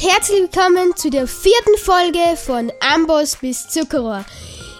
herzlich 0.00 0.42
willkommen 0.42 0.94
zu 0.94 1.10
der 1.10 1.26
vierten 1.26 1.76
Folge 1.78 2.36
von 2.36 2.70
Amboss 2.94 3.36
bis 3.36 3.68
Zuckerrohr. 3.68 4.24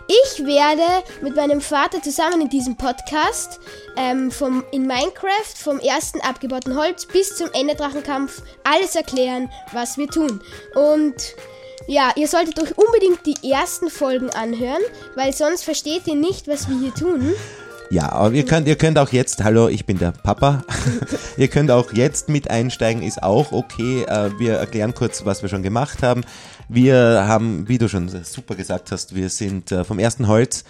Ich 0.07 0.47
werde 0.47 1.05
mit 1.23 1.35
meinem 1.35 1.61
Vater 1.61 2.01
zusammen 2.01 2.43
in 2.43 2.49
diesem 2.49 2.77
Podcast 2.77 3.59
ähm, 3.97 4.31
vom, 4.31 4.65
in 4.71 4.87
Minecraft 4.87 5.57
vom 5.57 5.81
ersten 5.81 6.21
abgebauten 6.21 6.77
Holz 6.77 7.05
bis 7.07 7.35
zum 7.35 7.51
Enderdrachenkampf 7.53 8.43
alles 8.63 8.95
erklären, 8.95 9.51
was 9.73 9.99
wir 9.99 10.07
tun. 10.07 10.41
Und 10.77 11.17
ja, 11.89 12.13
ihr 12.15 12.29
solltet 12.29 12.61
euch 12.61 12.79
unbedingt 12.79 13.27
die 13.27 13.51
ersten 13.51 13.91
Folgen 13.91 14.31
anhören, 14.31 14.83
weil 15.17 15.33
sonst 15.33 15.65
versteht 15.65 16.07
ihr 16.07 16.15
nicht, 16.15 16.47
was 16.47 16.69
wir 16.69 16.79
hier 16.79 16.95
tun. 16.95 17.35
Ja, 17.91 18.13
aber 18.13 18.35
ihr 18.35 18.45
könnt, 18.45 18.69
ihr 18.69 18.77
könnt 18.77 18.99
auch 18.99 19.13
jetzt, 19.13 19.43
hallo, 19.43 19.69
ich 19.69 19.87
bin 19.87 19.99
der 19.99 20.13
Papa, 20.13 20.63
ihr 21.39 21.49
könnt 21.49 21.71
auch 21.71 21.95
jetzt 21.95 22.29
mit 22.29 22.51
einsteigen, 22.51 23.03
ist 23.03 23.23
auch 23.23 23.51
okay. 23.51 24.03
Äh, 24.03 24.39
wir 24.39 24.57
erklären 24.57 24.93
kurz, 24.93 25.25
was 25.25 25.41
wir 25.41 25.49
schon 25.49 25.63
gemacht 25.63 26.03
haben. 26.03 26.21
Wir 26.69 27.25
haben, 27.27 27.67
wie 27.67 27.79
du 27.79 27.89
schon 27.89 28.11
super 28.25 28.57
gesagt 28.57 28.93
hast, 28.93 29.15
wir 29.15 29.31
sind 29.31 29.73
äh, 29.73 29.85
vom 29.85 29.99
ersten 29.99 30.29
Holz 30.29 30.65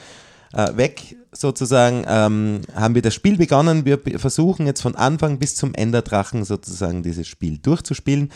äh, 0.53 0.77
weg 0.77 1.17
sozusagen, 1.33 2.05
ähm, 2.07 2.61
haben 2.73 2.95
wir 2.95 3.03
das 3.03 3.15
Spiel 3.15 3.37
begonnen. 3.37 3.85
Wir 3.85 3.99
versuchen 4.17 4.67
jetzt 4.67 4.83
von 4.83 4.95
Anfang 4.95 5.41
bis 5.41 5.57
zum 5.57 5.75
Enderdrachen 5.75 6.45
sozusagen 6.45 7.03
dieses 7.03 7.27
Spiel 7.27 7.59
durchzuspielen. 7.59 8.31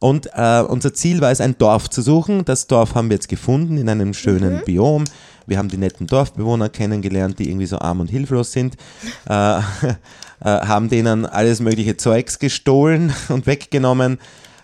Und 0.00 0.28
unser 0.34 0.92
Ziel 0.92 1.22
war 1.22 1.30
es, 1.30 1.40
ein 1.40 1.56
Dorf 1.56 1.88
zu 1.88 2.02
suchen. 2.02 2.44
Das 2.44 2.66
Dorf 2.66 2.94
haben 2.94 3.08
wir 3.08 3.14
jetzt 3.14 3.28
gefunden 3.28 3.78
in 3.78 3.88
einem 3.88 4.12
schönen 4.12 4.56
mhm. 4.56 4.64
Biom. 4.66 5.04
Wir 5.46 5.58
haben 5.58 5.68
die 5.68 5.76
netten 5.76 6.06
Dorfbewohner 6.06 6.68
kennengelernt, 6.68 7.38
die 7.38 7.48
irgendwie 7.48 7.66
so 7.66 7.78
arm 7.78 8.00
und 8.00 8.10
hilflos 8.10 8.52
sind. 8.52 8.76
Äh, 9.28 9.58
äh, 9.60 9.60
haben 10.40 10.90
denen 10.90 11.24
alles 11.24 11.60
mögliche 11.60 11.96
Zeugs 11.96 12.38
gestohlen 12.38 13.12
und 13.28 13.46
weggenommen. 13.46 14.18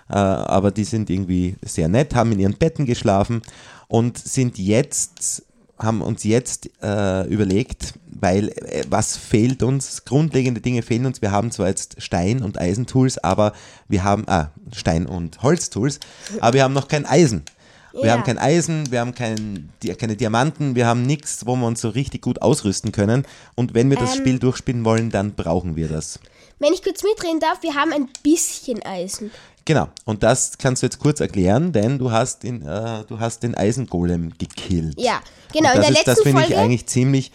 Äh, 0.08 0.14
aber 0.14 0.70
die 0.70 0.84
sind 0.84 1.08
irgendwie 1.08 1.56
sehr 1.62 1.88
nett, 1.88 2.14
haben 2.14 2.32
in 2.32 2.40
ihren 2.40 2.58
Betten 2.58 2.84
geschlafen 2.84 3.42
und 3.88 4.18
sind 4.18 4.58
jetzt 4.58 5.44
haben 5.78 6.02
uns 6.02 6.24
jetzt 6.24 6.68
äh, 6.82 7.26
überlegt, 7.26 7.94
weil 8.06 8.48
äh, 8.50 8.84
was 8.90 9.16
fehlt 9.16 9.62
uns? 9.62 10.04
Grundlegende 10.04 10.60
Dinge 10.60 10.82
fehlen 10.82 11.06
uns. 11.06 11.22
Wir 11.22 11.32
haben 11.32 11.50
zwar 11.50 11.68
jetzt 11.68 12.02
Stein- 12.02 12.42
und 12.42 12.58
Eisentools, 12.58 13.18
aber 13.18 13.52
wir 13.88 14.04
haben 14.04 14.24
ah, 14.26 14.50
Stein- 14.72 15.06
und 15.06 15.42
Holztools, 15.42 16.00
aber 16.40 16.54
wir 16.54 16.64
haben 16.64 16.74
noch 16.74 16.88
kein 16.88 17.06
Eisen. 17.06 17.44
Wir 17.92 18.06
ja. 18.06 18.12
haben 18.12 18.24
kein 18.24 18.38
Eisen, 18.38 18.90
wir 18.90 19.00
haben 19.00 19.14
kein, 19.14 19.70
keine 19.98 20.16
Diamanten, 20.16 20.74
wir 20.74 20.86
haben 20.86 21.02
nichts, 21.02 21.46
wo 21.46 21.56
wir 21.56 21.66
uns 21.66 21.80
so 21.80 21.88
richtig 21.88 22.22
gut 22.22 22.40
ausrüsten 22.42 22.92
können. 22.92 23.26
Und 23.56 23.74
wenn 23.74 23.90
wir 23.90 23.96
das 23.96 24.14
ähm, 24.14 24.20
Spiel 24.20 24.38
durchspielen 24.38 24.84
wollen, 24.84 25.10
dann 25.10 25.34
brauchen 25.34 25.76
wir 25.76 25.88
das. 25.88 26.20
Wenn 26.58 26.72
ich 26.72 26.82
kurz 26.82 27.02
mitreden 27.02 27.40
darf, 27.40 27.62
wir 27.62 27.74
haben 27.74 27.92
ein 27.92 28.08
bisschen 28.22 28.82
Eisen. 28.82 29.30
Genau, 29.64 29.88
und 30.04 30.22
das 30.22 30.58
kannst 30.58 30.82
du 30.82 30.86
jetzt 30.86 30.98
kurz 30.98 31.20
erklären, 31.20 31.72
denn 31.72 31.98
du 31.98 32.10
hast, 32.10 32.44
in, 32.44 32.62
äh, 32.62 33.04
du 33.06 33.20
hast 33.20 33.42
den 33.42 33.54
Eisengolem 33.54 34.32
gekillt. 34.38 34.98
Ja, 34.98 35.20
genau. 35.52 35.74
Und 35.74 35.78
das, 35.78 35.90
ist, 35.90 36.08
das 36.08 36.20
finde 36.22 36.44
ich 36.44 36.56
eigentlich 36.56 36.86
ziemlich, 36.86 37.30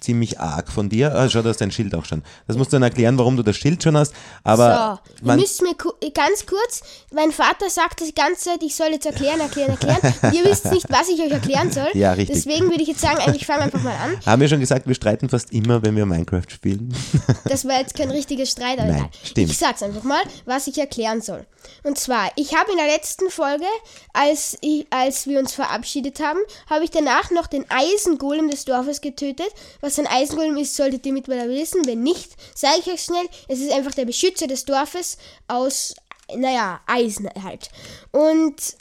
ziemlich 0.00 0.40
arg 0.40 0.70
von 0.70 0.88
dir. 0.88 1.14
Ah, 1.14 1.28
schau, 1.28 1.42
du 1.42 1.48
hast 1.48 1.60
dein 1.60 1.70
Schild 1.70 1.94
auch 1.94 2.04
schon. 2.04 2.22
Das 2.46 2.56
musst 2.56 2.72
du 2.72 2.76
dann 2.76 2.82
erklären, 2.82 3.18
warum 3.18 3.36
du 3.36 3.42
das 3.42 3.56
Schild 3.56 3.82
schon 3.82 3.96
hast. 3.96 4.14
Aber 4.44 5.00
so, 5.22 5.30
ihr 5.30 5.36
müsst 5.36 5.62
mir 5.62 5.74
ganz 6.12 6.46
kurz, 6.46 6.82
mein 7.12 7.32
Vater 7.32 7.70
sagt 7.70 8.00
die 8.00 8.14
ganze 8.14 8.44
Zeit, 8.50 8.62
ich 8.62 8.74
soll 8.74 8.88
jetzt 8.88 9.06
erklären, 9.06 9.40
erklären, 9.40 9.70
erklären. 9.70 10.34
ihr 10.34 10.44
wisst 10.44 10.66
nicht, 10.66 10.86
was 10.90 11.08
ich 11.08 11.20
euch 11.20 11.32
erklären 11.32 11.70
soll. 11.72 11.88
Ja, 11.94 12.12
richtig. 12.12 12.36
Deswegen 12.36 12.70
würde 12.70 12.82
ich 12.82 12.88
jetzt 12.88 13.00
sagen, 13.00 13.18
eigentlich 13.18 13.46
fangen 13.46 13.60
wir 13.60 13.64
einfach 13.64 13.82
mal 13.82 13.96
an. 13.96 14.18
Haben 14.24 14.40
wir 14.40 14.48
schon 14.48 14.60
gesagt, 14.60 14.86
wir 14.86 14.94
streiten 14.94 15.28
fast 15.28 15.52
immer, 15.52 15.82
wenn 15.82 15.96
wir 15.96 16.06
Minecraft 16.06 16.48
spielen? 16.48 16.94
das 17.44 17.66
war 17.66 17.78
jetzt 17.78 17.94
kein 17.94 18.10
richtiger 18.10 18.46
Streit, 18.46 18.78
aber 18.78 18.92
Nein, 18.92 19.08
stimmt. 19.24 19.50
ich 19.50 19.58
sag's 19.58 19.82
einfach 19.82 20.02
mal, 20.02 20.20
was 20.44 20.66
ich 20.66 20.78
erklären 20.78 21.20
soll. 21.20 21.46
Und 21.82 21.98
zwar, 21.98 22.30
ich 22.36 22.54
habe 22.54 22.70
in 22.70 22.78
der 22.78 22.86
letzten 22.86 23.30
Folge, 23.30 23.66
als, 24.12 24.56
ich, 24.60 24.86
als 24.90 25.26
wir 25.26 25.38
uns 25.38 25.52
verabschiedet 25.52 26.20
haben, 26.20 26.38
habe 26.68 26.84
ich 26.84 26.90
danach 26.90 27.30
noch 27.30 27.46
den 27.46 27.64
Eisengolem 27.68 28.50
des 28.50 28.64
Dorfes 28.64 29.00
getötet. 29.00 29.48
Was 29.80 29.87
ein 29.96 30.06
Eisengolem 30.06 30.56
ist, 30.56 30.76
solltet 30.76 31.06
ihr 31.06 31.12
mittlerweile 31.12 31.54
wissen. 31.54 31.86
Wenn 31.86 32.02
nicht, 32.02 32.32
sage 32.54 32.80
ich 32.80 32.92
euch 32.92 33.02
schnell, 33.02 33.26
es 33.46 33.60
ist 33.60 33.72
einfach 33.72 33.94
der 33.94 34.04
Beschützer 34.04 34.46
des 34.46 34.64
Dorfes 34.64 35.16
aus, 35.46 35.94
naja, 36.36 36.80
Eisen 36.86 37.30
halt. 37.42 37.70
Und 38.10 38.76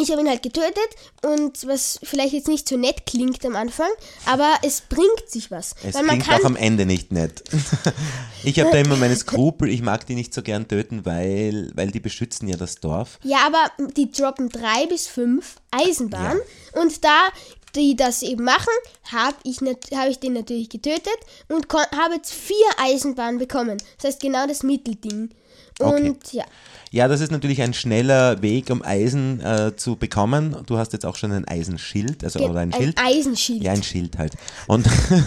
ich 0.00 0.10
habe 0.10 0.22
ihn 0.22 0.28
halt 0.28 0.42
getötet 0.42 0.88
und 1.22 1.66
was 1.66 2.00
vielleicht 2.02 2.32
jetzt 2.32 2.48
nicht 2.48 2.66
so 2.66 2.76
nett 2.76 3.04
klingt 3.04 3.44
am 3.44 3.56
Anfang, 3.56 3.90
aber 4.24 4.54
es 4.62 4.80
bringt 4.80 5.28
sich 5.28 5.50
was. 5.50 5.74
Es 5.82 5.96
klingt 5.96 6.28
auch 6.30 6.44
am 6.44 6.56
Ende 6.56 6.86
nicht 6.86 7.12
nett. 7.12 7.44
ich 8.44 8.58
habe 8.58 8.70
da 8.70 8.78
immer 8.78 8.96
meine 8.96 9.16
Skrupel, 9.16 9.68
ich 9.68 9.82
mag 9.82 10.06
die 10.06 10.14
nicht 10.14 10.32
so 10.32 10.42
gern 10.42 10.66
töten, 10.66 11.04
weil, 11.04 11.70
weil 11.74 11.90
die 11.90 12.00
beschützen 12.00 12.48
ja 12.48 12.56
das 12.56 12.76
Dorf. 12.76 13.18
Ja, 13.22 13.46
aber 13.46 13.70
die 13.92 14.10
droppen 14.10 14.48
drei 14.48 14.86
bis 14.86 15.08
fünf 15.08 15.56
Eisenbahnen 15.70 16.40
ja. 16.74 16.80
und 16.80 17.04
da 17.04 17.28
die 17.74 17.96
das 17.96 18.22
eben 18.22 18.44
machen, 18.44 18.72
habe 19.10 19.36
ich, 19.44 19.58
hab 19.94 20.08
ich 20.08 20.18
den 20.18 20.34
natürlich 20.34 20.68
getötet 20.68 21.16
und 21.48 21.66
habe 21.72 22.14
jetzt 22.14 22.32
vier 22.32 22.66
Eisenbahnen 22.78 23.38
bekommen. 23.38 23.78
Das 23.96 24.12
heißt 24.12 24.20
genau 24.20 24.46
das 24.46 24.62
Mittelding. 24.62 25.30
Und 25.78 26.10
okay. 26.10 26.16
ja. 26.32 26.44
Ja, 26.90 27.08
das 27.08 27.22
ist 27.22 27.32
natürlich 27.32 27.62
ein 27.62 27.72
schneller 27.72 28.42
Weg, 28.42 28.68
um 28.68 28.82
Eisen 28.82 29.40
äh, 29.40 29.74
zu 29.74 29.96
bekommen. 29.96 30.56
Du 30.66 30.76
hast 30.76 30.92
jetzt 30.92 31.06
auch 31.06 31.16
schon 31.16 31.32
ein 31.32 31.48
Eisenschild, 31.48 32.22
also 32.22 32.38
Ge 32.38 32.48
oder 32.50 32.60
ein, 32.60 32.74
ein 32.74 32.82
Schild. 32.82 32.98
Eisenschild. 33.02 33.62
Ja, 33.62 33.72
ein 33.72 33.82
Schild 33.82 34.18
halt. 34.18 34.34
Und, 34.66 34.86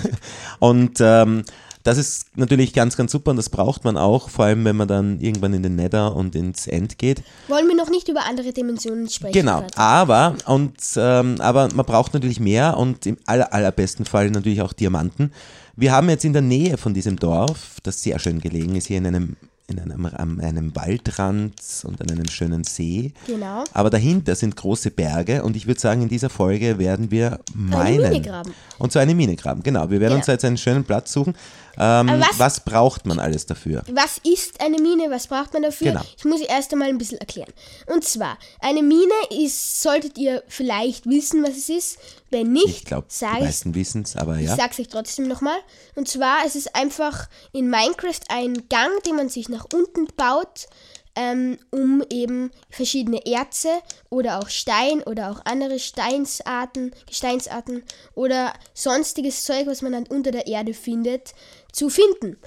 und 0.59 0.97
ähm, 0.99 1.43
das 1.85 1.99
ist 1.99 2.35
natürlich 2.35 2.73
ganz, 2.73 2.97
ganz 2.97 3.11
super 3.11 3.29
und 3.29 3.37
das 3.37 3.49
braucht 3.49 3.83
man 3.83 3.95
auch, 3.95 4.29
vor 4.29 4.45
allem 4.45 4.65
wenn 4.65 4.75
man 4.75 4.87
dann 4.87 5.19
irgendwann 5.19 5.53
in 5.53 5.61
den 5.61 5.75
Nether 5.75 6.15
und 6.15 6.35
ins 6.35 6.65
End 6.65 6.97
geht. 6.97 7.21
Wollen 7.47 7.67
wir 7.67 7.75
noch 7.75 7.91
nicht 7.91 8.09
über 8.09 8.25
andere 8.25 8.51
Dimensionen 8.51 9.07
sprechen? 9.07 9.33
Genau, 9.33 9.59
gerade? 9.59 9.77
aber, 9.77 10.35
und, 10.47 10.73
ähm, 10.97 11.35
aber 11.39 11.69
man 11.75 11.85
braucht 11.85 12.15
natürlich 12.15 12.39
mehr 12.39 12.75
und 12.77 13.05
im 13.05 13.17
aller, 13.27 13.53
allerbesten 13.53 14.05
Fall 14.05 14.31
natürlich 14.31 14.63
auch 14.63 14.73
Diamanten. 14.73 15.31
Wir 15.75 15.91
haben 15.91 16.09
jetzt 16.09 16.25
in 16.25 16.33
der 16.33 16.41
Nähe 16.41 16.77
von 16.77 16.95
diesem 16.95 17.17
Dorf, 17.17 17.77
das 17.83 18.01
sehr 18.01 18.17
schön 18.17 18.41
gelegen 18.41 18.75
ist, 18.75 18.87
hier 18.87 18.97
in 18.97 19.05
einem 19.05 19.35
in 19.67 19.79
einem, 19.79 20.05
an 20.05 20.39
einem 20.41 20.75
Waldrand 20.75 21.53
und 21.85 21.99
an 21.99 22.11
einem 22.11 22.29
schönen 22.29 22.63
See. 22.63 23.13
Genau. 23.25 23.63
Aber 23.73 23.89
dahinter 23.89 24.35
sind 24.35 24.55
große 24.55 24.91
Berge 24.91 25.41
und 25.41 25.55
ich 25.55 25.65
würde 25.65 25.79
sagen, 25.79 26.03
in 26.03 26.09
dieser 26.09 26.29
Folge 26.29 26.77
werden 26.77 27.09
wir 27.09 27.39
meinen. 27.53 27.99
Eine 27.99 28.09
Mine 28.09 28.21
graben. 28.21 28.53
Und 28.77 28.91
so 28.91 28.99
eine 28.99 29.15
Mine 29.15 29.35
graben, 29.35 29.63
genau. 29.63 29.89
Wir 29.89 29.99
werden 29.99 30.13
genau. 30.13 30.17
uns 30.17 30.27
jetzt 30.27 30.45
einen 30.45 30.57
schönen 30.57 30.83
Platz 30.83 31.11
suchen. 31.11 31.33
Ähm, 31.77 32.07
was, 32.07 32.39
was, 32.39 32.59
braucht 32.59 33.05
man 33.05 33.19
alles 33.19 33.45
dafür? 33.45 33.83
Was 33.91 34.19
ist 34.23 34.61
eine 34.61 34.77
Mine? 34.77 35.09
Was 35.09 35.27
braucht 35.27 35.53
man 35.53 35.63
dafür? 35.63 35.91
Genau. 35.91 36.03
Ich 36.17 36.25
muss 36.25 36.41
erst 36.41 36.71
einmal 36.71 36.89
ein 36.89 36.97
bisschen 36.97 37.17
erklären. 37.19 37.51
Und 37.87 38.03
zwar, 38.03 38.37
eine 38.59 38.81
Mine 38.81 39.13
ist, 39.29 39.81
solltet 39.81 40.17
ihr 40.17 40.43
vielleicht 40.47 41.07
wissen, 41.07 41.43
was 41.43 41.57
es 41.57 41.69
ist. 41.69 41.97
Wenn 42.29 42.51
nicht, 42.51 42.67
ich 42.67 42.85
glaube, 42.85 43.07
die 43.09 43.25
meisten 43.25 43.75
wissen 43.75 44.01
es, 44.01 44.15
aber 44.15 44.39
ja. 44.39 44.51
Ich 44.51 44.59
sag's 44.59 44.79
euch 44.79 44.87
trotzdem 44.87 45.27
nochmal. 45.27 45.57
Und 45.95 46.07
zwar, 46.07 46.45
es 46.45 46.55
ist 46.55 46.75
einfach 46.75 47.27
in 47.53 47.69
Minecraft 47.69 48.21
ein 48.29 48.67
Gang, 48.67 48.91
den 49.05 49.15
man 49.15 49.29
sich 49.29 49.47
nach 49.47 49.65
unten 49.73 50.07
baut 50.17 50.67
ähm, 51.15 51.57
um 51.71 52.03
eben 52.09 52.51
verschiedene 52.69 53.25
Erze 53.25 53.69
oder 54.09 54.39
auch 54.39 54.49
Stein 54.49 55.01
oder 55.03 55.31
auch 55.31 55.41
andere 55.45 55.79
Steinsarten, 55.79 56.91
Gesteinsarten 57.07 57.83
oder 58.13 58.53
sonstiges 58.73 59.43
Zeug, 59.43 59.67
was 59.67 59.81
man 59.81 59.93
dann 59.93 60.07
unter 60.07 60.31
der 60.31 60.47
Erde 60.47 60.73
findet, 60.73 61.33
zu 61.75 61.89
finden. 61.89 62.37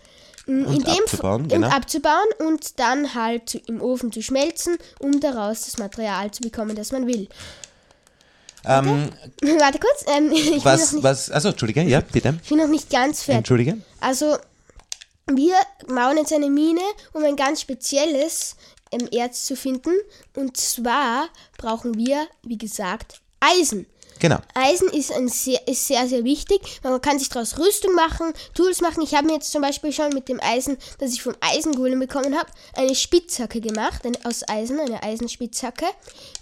Mm, 0.47 0.65
und 0.65 0.77
In 0.77 0.87
abzubauen, 0.87 1.43
und 1.43 1.49
genau. 1.49 1.69
abzubauen 1.69 2.29
und 2.39 2.79
dann 2.79 3.15
halt 3.15 3.55
im 3.67 3.83
Ofen 3.83 4.11
zu 4.11 4.23
schmelzen, 4.23 4.79
um 4.99 5.21
daraus 5.21 5.67
das 5.67 5.79
Material 5.79 6.31
zu 6.31 6.43
bekommen, 6.43 6.75
das 6.75 6.91
man 6.91 7.07
will. 7.07 7.29
Ähm, 8.65 9.09
Warte 9.41 9.79
kurz. 9.79 10.05
Ähm, 10.07 10.33
ich 10.33 10.65
was, 10.65 10.93
nicht, 10.93 11.05
was, 11.05 11.31
also 11.31 11.51
Entschuldige, 11.51 11.83
ja, 11.83 12.01
bitte. 12.01 12.39
Ich 12.43 12.49
bin 12.49 12.59
noch 12.59 12.69
nicht 12.69 12.91
ganz 12.91 13.23
fertig. 13.23 13.39
Entschuldige. 13.39 13.79
Also, 14.01 14.39
wir 15.27 15.55
bauen 15.87 16.17
jetzt 16.17 16.33
eine 16.33 16.51
Mine, 16.51 16.81
um 17.13 17.23
ein 17.25 17.37
ganz 17.37 17.61
spezielles 17.61 18.57
ähm, 18.91 19.09
Erz 19.13 19.45
zu 19.45 19.57
finden. 19.57 19.93
Und 20.35 20.57
zwar 20.57 21.29
brauchen 21.59 21.97
wir, 21.97 22.27
wie 22.43 22.59
gesagt, 22.59 23.21
Eisen. 23.41 23.87
Genau. 24.19 24.39
Eisen 24.55 24.89
ist, 24.89 25.13
ein 25.13 25.29
sehr, 25.29 25.67
ist 25.69 25.87
sehr, 25.87 26.07
sehr 26.07 26.25
wichtig. 26.25 26.61
Man 26.83 27.01
kann 27.01 27.19
sich 27.19 27.29
daraus 27.29 27.59
Rüstung 27.59 27.95
machen, 27.95 28.33
Tools 28.55 28.81
machen. 28.81 29.03
Ich 29.03 29.15
habe 29.15 29.27
mir 29.27 29.35
jetzt 29.35 29.53
zum 29.53 29.63
Beispiel 29.63 29.93
schon 29.93 30.11
mit 30.13 30.29
dem 30.29 30.41
Eisen, 30.41 30.77
das 30.99 31.13
ich 31.13 31.23
vom 31.23 31.35
Eisengolem 31.41 32.01
bekommen 32.01 32.37
habe, 32.37 32.49
eine 32.75 32.95
Spitzhacke 32.95 33.61
gemacht, 33.61 34.05
eine, 34.05 34.17
aus 34.25 34.49
Eisen, 34.49 34.81
eine 34.81 35.03
Eisenspitzhacke. 35.03 35.87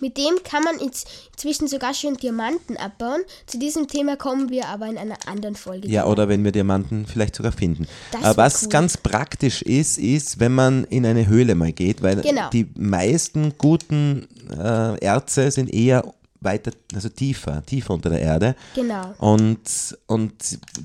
Mit 0.00 0.17
dem 0.17 0.43
kann 0.43 0.62
man 0.62 0.78
inzwischen 0.78 1.69
sogar 1.69 1.94
schon 1.94 2.14
Diamanten 2.14 2.76
abbauen. 2.76 3.23
Zu 3.46 3.58
diesem 3.58 3.88
Thema 3.88 4.17
kommen 4.17 4.50
wir 4.50 4.69
aber 4.69 4.87
in 4.87 4.99
einer 4.99 5.17
anderen 5.26 5.56
Folge. 5.56 5.88
Ja, 5.88 6.06
oder 6.06 6.28
wenn 6.28 6.44
wir 6.44 6.52
Diamanten 6.52 7.06
vielleicht 7.06 7.37
sogar 7.37 7.52
finden. 7.52 7.87
Was 8.34 8.64
cool. 8.64 8.69
ganz 8.70 8.96
praktisch 8.96 9.62
ist, 9.62 9.99
ist, 9.99 10.40
wenn 10.40 10.52
man 10.52 10.84
in 10.84 11.06
eine 11.06 11.26
Höhle 11.26 11.55
mal 11.55 11.73
geht, 11.73 12.02
weil 12.02 12.20
genau. 12.23 12.50
die 12.50 12.67
meisten 12.76 13.55
guten 13.58 14.28
äh, 14.50 14.99
Erze 14.99 15.50
sind 15.50 15.73
eher 15.73 16.05
weiter, 16.41 16.71
also 16.94 17.09
tiefer, 17.09 17.65
tiefer 17.65 17.94
unter 17.94 18.11
der 18.11 18.21
Erde. 18.21 18.55
Genau. 18.75 19.15
Und, 19.19 19.97
und 20.06 20.33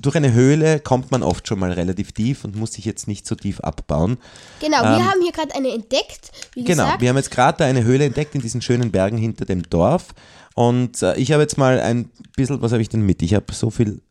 durch 0.00 0.16
eine 0.16 0.32
Höhle 0.32 0.80
kommt 0.80 1.10
man 1.10 1.22
oft 1.22 1.46
schon 1.46 1.58
mal 1.58 1.72
relativ 1.72 2.12
tief 2.12 2.44
und 2.44 2.56
muss 2.56 2.72
sich 2.72 2.84
jetzt 2.84 3.08
nicht 3.08 3.26
so 3.26 3.34
tief 3.34 3.60
abbauen. 3.60 4.18
Genau, 4.60 4.82
wir 4.82 5.10
haben 5.10 5.20
hier 5.22 5.32
gerade 5.32 5.54
eine 5.54 5.72
entdeckt, 5.72 6.30
Ähm, 6.56 6.64
Genau, 6.64 6.84
gesagt. 6.84 7.00
wir 7.00 7.08
haben 7.08 7.16
jetzt 7.16 7.30
gerade 7.30 7.58
da 7.58 7.64
eine 7.64 7.84
Höhle 7.84 8.04
entdeckt 8.04 8.34
in 8.34 8.40
diesen 8.40 8.62
schönen 8.62 8.90
Bergen 8.90 9.18
hinter 9.18 9.44
dem 9.44 9.62
Dorf. 9.68 10.08
Und 10.54 11.02
äh, 11.02 11.16
ich 11.16 11.32
habe 11.32 11.42
jetzt 11.42 11.56
mal 11.58 11.80
ein 11.80 12.10
bisschen, 12.36 12.60
was 12.60 12.72
habe 12.72 12.82
ich 12.82 12.88
denn 12.88 13.02
mit? 13.06 13.22
Ich 13.22 13.34
habe 13.34 13.52
so 13.52 13.70
viel 13.70 14.02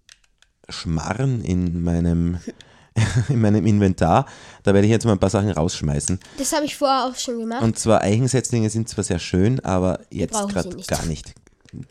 Schmarren 0.70 1.44
in 1.44 1.84
meinem, 1.84 2.40
in 3.30 3.40
meinem 3.40 3.66
Inventar. 3.66 4.26
Da 4.64 4.74
werde 4.74 4.86
ich 4.86 4.92
jetzt 4.92 5.06
mal 5.06 5.14
ein 5.14 5.20
paar 5.20 5.30
Sachen 5.30 5.50
rausschmeißen. 5.50 6.20
Das 6.38 6.54
habe 6.54 6.66
ich 6.66 6.76
vorher 6.76 7.06
auch 7.06 7.16
schon 7.16 7.40
gemacht. 7.40 7.64
Und 7.64 7.80
zwar 7.80 8.02
Eichensetzlinge 8.02 8.70
sind 8.70 8.90
zwar 8.90 9.04
sehr 9.04 9.20
schön, 9.20 9.60
aber 9.62 10.00
jetzt 10.10 10.48
gerade 10.50 10.76
gar 10.88 11.06
nicht. 11.06 11.34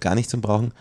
Gar 0.01 0.15
nicht 0.15 0.29
zum 0.29 0.41
Brauchen. 0.41 0.73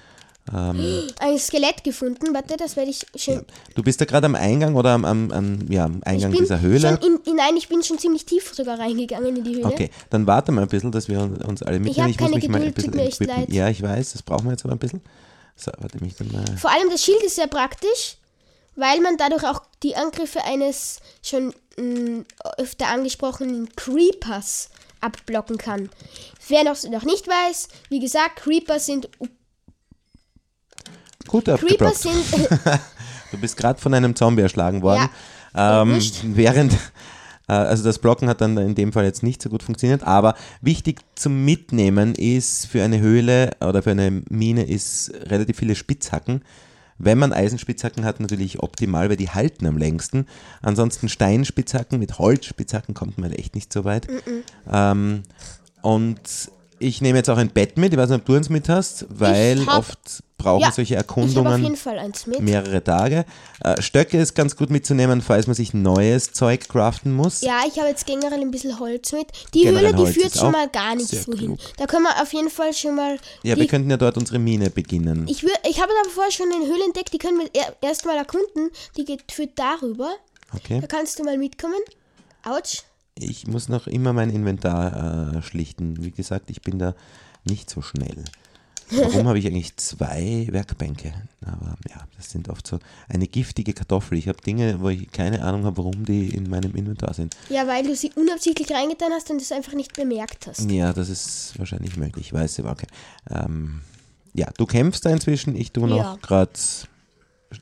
ein 0.51 1.38
Skelett 1.38 1.83
gefunden. 1.83 2.33
Warte, 2.33 2.57
das 2.57 2.75
werde 2.75 2.89
ich 2.89 3.06
schön. 3.16 3.45
Du 3.75 3.83
bist 3.83 4.01
da 4.01 4.06
gerade 4.06 4.25
am 4.25 4.36
Eingang 4.36 4.75
oder 4.75 4.92
am, 4.92 5.06
am, 5.06 5.31
am 5.31 5.60
ja, 5.69 5.86
am 5.86 5.98
ich 5.98 6.07
Eingang 6.07 6.31
dieser 6.33 6.60
Höhle? 6.60 6.80
Schon 6.80 6.98
in, 6.98 7.19
in, 7.25 7.36
nein, 7.36 7.56
ich 7.56 7.69
bin 7.69 7.83
schon 7.83 8.00
ziemlich 8.00 8.25
tief 8.25 8.54
sogar 8.54 8.80
reingegangen 8.80 9.38
in 9.38 9.44
die 9.44 9.56
Höhle. 9.56 9.66
Okay, 9.66 9.89
dann 10.10 10.25
warte 10.25 10.51
mal 10.51 10.63
ein 10.63 10.68
bisschen, 10.68 10.92
dass 10.92 11.07
wir 11.07 11.19
uns 11.21 11.62
alle 11.62 11.80
mitnehmen. 11.80 11.98
hab 12.00 12.07
muss 12.07 12.18
keine 12.18 12.36
mich 12.36 12.50
mal 12.50 12.62
ein 12.62 12.74
Geduld, 12.74 12.94
tut 12.94 13.06
bisschen 13.06 13.27
leid. 13.27 13.50
Ja, 13.50 13.69
ich 13.69 13.81
weiß, 13.81 14.13
das 14.13 14.24
brauchen 14.24 14.45
wir 14.45 14.51
jetzt 14.51 14.66
aber 14.66 14.74
ein 14.74 14.80
bisschen. 14.80 15.01
So, 15.56 15.71
warte 15.77 16.04
mich 16.04 16.16
dann 16.16 16.31
mal. 16.31 16.45
Vor 16.57 16.71
allem 16.71 16.89
das 16.89 17.04
Schild 17.04 17.21
ist 17.21 17.36
sehr 17.36 17.48
praktisch, 17.48 18.18
weil 18.79 19.01
man 19.01 19.17
dadurch 19.17 19.43
auch 19.43 19.61
die 19.83 19.95
Angriffe 19.95 20.43
eines 20.45 21.01
schon 21.21 21.53
mh, 21.77 22.23
öfter 22.57 22.87
angesprochenen 22.87 23.75
Creepers 23.75 24.69
abblocken 25.01 25.57
kann. 25.57 25.89
Wer 26.47 26.63
noch, 26.63 26.81
noch 26.89 27.03
nicht 27.03 27.27
weiß, 27.27 27.67
wie 27.89 27.99
gesagt, 27.99 28.37
Creeper 28.37 28.79
sind 28.79 29.09
Gut 31.27 31.45
Creeper 31.45 31.53
abgeblockt. 31.55 31.97
sind 31.97 32.25
Du 33.31 33.37
bist 33.37 33.57
gerade 33.57 33.79
von 33.79 33.93
einem 33.93 34.15
Zombie 34.15 34.41
erschlagen 34.41 34.81
worden. 34.81 35.09
Ja, 35.53 35.83
ähm, 35.83 35.99
während, 36.23 36.73
äh, 37.47 37.53
also 37.53 37.83
das 37.83 37.99
Blocken 37.99 38.27
hat 38.27 38.41
dann 38.41 38.57
in 38.57 38.73
dem 38.73 38.91
Fall 38.91 39.05
jetzt 39.05 39.21
nicht 39.21 39.41
so 39.41 39.49
gut 39.49 39.61
funktioniert, 39.61 40.03
aber 40.03 40.33
wichtig 40.61 41.01
zum 41.15 41.45
Mitnehmen 41.45 42.15
ist 42.15 42.65
für 42.65 42.83
eine 42.83 42.99
Höhle 42.99 43.51
oder 43.61 43.83
für 43.83 43.91
eine 43.91 44.23
Mine 44.29 44.63
ist 44.65 45.11
relativ 45.25 45.57
viele 45.57 45.75
Spitzhacken. 45.75 46.41
Wenn 46.99 47.17
man 47.17 47.33
Eisenspitzhacken 47.33 48.05
hat, 48.05 48.19
natürlich 48.19 48.61
optimal, 48.61 49.09
weil 49.09 49.17
die 49.17 49.29
halten 49.29 49.65
am 49.65 49.77
längsten. 49.77 50.27
Ansonsten 50.61 51.09
Steinspitzhacken 51.09 51.97
mit 51.97 52.19
Holzspitzhacken 52.19 52.93
kommt 52.93 53.17
man 53.17 53.31
echt 53.31 53.55
nicht 53.55 53.71
so 53.71 53.85
weit. 53.85 54.07
Ähm, 54.71 55.23
und 55.81 56.51
ich 56.79 57.01
nehme 57.01 57.17
jetzt 57.19 57.29
auch 57.29 57.37
ein 57.37 57.49
Bett 57.49 57.77
mit, 57.77 57.93
ich 57.93 57.99
weiß 57.99 58.09
nicht, 58.09 58.19
ob 58.19 58.25
du 58.25 58.35
eins 58.35 58.49
mit 58.49 58.69
hast, 58.69 59.05
weil 59.09 59.65
hab- 59.65 59.79
oft 59.79 59.99
brauchen 60.37 60.61
Ja, 60.61 60.71
solche 60.71 60.95
Erkundungen 60.95 61.75
mehrere 62.39 62.81
Tage. 62.81 63.25
Äh, 63.61 63.81
Stöcke 63.81 64.17
ist 64.17 64.35
ganz 64.35 64.55
gut 64.55 64.69
mitzunehmen, 64.69 65.21
falls 65.21 65.47
man 65.47 65.53
sich 65.55 65.73
neues 65.73 66.31
Zeug 66.31 66.69
craften 66.69 67.13
muss. 67.13 67.41
Ja, 67.41 67.63
ich 67.67 67.77
habe 67.77 67.89
jetzt 67.89 68.05
generell 68.05 68.39
ein 68.39 68.49
bisschen 68.49 68.79
Holz 68.79 69.11
mit. 69.11 69.27
Die 69.53 69.63
Generell 69.63 69.87
Höhle, 69.87 69.93
die 69.95 70.03
Holz 70.03 70.15
führt 70.15 70.33
schon 70.37 70.51
mal 70.53 70.69
gar 70.69 70.95
nicht 70.95 71.09
so 71.09 71.17
hin. 71.33 71.37
klug. 71.45 71.59
Da 71.77 71.85
können 71.87 72.03
wir 72.03 72.21
auf 72.21 72.31
jeden 72.31 72.49
Fall 72.49 72.73
schon 72.73 72.95
mal. 72.95 73.17
Ja, 73.43 73.57
wir 73.57 73.67
könnten 73.67 73.89
ja 73.89 73.97
dort 73.97 74.15
unsere 74.17 74.39
Mine 74.39 74.69
beginnen. 74.69 75.27
ich, 75.27 75.41
wür- 75.43 75.67
ich 75.69 75.81
habe 75.81 75.91
aber 76.01 76.09
vorher 76.09 76.31
schon 76.31 76.47
eine 76.53 76.65
Höhle 76.65 76.85
entdeckt, 76.85 77.11
die 77.11 77.17
können 77.17 77.39
wir 77.39 77.49
er, 77.53 77.75
erstmal 77.81 78.15
erkunden. 78.15 78.69
Die 78.95 79.03
geht 79.03 79.29
führt 79.31 79.51
darüber. 79.59 80.09
Okay. 80.55 80.79
Da 80.79 80.87
kannst 80.87 81.19
du 81.19 81.23
mal 81.25 81.37
mitkommen. 81.37 81.75
Autsch. 82.45 82.83
Ich 83.21 83.48
muss 83.48 83.68
noch 83.69 83.88
immer 83.88 84.13
mein 84.13 84.30
Inventar 84.30 85.36
äh, 85.36 85.42
schlichten. 85.42 86.04
Wie 86.04 86.12
gesagt, 86.12 86.50
ich 86.50 86.62
bin 86.62 86.80
da 86.80 86.95
nicht 87.44 87.69
so 87.69 87.81
schnell. 87.81 88.24
Warum 88.92 89.27
habe 89.27 89.38
ich 89.38 89.45
eigentlich 89.45 89.75
zwei 89.77 90.48
Werkbänke? 90.50 91.13
Aber 91.45 91.75
ja, 91.89 92.07
das 92.18 92.31
sind 92.31 92.50
oft 92.50 92.66
so 92.66 92.80
eine 93.07 93.27
giftige 93.27 93.74
Kartoffel. 93.74 94.18
Ich 94.18 94.27
habe 94.27 94.42
Dinge, 94.42 94.80
wo 94.81 94.89
ich 94.89 95.12
keine 95.12 95.44
Ahnung 95.44 95.66
habe, 95.66 95.77
warum 95.77 96.06
die 96.06 96.30
in 96.30 96.50
meinem 96.50 96.74
Inventar 96.75 97.13
sind. 97.13 97.36
Ja, 97.50 97.68
weil 97.68 97.83
du 97.83 97.95
sie 97.95 98.12
unabsichtlich 98.16 98.71
reingetan 98.71 99.12
hast 99.12 99.30
und 99.30 99.42
es 99.42 99.51
einfach 99.51 99.74
nicht 99.74 99.94
bemerkt 99.94 100.48
hast. 100.48 100.71
Ja, 100.71 100.92
das 100.92 101.10
ist 101.10 101.54
wahrscheinlich 101.60 101.98
möglich. 101.98 102.27
Ich 102.27 102.33
weiß 102.33 102.60
aber, 102.62 102.71
okay. 102.71 102.88
Ähm, 103.30 103.81
ja, 104.33 104.48
du 104.57 104.66
kämpfst 104.66 105.06
da 105.06 105.12
inzwischen. 105.12 105.56
Ich 105.56 105.71
tue 105.71 105.88
noch 105.88 105.98
Ja. 105.98 106.18
gerade 106.24 106.51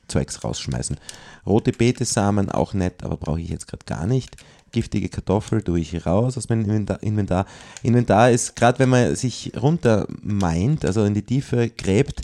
Zeugs 0.08 0.44
rausschmeißen. 0.44 0.98
Rote 1.46 1.72
Betesamen 1.72 2.50
auch 2.50 2.74
nett, 2.74 3.04
aber 3.04 3.18
brauche 3.18 3.42
ich 3.42 3.50
jetzt 3.50 3.68
gerade 3.68 3.86
gar 3.86 4.06
nicht. 4.06 4.36
Giftige 4.78 5.10
Kartoffel 5.10 5.64
tue 5.64 5.80
ich 5.80 6.06
raus 6.06 6.38
aus 6.38 6.50
meinem 6.50 6.66
Inventar. 6.66 7.02
Inventar, 7.02 7.48
Inventar 7.82 8.30
ist, 8.30 8.56
gerade 8.56 8.78
wenn 8.78 8.90
man 8.90 9.16
sich 9.16 9.54
runter 9.60 10.06
meint, 10.22 10.86
also 10.86 11.04
in 11.04 11.16
die 11.16 11.24
Tiefe 11.24 11.70
gräbt, 11.70 12.22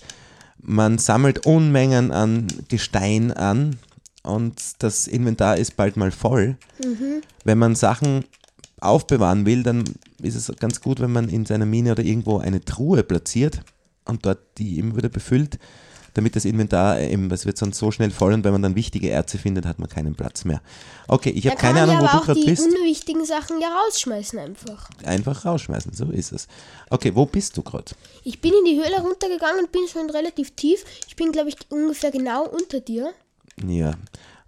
man 0.62 1.00
sammelt 1.00 1.48
Unmengen 1.48 2.12
an 2.12 2.46
Gestein 2.70 3.32
an 3.32 3.78
und 4.22 4.62
das 4.84 5.08
Inventar 5.08 5.58
ist 5.58 5.76
bald 5.78 5.98
mal 5.98 6.12
voll. 6.12 6.58
Wenn 7.44 7.58
man 7.58 7.74
Sachen 7.74 8.24
aufbewahren 8.80 9.48
will, 9.48 9.64
dann 9.64 9.84
ist 10.22 10.36
es 10.36 10.56
ganz 10.60 10.80
gut, 10.80 11.00
wenn 11.00 11.12
man 11.12 11.30
in 11.30 11.48
seiner 11.48 11.66
Mine 11.66 11.94
oder 11.94 12.04
irgendwo 12.04 12.38
eine 12.38 12.64
Truhe 12.64 13.02
platziert 13.02 13.62
und 14.06 14.28
dort 14.28 14.60
die 14.60 14.78
immer 14.78 14.96
wieder 14.96 15.10
befüllt, 15.10 15.58
damit 16.14 16.36
das 16.36 16.46
Inventar 16.46 17.00
eben, 17.00 17.30
es 17.32 17.46
wird 17.46 17.58
sonst 17.58 17.78
so 17.78 17.92
schnell 17.92 18.12
voll 18.12 18.34
und 18.34 18.44
wenn 18.44 18.52
man 18.52 18.62
dann 18.62 18.76
wichtige 18.76 19.10
Erze 19.10 19.38
findet, 19.38 19.66
hat 19.66 19.80
man 19.80 19.90
keinen 19.90 20.16
Platz 20.16 20.46
mehr. 20.46 20.62
Okay, 21.08 21.32
ich 21.32 21.48
habe 21.48 21.58
keine 21.58 21.82
man 21.82 21.90
Ahnung, 21.90 22.02
wo 22.02 22.06
aber 22.06 22.12
du 22.12 22.22
auch 22.22 22.26
gerade 22.26 22.40
die 22.40 22.46
bist. 22.46 22.66
unwichtigen 22.66 23.26
Sachen 23.26 23.60
ja 23.60 23.68
rausschmeißen 23.70 24.40
einfach. 24.40 24.90
Einfach 25.04 25.46
rausschmeißen, 25.46 25.94
so 25.94 26.06
ist 26.06 26.32
es. 26.32 26.48
Okay, 26.90 27.16
wo 27.16 27.26
bist 27.26 27.58
du 27.58 27.64
gerade? 27.64 27.92
Ich 28.24 28.40
bin 28.42 28.54
in 28.54 28.66
die 28.66 28.78
Höhle 28.78 29.02
runtergegangen 29.02 29.60
und 29.64 29.72
bin 29.72 29.88
schon 29.92 30.10
relativ 30.10 30.52
tief. 30.52 30.84
Ich 31.08 31.16
bin, 31.16 31.32
glaube 31.32 31.50
ich, 31.50 31.58
ungefähr 31.70 32.12
genau 32.12 32.48
unter 32.48 32.80
dir. 32.80 33.12
Ja, 33.66 33.94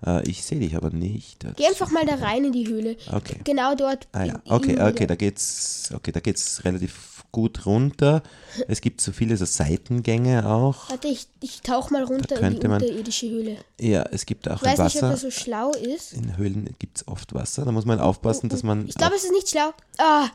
äh, 0.05 0.27
ich 0.29 0.43
sehe 0.43 0.59
dich 0.59 0.75
aber 0.75 0.89
nicht. 0.89 1.45
Geh 1.55 1.67
einfach 1.67 1.91
mal 1.91 2.05
da 2.05 2.15
rein 2.15 2.45
in 2.45 2.51
die 2.51 2.67
Höhle. 2.67 2.97
Okay. 3.11 3.39
Genau 3.43 3.75
dort. 3.75 4.07
Ah 4.11 4.23
ja, 4.23 4.41
okay, 4.47 4.79
okay, 4.81 5.07
da 5.07 5.15
geht's, 5.15 5.89
okay, 5.93 6.11
da 6.11 6.19
geht's 6.19 6.63
relativ 6.63 7.14
gut 7.35 7.65
runter. 7.65 8.23
Es 8.69 8.79
gibt 8.81 9.01
so 9.01 9.11
viele 9.11 9.35
so 9.35 9.43
Seitengänge 9.45 10.45
auch. 10.49 10.89
Warte, 10.89 11.09
ich, 11.09 11.27
ich 11.41 11.61
tauch 11.61 11.91
mal 11.91 12.03
runter 12.03 12.39
in 12.39 12.59
die 12.59 12.67
man- 12.67 12.81
unterirdische 12.81 13.29
Höhle. 13.29 13.57
Ja, 13.79 14.03
es 14.11 14.25
gibt 14.25 14.49
auch 14.49 14.61
Ich 14.63 14.67
weiß 14.67 14.79
nicht, 14.93 15.03
ob 15.03 15.11
das 15.11 15.21
so 15.21 15.29
schlau 15.31 15.71
ist. 15.71 16.13
In 16.13 16.37
Höhlen 16.37 16.73
gibt 16.79 16.97
es 16.97 17.07
oft 17.07 17.33
Wasser. 17.33 17.65
Da 17.65 17.71
muss 17.73 17.85
man 17.85 17.99
aufpassen, 17.99 18.47
dass 18.49 18.63
man 18.63 18.87
Ich 18.87 18.95
glaube, 18.95 19.15
es 19.15 19.25
ist 19.25 19.31
nicht 19.33 19.49
schlau. 19.49 19.71
Ah, 19.97 20.27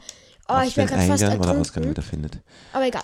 oh, 0.48 0.60
ich 0.66 0.76
wäre 0.76 0.86
gerade 0.88 1.06
fast 1.06 1.22
Eingang 1.24 1.38
oder 1.40 1.50
Ausgang 1.58 1.84
ertrunken. 1.84 1.90
wiederfindet. 1.90 2.38
Aber 2.74 2.86
egal. 2.86 3.02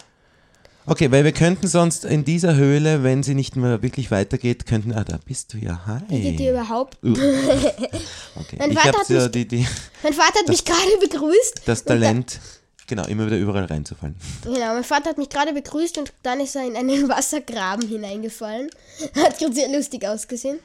Okay, 0.89 1.11
weil 1.11 1.25
wir 1.25 1.33
könnten 1.33 1.67
sonst 1.67 2.05
in 2.05 2.25
dieser 2.25 2.55
Höhle, 2.55 3.03
wenn 3.03 3.25
sie 3.25 3.35
nicht 3.35 3.57
mehr 3.57 3.83
wirklich 3.83 4.13
weitergeht, 4.13 4.67
könnten. 4.67 4.93
Ah, 4.93 5.03
da 5.03 5.19
bist 5.25 5.53
du 5.53 5.59
ja. 5.59 6.01
Wie 6.09 6.21
geht 6.21 6.39
dir 6.39 6.53
Hi. 6.55 6.61
überhaupt? 6.61 6.99
Okay. 7.03 8.57
Mein 8.59 8.73
Vater 8.73 9.03
ja 9.13 9.23
mich- 9.23 9.31
die, 9.33 9.49
die, 9.49 9.67
Mein 10.03 10.13
Vater 10.13 10.41
hat 10.41 10.49
mich 10.49 10.65
gerade 10.65 10.97
begrüßt. 11.01 11.63
das 11.65 11.81
und 11.81 11.89
da- 11.91 11.95
Talent, 11.95 12.39
genau, 12.87 13.05
immer 13.07 13.27
wieder 13.27 13.37
überall 13.39 13.65
reinzufallen. 13.65 14.15
Genau, 14.45 14.75
mein 14.75 14.85
Vater 14.85 15.11
hat 15.11 15.19
mich 15.19 15.29
gerade 15.29 15.53
begrüßt 15.53 15.99
und 15.99 16.13
dann 16.23 16.41
ist 16.41 16.57
er 16.57 16.67
in 16.67 16.77
einen 16.77 17.09
Wassergraben 17.09 17.87
hineingefallen. 17.89 18.71
Hat 19.17 19.39
gerade 19.39 19.55
sehr 19.55 19.69
lustig 19.69 20.07
ausgesehen. 20.07 20.59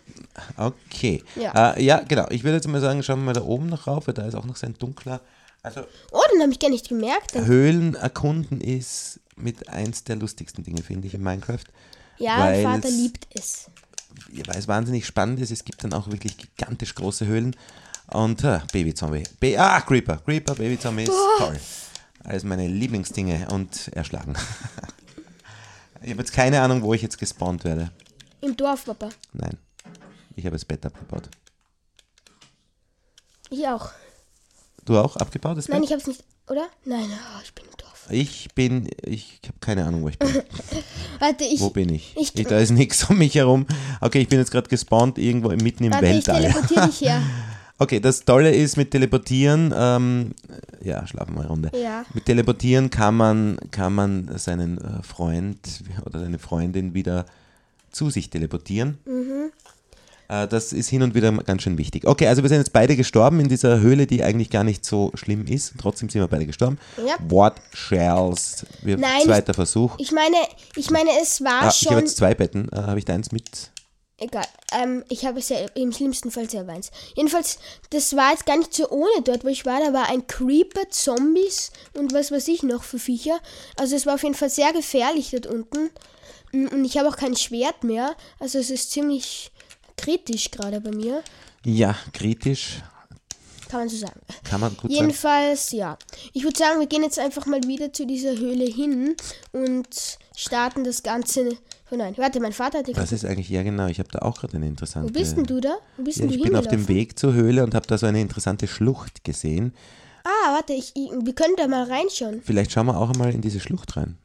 Okay. 0.58 1.24
Ja. 1.36 1.74
Äh, 1.74 1.84
ja, 1.84 2.00
genau. 2.02 2.28
Ich 2.30 2.44
würde 2.44 2.56
jetzt 2.58 2.68
mal 2.68 2.82
sagen, 2.82 3.04
schauen 3.04 3.20
wir 3.20 3.26
mal 3.26 3.34
da 3.34 3.42
oben 3.44 3.68
noch 3.68 3.88
rauf, 3.88 4.08
weil 4.08 4.14
da 4.14 4.26
ist 4.26 4.36
auch 4.36 4.46
noch 4.46 4.56
so 4.56 4.66
ein 4.66 4.76
dunkler. 4.78 5.22
Also 5.64 5.82
Oh, 6.12 6.22
den 6.34 6.42
habe 6.42 6.52
ich 6.52 6.60
gar 6.60 6.70
nicht 6.70 6.90
gemerkt. 6.90 7.36
Höhlen 7.36 7.96
erkunden 7.96 8.62
ist 8.62 9.20
mit 9.36 9.70
eins 9.70 10.04
der 10.04 10.16
lustigsten 10.16 10.64
Dinge, 10.64 10.82
finde 10.84 11.08
ich, 11.08 11.14
in 11.14 11.22
Minecraft. 11.24 11.64
Ja, 12.18 12.38
mein 12.38 12.64
Vater 12.64 12.88
es- 12.88 12.96
liebt 12.96 13.28
es. 13.34 13.66
ja, 14.32 14.44
weil 14.48 14.58
es 14.58 14.68
wahnsinnig 14.68 15.06
spannend 15.06 15.40
ist. 15.40 15.52
Es 15.52 15.64
gibt 15.66 15.84
dann 15.84 15.94
auch 15.94 16.08
wirklich 16.10 16.38
gigantisch 16.38 16.96
große 16.96 17.26
Höhlen. 17.26 17.56
Und 18.08 18.44
äh, 18.44 18.60
Babyzombie. 18.74 19.24
Ba 19.40 19.48
ah, 19.78 19.82
Creeper. 19.82 20.18
Creeper, 20.18 20.54
Babyzombie 20.56 21.04
ist 21.04 21.12
toll. 21.38 21.58
Alles 22.24 22.44
meine 22.44 22.68
Lieblingsdinge 22.68 23.48
und 23.52 23.88
erschlagen. 23.90 24.34
ich 26.02 26.12
habe 26.12 26.20
jetzt 26.22 26.34
keine 26.34 26.62
Ahnung, 26.62 26.82
wo 26.84 26.94
ich 26.94 27.02
jetzt 27.02 27.18
gespawnt 27.18 27.64
werde. 27.64 27.92
Im 28.42 28.56
Dorf, 28.58 28.86
Papa. 28.86 29.10
Nein. 29.34 29.58
Ich 30.36 30.46
habe 30.46 30.56
das 30.56 30.66
Bett 30.66 30.86
abgebaut. 30.86 31.30
Ich 33.50 33.68
auch. 33.68 33.90
Du 34.86 34.98
auch 34.98 35.16
abgebaut, 35.18 35.58
das 35.58 35.68
Nein, 35.68 35.82
Bett? 35.82 35.90
ich 35.90 35.92
habe 35.94 36.02
es 36.02 36.08
nicht. 36.08 36.24
Oder? 36.48 36.68
Nein, 36.86 37.06
oh, 37.12 37.42
ich 37.44 37.54
bin 37.54 37.66
im 37.66 37.72
Dorf. 37.78 38.08
Ich 38.10 38.50
bin, 38.56 38.90
ich 39.04 39.40
habe 39.46 39.58
keine 39.60 39.86
Ahnung, 39.86 40.04
wo 40.04 40.10
ich 40.10 40.18
bin. 40.18 40.30
Warte, 41.20 41.44
ich. 41.44 41.60
Wo 41.60 41.70
bin 41.70 41.90
ich? 41.94 42.16
Ich- 42.18 42.36
ich 42.36 42.48
da 42.48 42.58
ist 42.60 42.72
nichts 42.72 43.04
um 43.10 43.18
mich 43.18 43.36
herum. 43.36 43.66
Okay, 44.00 44.20
ich 44.22 44.28
bin 44.28 44.40
jetzt 44.40 44.52
gerade 44.52 44.70
gespawnt 44.70 45.18
irgendwo 45.18 45.50
mitten 45.50 45.84
im 45.84 45.94
Warte, 45.94 46.06
ich 46.08 46.14
Weltall. 46.28 46.42
teleportiere 46.42 46.88
dich 46.88 47.02
her. 47.02 47.22
Okay, 47.82 48.00
das 48.00 48.26
Tolle 48.26 48.52
ist 48.52 48.78
mit 48.78 48.92
Teleportieren, 48.92 49.74
ähm, 49.76 50.36
ja, 50.84 51.08
schlafen 51.08 51.34
wir 51.34 51.40
eine 51.40 51.50
Runde. 51.50 51.72
Ja. 51.74 52.06
Mit 52.14 52.28
Teleportieren 52.28 52.92
kann 52.92 53.18
man, 53.18 53.58
kann 53.72 53.96
man 53.96 54.30
seinen 54.38 54.78
äh, 54.78 55.02
Freund 55.02 55.58
oder 56.06 56.20
seine 56.20 56.38
Freundin 56.38 56.94
wieder 56.94 57.26
zu 57.92 58.12
sich 58.12 58.30
teleportieren. 58.30 59.00
Mhm. 59.06 59.52
Äh, 60.28 60.48
das 60.48 60.74
ist 60.74 60.90
hin 60.90 61.02
und 61.02 61.16
wieder 61.16 61.32
ganz 61.32 61.64
schön 61.64 61.80
wichtig. 61.80 62.06
Okay, 62.06 62.28
also 62.28 62.44
wir 62.44 62.50
sind 62.50 62.60
jetzt 62.60 62.72
beide 62.72 62.96
gestorben 62.96 63.40
in 63.40 63.50
dieser 63.50 63.80
Höhle, 63.80 64.06
die 64.06 64.24
eigentlich 64.24 64.52
gar 64.52 64.64
nicht 64.64 64.86
so 64.86 65.12
schlimm 65.16 65.48
ist. 65.48 65.74
Trotzdem 65.80 66.08
sind 66.08 66.22
wir 66.22 66.28
beide 66.28 66.46
gestorben. 66.46 66.78
Ja. 66.98 67.16
What 67.30 67.56
shells? 67.74 68.64
Wir, 68.84 69.00
Nein, 69.00 69.24
zweiter 69.24 69.56
Versuch. 69.56 69.96
Ich 69.98 70.12
meine, 70.12 70.36
ich 70.76 70.92
meine, 70.92 71.10
es 71.20 71.42
war 71.44 71.64
Ah, 71.64 71.70
ich 71.70 71.82
habe 71.88 71.96
schon. 71.96 71.98
jetzt 71.98 72.18
zwei 72.18 72.36
Betten. 72.36 72.70
Äh, 72.72 72.76
habe 72.76 73.00
ich 73.00 73.06
deins 73.06 73.32
mit? 73.32 73.72
Egal. 74.22 74.46
Ähm, 74.72 75.04
ich 75.10 75.26
habe 75.26 75.40
es 75.40 75.50
ja 75.50 75.58
im 75.74 75.92
schlimmsten 75.92 76.30
Fall 76.30 76.48
selber 76.48 76.74
eins. 76.74 76.92
Jedenfalls, 77.16 77.58
das 77.90 78.16
war 78.16 78.30
jetzt 78.32 78.46
gar 78.46 78.56
nicht 78.56 78.72
so 78.72 78.88
ohne 78.90 79.24
dort, 79.24 79.44
wo 79.44 79.48
ich 79.48 79.66
war. 79.66 79.80
Da 79.80 79.94
war 79.94 80.10
ein 80.10 80.28
Creeper, 80.28 80.88
Zombies 80.90 81.72
und 81.96 82.14
was 82.14 82.32
weiß 82.32 82.48
ich 82.50 82.62
noch 82.62 82.84
für 82.84 83.00
Viecher. 83.00 83.40
Also 83.78 83.96
es 83.96 84.06
war 84.06 84.14
auf 84.14 84.24
jeden 84.24 84.36
Fall 84.36 84.52
sehr 84.52 84.74
gefährlich 84.74 85.32
dort 85.32 85.48
unten. 85.48 85.90
Mm, 86.52 86.68
Und 86.68 86.86
ich 86.86 87.00
habe 87.00 87.10
auch 87.10 87.18
kein 87.18 87.36
Schwert 87.36 87.84
mehr. 87.84 88.16
Also 88.40 88.60
es 88.60 88.70
ist 88.70 88.92
ziemlich 88.92 89.52
kritisch 89.98 90.52
gerade 90.52 90.80
bei 90.82 90.92
mir. 90.92 91.24
Ja, 91.66 91.96
kritisch. 92.14 92.84
Kann 93.70 93.80
man 93.82 93.90
so 93.90 93.98
sagen. 93.98 94.20
Kann 94.44 94.60
man 94.62 94.72
gut 94.72 94.82
sagen. 94.82 94.94
Jedenfalls, 94.94 95.72
ja. 95.72 95.98
Ich 96.34 96.44
würde 96.44 96.60
sagen, 96.60 96.80
wir 96.80 96.88
gehen 96.88 97.02
jetzt 97.04 97.18
einfach 97.18 97.48
mal 97.48 97.64
wieder 97.64 97.92
zu 97.92 98.06
dieser 98.06 98.38
Höhle 98.38 98.66
hin 98.66 99.16
und 99.52 99.88
starten 100.42 100.84
das 100.84 101.04
Ganze. 101.04 101.58
Oh 101.92 101.96
nein, 101.96 102.14
warte, 102.18 102.40
mein 102.40 102.54
Vater 102.54 102.80
hat 102.80 102.88
die 102.88 102.96
Was 102.96 103.12
ist 103.12 103.26
eigentlich, 103.26 103.50
ja 103.50 103.64
genau, 103.64 103.88
ich 103.88 104.00
habe 104.00 104.10
da 104.12 104.20
auch 104.20 104.40
gerade 104.40 104.56
eine 104.56 104.68
interessante... 104.68 105.10
Wo 105.10 105.14
bist 105.14 105.36
denn 105.36 105.44
du 105.46 105.60
da? 105.60 105.76
Wo 105.98 106.04
bist 106.04 106.20
Ja, 106.20 106.24
denn 106.26 106.32
ich 106.32 106.38
du 106.38 106.44
bin 106.44 106.56
auf 106.56 106.68
dem? 106.68 106.88
Weg 106.88 107.20
zur 107.20 107.34
Höhle 107.34 107.64
und 107.64 107.76
habe 107.76 107.86
da 107.88 107.98
so 107.98 108.06
eine 108.06 108.22
interessante 108.22 108.68
Schlucht 108.68 109.24
gesehen. 109.24 109.74
Ah, 110.24 110.54
warte, 110.54 110.74
ich, 110.74 110.94
ich, 110.96 111.10
wir 111.12 111.34
können 111.34 111.56
da 111.58 111.68
mal 111.68 111.84
reinschauen. 111.84 112.42
Vielleicht 112.44 112.72
schauen 112.72 112.86
wir 112.88 112.98
auch 112.98 113.10
einmal 113.12 113.34
in 113.34 113.42
diese 113.42 113.60
Schlucht 113.60 113.98
rein. 113.98 114.18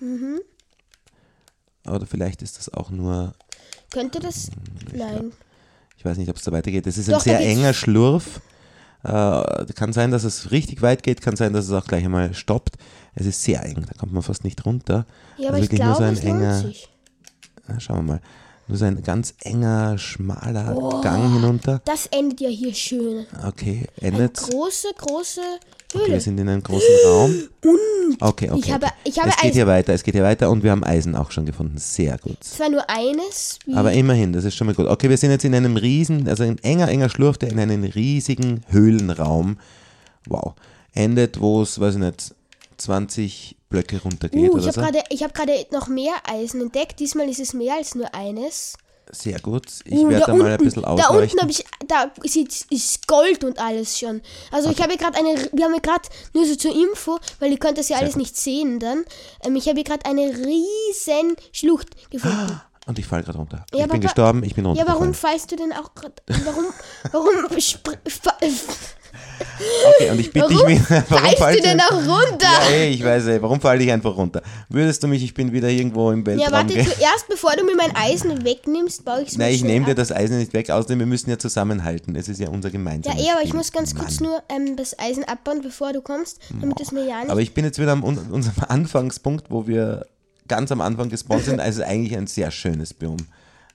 Mhm. 0.00 0.40
Oder 1.86 2.06
vielleicht 2.06 2.42
ist 2.42 2.58
das 2.58 2.72
auch 2.72 2.90
nur, 2.90 3.34
Könnte 3.90 4.20
das? 4.20 4.50
Nein. 4.94 5.32
ich 5.96 6.04
weiß 6.04 6.16
nicht, 6.16 6.30
ob 6.30 6.36
es 6.36 6.44
da 6.44 6.52
weitergeht. 6.52 6.86
Das 6.86 6.96
ist 6.96 7.08
ein 7.08 7.12
Doch, 7.12 7.18
da 7.24 7.24
sehr 7.24 7.40
enger 7.40 7.74
Schlurf. 7.74 8.40
Äh, 9.02 9.72
kann 9.74 9.92
sein, 9.92 10.10
dass 10.10 10.24
es 10.24 10.50
richtig 10.50 10.82
weit 10.82 11.02
geht, 11.02 11.22
kann 11.22 11.36
sein, 11.36 11.52
dass 11.52 11.66
es 11.66 11.72
auch 11.72 11.86
gleich 11.86 12.04
einmal 12.04 12.34
stoppt. 12.34 12.76
Es 13.14 13.26
ist 13.26 13.42
sehr 13.42 13.64
eng, 13.64 13.84
da 13.86 13.94
kommt 13.98 14.12
man 14.12 14.22
fast 14.22 14.44
nicht 14.44 14.64
runter. 14.64 15.06
Ja, 15.36 15.48
aber 15.48 15.56
Also 15.56 15.64
ich 15.64 15.70
wirklich 15.72 15.80
nur 15.86 15.96
glaube, 15.96 16.16
so 16.16 16.22
ein 16.22 16.26
enger-. 16.36 16.64
Na, 17.68 17.80
schauen 17.80 17.96
wir 18.06 18.12
mal. 18.14 18.20
Nur 18.68 18.78
so 18.78 18.84
ein 18.84 19.02
ganz 19.02 19.34
enger, 19.42 19.98
schmaler 19.98 21.00
Gang 21.02 21.32
hinunter. 21.34 21.80
Das 21.84 22.06
endet 22.06 22.40
ja 22.40 22.48
hier 22.48 22.72
schön. 22.72 23.26
Okay, 23.44 23.86
Eine 24.00 24.08
endet. 24.12 24.36
große, 24.36 24.86
große 24.96 25.40
Okay, 25.92 26.04
Höhle. 26.04 26.12
wir 26.14 26.20
sind 26.20 26.38
in 26.38 26.48
einem 26.48 26.62
großen 26.62 26.86
Raum. 27.06 27.34
Okay, 28.20 28.50
okay. 28.50 28.60
Ich 28.64 28.72
habe- 28.72 28.86
okay. 28.86 28.94
ich 29.04 29.18
habe 29.20 29.28
es 29.28 29.36
geht 29.36 29.44
Eisen. 29.44 29.54
hier 29.54 29.66
weiter, 29.68 29.92
es 29.94 30.02
geht 30.02 30.14
hier 30.14 30.24
weiter 30.24 30.50
und 30.50 30.62
wir 30.64 30.72
haben 30.72 30.82
Eisen 30.82 31.14
auch 31.14 31.30
schon 31.30 31.46
gefunden. 31.46 31.78
Sehr 31.78 32.18
gut. 32.18 32.42
Zwar 32.42 32.68
nur 32.68 32.82
eines. 32.90 33.58
Aber 33.72 33.92
immerhin, 33.92 34.32
das 34.32 34.44
ist 34.44 34.56
schon 34.56 34.66
mal 34.66 34.74
gut. 34.74 34.86
Okay, 34.86 35.08
wir 35.08 35.16
sind 35.16 35.30
jetzt 35.30 35.44
in 35.44 35.54
einem 35.54 35.76
riesen, 35.76 36.26
also 36.28 36.42
ein 36.42 36.58
enger, 36.58 36.88
enger 36.88 37.08
Schlurf, 37.08 37.38
der 37.38 37.50
in 37.52 37.60
einen 37.60 37.84
riesigen 37.84 38.62
Höhlenraum, 38.68 39.58
wow, 40.26 40.54
endet, 40.92 41.40
wo 41.40 41.62
es, 41.62 41.78
weiß 41.78 41.94
ich 41.94 42.00
nicht, 42.00 42.34
20 42.80 43.56
Blöcke 43.68 44.00
runtergeht 44.02 44.40
uh, 44.40 44.44
ich 44.44 44.50
oder 44.52 44.62
habe 44.62 44.72
so. 44.72 44.80
gerade 44.80 45.02
ich 45.10 45.22
hab 45.22 45.34
gerade 45.34 45.66
noch 45.70 45.88
mehr 45.88 46.14
Eisen 46.28 46.60
entdeckt. 46.60 46.98
Diesmal 47.00 47.28
ist 47.28 47.40
es 47.40 47.52
mehr 47.54 47.74
als 47.76 47.94
nur 47.94 48.12
eines. 48.14 48.74
Sehr 49.12 49.40
gut. 49.40 49.66
Ich 49.84 49.94
Uh, 49.94 50.08
werde 50.08 50.26
da 50.26 50.34
mal 50.34 50.52
ein 50.52 50.58
bisschen 50.58 50.82
Da 50.82 50.90
unten 50.90 51.02
ausleuchten. 51.04 51.40
habe 51.40 51.50
ich, 51.50 51.64
da 51.88 52.12
ist, 52.22 53.06
Gold 53.08 53.42
und 53.42 53.58
alles 53.58 53.98
schon. 53.98 54.22
Also 54.52 54.70
ich 54.70 54.80
habe 54.80 54.96
gerade 54.96 55.18
eine, 55.18 55.48
wir 55.52 55.64
haben 55.64 55.82
gerade, 55.82 56.08
nur 56.32 56.46
so 56.46 56.54
zur 56.54 56.72
Info, 56.72 57.18
weil 57.40 57.50
ihr 57.50 57.58
könnt 57.58 57.76
das 57.78 57.88
ja 57.88 57.96
alles 57.98 58.12
gut. 58.12 58.22
nicht 58.22 58.36
sehen 58.36 58.78
dann, 58.78 59.04
ähm, 59.44 59.56
ich 59.56 59.66
habe 59.66 59.74
hier 59.76 59.84
gerade 59.84 60.06
eine 60.06 60.22
riesen 60.28 61.34
Schlucht 61.52 61.88
gefunden. 62.10 62.60
Und 62.86 62.98
ich 62.98 63.06
falle 63.06 63.22
gerade 63.24 63.38
runter. 63.38 63.66
Ja, 63.74 63.84
ich 63.84 63.90
bin 63.90 64.00
gestorben, 64.00 64.42
ich 64.44 64.54
bin 64.54 64.64
Ja, 64.64 64.70
runtergefallen. 64.70 65.00
warum 65.00 65.14
fallst 65.14 65.50
du 65.52 65.56
denn 65.56 65.72
auch 65.72 65.94
gerade, 65.94 66.14
warum, 66.44 66.64
warum, 67.12 67.28
Okay, 70.00 70.10
und 70.10 70.20
ich 70.20 70.32
bitte 70.32 70.48
dich 70.48 70.56
warum 70.58 70.72
mir, 70.72 70.80
warum 71.08 71.24
fallst 71.24 71.38
fallst 71.38 71.58
du 71.58 71.62
denn 71.68 71.80
auch 71.80 71.92
runter? 71.92 72.46
Ja, 72.46 72.68
ey, 72.72 72.90
ich 72.90 73.04
weiß, 73.04 73.26
ey, 73.26 73.42
warum 73.42 73.60
falle 73.60 73.82
ich 73.84 73.90
einfach 73.92 74.16
runter? 74.16 74.42
Würdest 74.68 75.02
du 75.02 75.08
mich, 75.08 75.22
ich 75.22 75.34
bin 75.34 75.52
wieder 75.52 75.68
irgendwo 75.68 76.10
im 76.10 76.24
Weltraum. 76.26 76.46
Ja, 76.46 76.52
warte, 76.52 76.74
ge- 76.74 76.84
zuerst, 76.84 77.28
bevor 77.28 77.52
du 77.56 77.64
mir 77.64 77.76
mein 77.76 77.94
Eisen 77.94 78.44
wegnimmst, 78.44 79.04
baue 79.04 79.22
ich 79.22 79.28
es 79.28 79.36
Nein, 79.38 79.52
ich 79.54 79.62
nehme 79.64 79.86
dir 79.86 79.94
das 79.94 80.12
Eisen 80.12 80.38
nicht 80.38 80.52
weg, 80.52 80.70
außerdem 80.70 80.98
wir 80.98 81.06
müssen 81.06 81.30
ja 81.30 81.38
zusammenhalten. 81.38 82.16
Es 82.16 82.28
ist 82.28 82.40
ja 82.40 82.48
unser 82.48 82.68
Ja, 82.68 82.72
gemeinsames 82.72 83.20
eh, 83.22 83.30
aber 83.30 83.42
ich 83.42 83.52
muss 83.54 83.72
ganz 83.72 83.94
kurz 83.94 84.20
Mann. 84.20 84.30
nur 84.30 84.42
ähm, 84.48 84.76
das 84.76 84.98
Eisen 84.98 85.24
abbauen, 85.24 85.60
bevor 85.62 85.92
du 85.92 86.00
kommst, 86.00 86.40
damit 86.60 86.80
es 86.80 86.92
mir 86.92 87.04
ja 87.06 87.20
nicht... 87.20 87.30
Aber 87.30 87.40
ich 87.40 87.52
bin 87.54 87.64
jetzt 87.64 87.78
wieder 87.78 87.92
am 87.92 88.02
un 88.04 88.18
unserem 88.30 88.64
Anfangspunkt, 88.68 89.46
wo 89.50 89.66
wir 89.66 90.06
ganz 90.48 90.72
am 90.72 90.80
Anfang 90.80 91.08
gespawnt 91.08 91.44
sind. 91.44 91.60
Also 91.60 91.82
eigentlich 91.82 92.16
ein 92.16 92.26
sehr 92.26 92.50
schönes 92.50 92.92
Biom. 92.94 93.16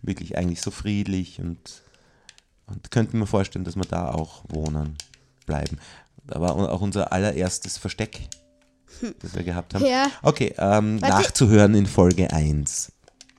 Wirklich 0.02 0.38
eigentlich 0.38 0.62
so 0.62 0.72
friedlich 0.72 1.40
und, 1.40 1.58
und 2.68 2.92
könnten 2.92 3.18
mir 3.20 3.28
vorstellen, 3.28 3.66
dass 3.66 3.76
wir 3.76 3.86
da 3.86 4.10
auch 4.12 4.44
wohnen, 4.50 4.96
bleiben. 5.46 5.78
Da 6.28 6.42
war 6.42 6.56
auch 6.56 6.82
unser 6.82 7.12
allererstes 7.12 7.78
Versteck, 7.78 8.22
das 9.22 9.36
wir 9.36 9.44
gehabt 9.44 9.76
haben. 9.76 9.86
Ja. 9.86 10.10
Okay, 10.24 10.54
ähm, 10.58 10.98
nachzuhören 10.98 11.76
in 11.76 11.86
Folge 11.86 12.32
1. 12.32 12.92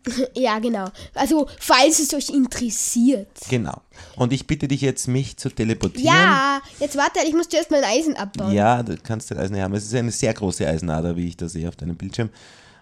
Ja, 0.35 0.59
genau. 0.59 0.89
Also, 1.15 1.49
falls 1.59 1.99
es 1.99 2.15
euch 2.15 2.31
interessiert. 2.31 3.29
Genau. 3.49 3.83
Und 4.17 4.33
ich 4.33 4.47
bitte 4.47 4.69
dich 4.69 4.81
jetzt, 4.81 5.09
mich 5.09 5.37
zu 5.37 5.51
teleportieren. 5.51 6.07
Ja, 6.07 6.61
jetzt 6.79 6.97
warte, 6.97 7.21
ich 7.27 7.35
muss 7.35 7.49
zuerst 7.49 7.71
mein 7.71 7.85
Eisen 7.85 8.17
abbauen. 8.17 8.53
Ja, 8.53 8.83
du 8.83 8.97
kannst 8.99 9.31
den 9.31 9.39
Eisen 9.39 9.61
haben. 9.61 9.75
Es 9.75 9.85
ist 9.85 9.95
eine 9.95 10.11
sehr 10.11 10.33
große 10.33 10.67
Eisenader, 10.67 11.17
wie 11.17 11.29
ich 11.29 11.37
das 11.37 11.53
sehe 11.53 11.69
auf 11.69 11.77
deinem 11.77 11.97
Bildschirm. 11.97 12.31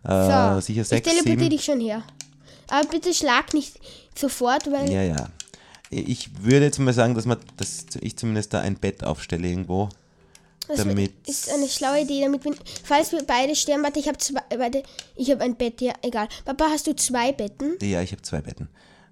Äh, 0.04 0.10
so, 0.54 0.60
sicher 0.60 0.82
ich 0.82 0.88
sechs, 0.88 1.08
teleportiere 1.08 1.38
sieben. 1.38 1.50
dich 1.50 1.64
schon 1.64 1.80
her. 1.80 2.02
Aber 2.68 2.88
bitte 2.88 3.12
schlag 3.14 3.54
nicht 3.54 3.80
sofort, 4.14 4.70
weil... 4.70 4.90
Ja, 4.90 5.02
ja. 5.02 5.28
Ich 6.00 6.42
würde 6.42 6.64
jetzt 6.66 6.78
mal 6.78 6.92
sagen, 6.92 7.14
dass, 7.14 7.24
man, 7.26 7.38
dass 7.56 7.86
ich 8.00 8.16
zumindest 8.16 8.52
da 8.54 8.60
ein 8.60 8.76
Bett 8.76 9.04
aufstelle 9.04 9.46
irgendwo. 9.48 9.88
Das 10.66 10.78
damit- 10.78 11.12
ist 11.28 11.50
eine 11.52 11.68
schlaue 11.68 12.00
Idee, 12.00 12.22
damit 12.22 12.44
wir, 12.44 12.54
falls 12.84 13.12
wir 13.12 13.22
beide 13.24 13.54
sterben, 13.54 13.82
warte, 13.82 13.98
ich 14.00 14.08
habe 14.08 14.16
zwei, 14.18 14.40
warte, 14.56 14.82
ich 15.14 15.30
habe 15.30 15.42
ein 15.42 15.56
Bett, 15.56 15.80
ja, 15.82 15.92
egal. 16.02 16.26
Papa, 16.46 16.66
hast 16.70 16.86
du 16.86 16.96
zwei 16.96 17.32
Betten? 17.32 17.76
Ja, 17.82 18.00
ich 18.00 18.12
habe 18.12 18.22
zwei 18.22 18.40
Betten. 18.40 18.68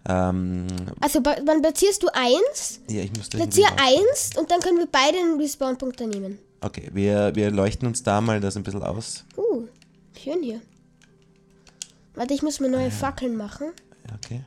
Ähm, 0.09 0.67
Also, 1.01 1.21
wann 1.23 1.61
platzierst 1.61 2.03
du 2.03 2.09
eins? 2.15 2.81
ja, 2.89 3.03
ich 3.03 3.13
muss 3.17 3.29
Platzier 3.29 3.67
eins 3.77 4.31
und 4.39 4.51
dann 4.51 4.61
können 4.61 4.79
wir 4.79 4.89
beide 4.91 5.19
einen 5.19 5.39
Respawn-Punkt 5.39 6.01
da 6.01 6.07
nehmen. 6.07 6.39
Okay, 6.63 6.89
wir, 6.93 7.35
wir 7.35 7.51
leuchten 7.51 7.87
uns 7.87 8.03
da 8.03 8.21
mal 8.21 8.41
das 8.41 8.57
ein 8.57 8.63
bisschen 8.63 8.83
aus. 8.83 9.25
Uh, 9.37 9.65
schön 10.19 10.43
hier. 10.43 10.61
Warte, 12.15 12.35
ich 12.35 12.43
muss 12.43 12.61
mir 12.61 12.67
Ah, 12.69 12.71
neue 12.71 12.91
Fackeln 12.91 13.37
machen. 13.37 13.73
Okay. 14.17 14.41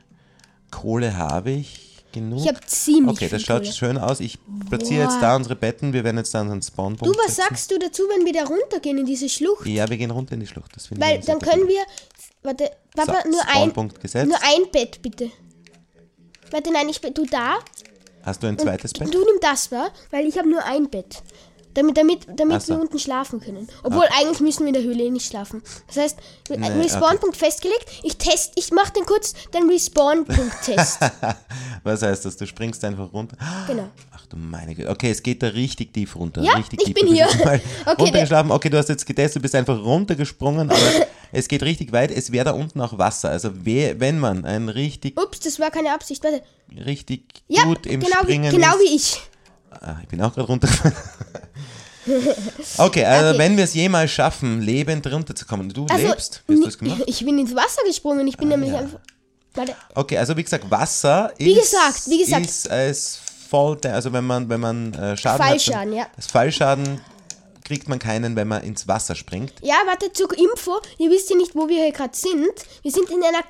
Kohle 0.72 1.16
habe 1.18 1.52
ich 1.52 1.95
genug. 2.16 2.40
Ich 2.40 2.48
habe 2.48 2.60
ziemlich 2.66 3.16
okay, 3.16 3.30
das 3.30 3.44
schaut 3.44 3.68
schön 3.68 3.98
aus. 4.00 4.20
Ich 4.20 4.40
platziere 4.70 5.06
Boah. 5.06 5.12
jetzt 5.12 5.22
da 5.22 5.36
unsere 5.36 5.56
Betten. 5.56 5.94
Wir 5.94 6.04
werden 6.04 6.18
jetzt 6.18 6.34
da 6.34 6.42
unseren 6.42 6.62
Spawnpunkt 6.62 7.14
Du, 7.16 7.20
was 7.20 7.36
setzen. 7.36 7.50
sagst 7.50 7.72
du 7.72 7.78
dazu, 7.78 8.04
wenn 8.16 8.26
wir 8.26 8.34
da 8.34 8.44
runtergehen 8.46 8.98
in 8.98 9.06
diese 9.06 9.30
Schlucht? 9.30 9.68
Ja, 9.68 9.88
wir 9.90 9.98
gehen 9.98 10.10
runter 10.12 10.34
in 10.34 10.40
die 10.40 10.48
Schlucht. 10.48 10.76
Das 10.76 10.90
Weil 10.92 11.20
dann 11.20 11.40
können 11.40 11.62
gut. 11.62 11.70
wir. 11.70 11.82
Warte, 12.42 12.72
Papa, 12.96 13.22
So, 13.24 13.30
nur 13.30 13.42
ein. 13.42 13.54
Spawnpunkt 13.56 14.02
gesetzt. 14.02 14.28
Nur 14.28 14.38
ein 14.42 14.72
Bett, 14.72 15.02
bitte. 15.02 15.30
Warte, 16.52 16.72
nein, 16.72 16.90
ich 16.90 17.00
du 17.02 17.26
da. 17.26 17.58
Hast 18.24 18.42
du 18.42 18.48
ein 18.48 18.58
zweites 18.58 18.94
Bett? 18.94 19.14
Du 19.14 19.20
nimm 19.20 19.40
das, 19.42 19.72
wa? 19.72 19.90
Weil 20.10 20.26
ich 20.28 20.38
habe 20.38 20.50
nur 20.50 20.64
ein 20.64 20.90
Bett. 20.90 21.22
Damit, 21.76 21.98
damit, 21.98 22.26
damit 22.36 22.62
so. 22.64 22.74
wir 22.74 22.82
unten 22.82 22.98
schlafen 23.00 23.40
können. 23.40 23.68
Obwohl, 23.84 24.06
eigentlich 24.18 24.40
müssen 24.40 24.62
wir 24.62 24.68
in 24.70 24.74
der 24.74 24.82
Höhle 24.84 25.04
eh 25.04 25.10
nicht 25.12 25.28
schlafen. 25.28 25.62
Das 25.88 25.98
heißt, 25.98 26.18
Nee, 26.50 26.68
Respawn-Punkt 26.68 27.38
festgelegt. 27.38 27.86
Ich 28.04 28.18
test, 28.18 28.54
ich 28.56 28.72
mache 28.72 28.94
den 28.94 29.06
kurz 29.06 29.34
den 29.54 29.70
Respawn-Punkt-Test. 29.70 31.00
Was 31.84 32.02
heißt 32.02 32.26
das? 32.26 32.38
Du 32.38 32.46
springst 32.48 32.84
einfach 32.86 33.12
runter. 33.14 33.38
genau. 33.68 33.90
Ach 34.16 34.26
du 34.28 34.38
meine 34.38 34.74
Güte. 34.76 34.90
Okay, 34.90 35.12
es 35.12 35.22
geht 35.22 35.44
da 35.44 35.48
richtig 35.48 35.94
tief 35.94 36.16
runter. 36.16 36.42
Ja, 36.42 36.54
richtig 36.54 36.80
ich 36.82 36.86
tief. 36.86 36.94
bin 36.96 37.08
hier. 37.14 37.28
Okay, 37.86 38.02
runtergeschlafen. 38.02 38.52
Okay, 38.52 38.70
du 38.70 38.78
hast 38.78 38.90
jetzt 38.90 39.06
getestet, 39.06 39.38
du 39.38 39.42
bist 39.42 39.56
einfach 39.56 39.78
runtergesprungen, 39.84 40.70
aber 40.72 40.80
es 41.32 41.48
geht 41.48 41.62
richtig 41.64 41.92
weit. 41.92 42.10
Es 42.12 42.32
wäre 42.32 42.46
da 42.46 42.52
unten 42.52 42.82
auch 42.82 42.98
Wasser. 42.98 43.30
Also 43.30 43.66
we- 43.66 43.96
wenn 44.00 44.20
man 44.20 44.46
ein 44.46 44.70
richtig, 44.70 45.20
Ups, 45.20 45.40
das 45.42 45.60
war 45.60 45.72
keine 45.72 45.94
Absicht. 45.94 46.24
Warte. 46.24 46.42
richtig 46.86 47.44
Ja, 47.48 47.64
gut 47.64 47.86
im 47.86 48.00
genau, 48.00 48.16
wie, 48.22 48.24
Springen 48.24 48.52
genau 48.52 48.76
ist. 48.78 48.80
wie 48.82 48.96
ich. 48.96 49.22
Ah, 49.82 49.98
ich 50.02 50.08
bin 50.08 50.22
auch 50.22 50.34
gerade 50.34 50.48
runtergefallen. 50.48 50.96
Okay, 52.78 53.04
also 53.06 53.30
Okay. 53.30 53.38
wenn 53.40 53.58
wir 53.58 53.64
es 53.64 53.74
jemals 53.74 54.12
schaffen, 54.12 54.62
lebend 54.62 55.06
runterzukommen. 55.12 55.70
Du 55.70 55.86
Also, 55.90 56.08
lebst. 56.08 56.44
Hast 56.48 56.58
du 56.60 56.64
das 56.66 56.78
gemacht? 56.78 57.04
Ich 57.08 57.24
bin 57.26 57.38
ins 57.40 57.56
Wasser 57.56 57.82
gesprungen. 57.86 58.28
Ich 58.28 58.38
bin 58.38 58.50
nämlich 58.50 58.72
ja. 58.72 58.80
einfach. 58.80 59.00
Warte. 59.54 59.76
Okay, 59.94 60.18
also 60.18 60.36
wie 60.36 60.44
gesagt, 60.44 60.70
Wasser 60.70 61.32
Wie 61.38 61.54
ist, 61.54 61.72
gesagt, 61.72 62.08
wie 62.08 62.18
gesagt. 62.20 62.46
ist 62.46 62.70
als 62.70 63.20
voll, 63.50 63.78
also 63.86 64.12
wenn 64.12 64.26
man, 64.26 64.50
wenn 64.50 64.60
man 64.60 64.94
äh, 64.94 65.16
Schaden 65.16 65.46
Fallschaden, 65.46 65.92
hat, 65.94 65.98
ja. 65.98 66.08
das 66.16 66.28
Fallschaden 66.28 67.00
kriegt 67.64 67.88
man 67.90 67.98
keinen, 68.00 68.36
wenn 68.36 68.48
man 68.48 68.64
ins 68.64 68.88
Wasser 68.88 69.16
springt. 69.16 69.54
Ja, 69.62 69.76
warte, 69.86 70.12
zur 70.12 70.32
Info. 70.38 70.80
Ihr 70.98 71.10
wisst 71.10 71.30
ja 71.30 71.38
nicht, 71.38 71.56
wo 71.56 71.68
wir 71.70 71.84
hier 71.84 71.92
gerade 71.92 72.16
sind. 72.16 72.52
Wir 72.84 72.92
sind 72.92 73.10
in 73.10 73.24
einer 73.24 73.42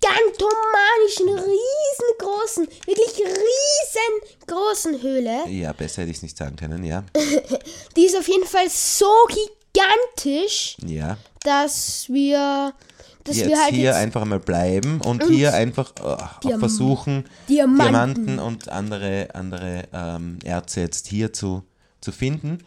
gigantomanischen, 0.00 1.28
riesengroßen, 1.28 2.68
wirklich 2.86 3.22
riesengroßen 3.26 5.02
Höhle. 5.02 5.48
Ja, 5.48 5.72
besser 5.72 6.02
hätte 6.02 6.10
ich 6.10 6.18
es 6.18 6.22
nicht 6.22 6.36
sagen 6.36 6.56
können, 6.56 6.84
ja. 6.84 7.04
Die 7.96 8.04
ist 8.04 8.16
auf 8.16 8.28
jeden 8.28 8.46
Fall 8.46 8.68
so 8.70 9.06
gigantisch, 9.28 10.76
Ja. 10.84 11.16
dass 11.42 12.08
wir 12.08 12.72
dass 13.24 13.36
jetzt 13.36 13.48
wir 13.48 13.60
halt 13.62 13.74
hier 13.74 13.84
jetzt 13.84 13.96
einfach 13.96 14.24
mal 14.24 14.40
bleiben 14.40 15.00
und 15.02 15.22
hier 15.26 15.52
einfach 15.52 15.92
Diam- 16.42 16.58
versuchen, 16.60 17.28
Diamanten. 17.48 17.78
Diamanten 17.92 18.38
und 18.38 18.68
andere, 18.70 19.28
andere 19.34 19.84
ähm, 19.92 20.38
Erze 20.44 20.80
jetzt 20.80 21.08
hier 21.08 21.32
zu, 21.32 21.62
zu 22.00 22.10
finden. 22.12 22.64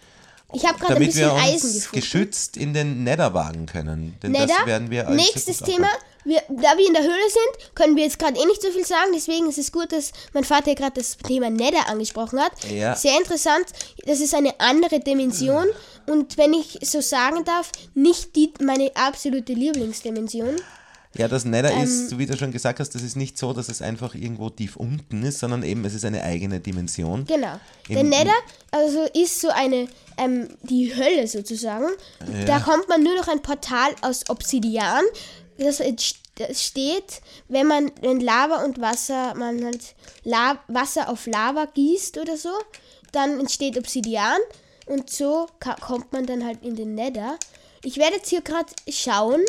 Ich 0.53 0.65
habe 0.65 0.77
gerade 0.77 0.95
ein 0.95 0.95
damit 0.95 1.07
bisschen 1.07 1.27
wir 1.29 1.33
uns 1.33 1.43
Eisen 1.43 1.73
gefunden. 1.73 1.95
geschützt 1.95 2.57
in 2.57 2.73
den 2.73 3.03
Nether 3.05 3.33
wagen 3.33 3.65
können. 3.65 4.17
Denn 4.21 4.33
Nether. 4.33 4.47
das 4.57 4.65
werden 4.67 4.91
wir 4.91 5.07
als 5.07 5.15
Nächstes 5.15 5.59
Thema. 5.59 5.87
aufbauen. 5.87 6.01
Wir, 6.23 6.41
da 6.49 6.77
wir 6.77 6.87
in 6.87 6.93
der 6.93 7.01
Höhle 7.03 7.29
sind, 7.29 7.75
können 7.75 7.95
wir 7.95 8.03
jetzt 8.03 8.19
gerade 8.19 8.39
eh 8.39 8.45
nicht 8.45 8.61
so 8.61 8.69
viel 8.71 8.85
sagen. 8.85 9.11
Deswegen 9.13 9.49
ist 9.49 9.57
es 9.57 9.71
gut, 9.71 9.91
dass 9.91 10.11
mein 10.33 10.43
Vater 10.43 10.75
gerade 10.75 10.93
das 11.01 11.17
Thema 11.17 11.49
Nether 11.49 11.87
angesprochen 11.89 12.39
hat. 12.39 12.51
Ja. 12.71 12.95
Sehr 12.95 13.17
interessant. 13.17 13.65
Das 14.05 14.19
ist 14.19 14.35
eine 14.35 14.59
andere 14.59 14.99
Dimension. 14.99 15.65
Und 16.07 16.37
wenn 16.37 16.53
ich 16.53 16.77
so 16.83 17.01
sagen 17.01 17.43
darf, 17.43 17.71
nicht 17.95 18.35
die, 18.35 18.53
meine 18.61 18.91
absolute 18.95 19.53
Lieblingsdimension. 19.53 20.55
Ja, 21.17 21.27
das 21.27 21.43
Nether 21.43 21.71
Ähm, 21.71 21.83
ist, 21.83 22.17
wie 22.17 22.25
du 22.25 22.37
schon 22.37 22.53
gesagt 22.53 22.79
hast, 22.79 22.95
das 22.95 23.01
ist 23.01 23.17
nicht 23.17 23.37
so, 23.37 23.51
dass 23.51 23.67
es 23.67 23.81
einfach 23.81 24.15
irgendwo 24.15 24.49
tief 24.49 24.77
unten 24.77 25.23
ist, 25.23 25.39
sondern 25.39 25.61
eben 25.63 25.83
es 25.83 25.93
ist 25.93 26.05
eine 26.05 26.23
eigene 26.23 26.61
Dimension. 26.61 27.25
Genau. 27.25 27.59
Der 27.89 27.97
Im- 27.99 28.09
Nether 28.09 28.31
also 28.71 29.03
ist 29.13 29.41
so 29.41 29.49
eine, 29.49 29.89
ähm, 30.17 30.47
die 30.63 30.95
Hölle 30.95 31.27
sozusagen. 31.27 31.87
Da 32.47 32.59
kommt 32.61 32.87
man 32.87 33.03
nur 33.03 33.15
noch 33.17 33.27
ein 33.27 33.41
Portal 33.41 33.93
aus 34.01 34.29
Obsidian. 34.29 35.03
Das 35.63 35.81
steht, 36.61 37.21
wenn 37.47 37.67
man 37.67 37.91
wenn 38.01 38.19
Lava 38.19 38.63
und 38.63 38.79
Wasser, 38.81 39.35
man 39.35 39.63
halt 39.63 39.95
La 40.23 40.59
Wasser 40.67 41.09
auf 41.09 41.27
Lava 41.27 41.65
gießt 41.65 42.17
oder 42.17 42.37
so, 42.37 42.51
dann 43.11 43.39
entsteht 43.39 43.77
Obsidian 43.77 44.39
und 44.85 45.09
so 45.09 45.47
kommt 45.59 46.11
man 46.13 46.25
dann 46.25 46.45
halt 46.45 46.63
in 46.63 46.75
den 46.75 46.95
Nether. 46.95 47.37
Ich 47.83 47.97
werde 47.97 48.17
jetzt 48.17 48.29
hier 48.29 48.41
gerade 48.41 48.71
schauen, 48.89 49.41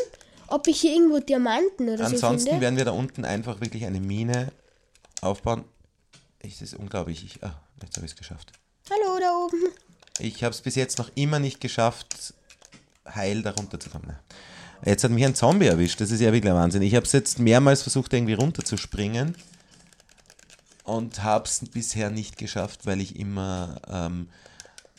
ob 0.49 0.67
ich 0.67 0.81
hier 0.81 0.93
irgendwo 0.93 1.19
Diamanten 1.19 1.89
oder 1.89 2.09
so 2.09 2.15
Ansonsten 2.15 2.49
finde. 2.49 2.63
werden 2.63 2.77
wir 2.77 2.85
da 2.85 2.93
unten 2.93 3.25
einfach 3.25 3.61
wirklich 3.61 3.85
eine 3.85 4.01
Mine 4.01 4.53
aufbauen. 5.21 5.65
Es 6.41 6.61
ist 6.61 6.75
unglaublich. 6.75 7.25
Ich, 7.25 7.43
ah, 7.45 7.55
jetzt 7.83 7.97
habe 7.97 8.07
ich 8.07 8.13
es 8.13 8.19
geschafft. 8.19 8.53
Hallo 8.91 9.19
da 9.19 9.37
oben. 9.37 9.73
Ich 10.19 10.45
habe 10.45 10.55
es 10.55 10.61
bis 10.61 10.75
jetzt 10.75 10.99
noch 10.99 11.11
immer 11.15 11.39
nicht 11.39 11.61
geschafft, 11.61 12.35
heil 13.15 13.43
darunter 13.43 13.81
zu 13.81 13.91
kommen. 13.91 14.19
Jetzt 14.85 15.05
hat 15.05 15.11
mich 15.13 15.25
ein 15.25 15.35
Zombie 15.35 15.67
erwischt. 15.67 16.01
Das 16.01 16.11
ist 16.11 16.21
ja 16.21 16.33
wirklich 16.33 16.51
ein 16.51 16.59
Wahnsinn. 16.59 16.83
Ich 16.83 16.95
habe 16.95 17.07
es 17.07 17.13
jetzt 17.13 17.39
mehrmals 17.39 17.83
versucht, 17.83 18.13
irgendwie 18.13 18.35
runterzuspringen 18.35 19.37
und 20.85 21.23
habe 21.23 21.45
es 21.45 21.61
bisher 21.71 22.11
nicht 22.11 22.37
geschafft, 22.37 22.85
weil 22.85 23.01
ich 23.01 23.17
immer 23.17 23.81
ähm, 23.89 24.29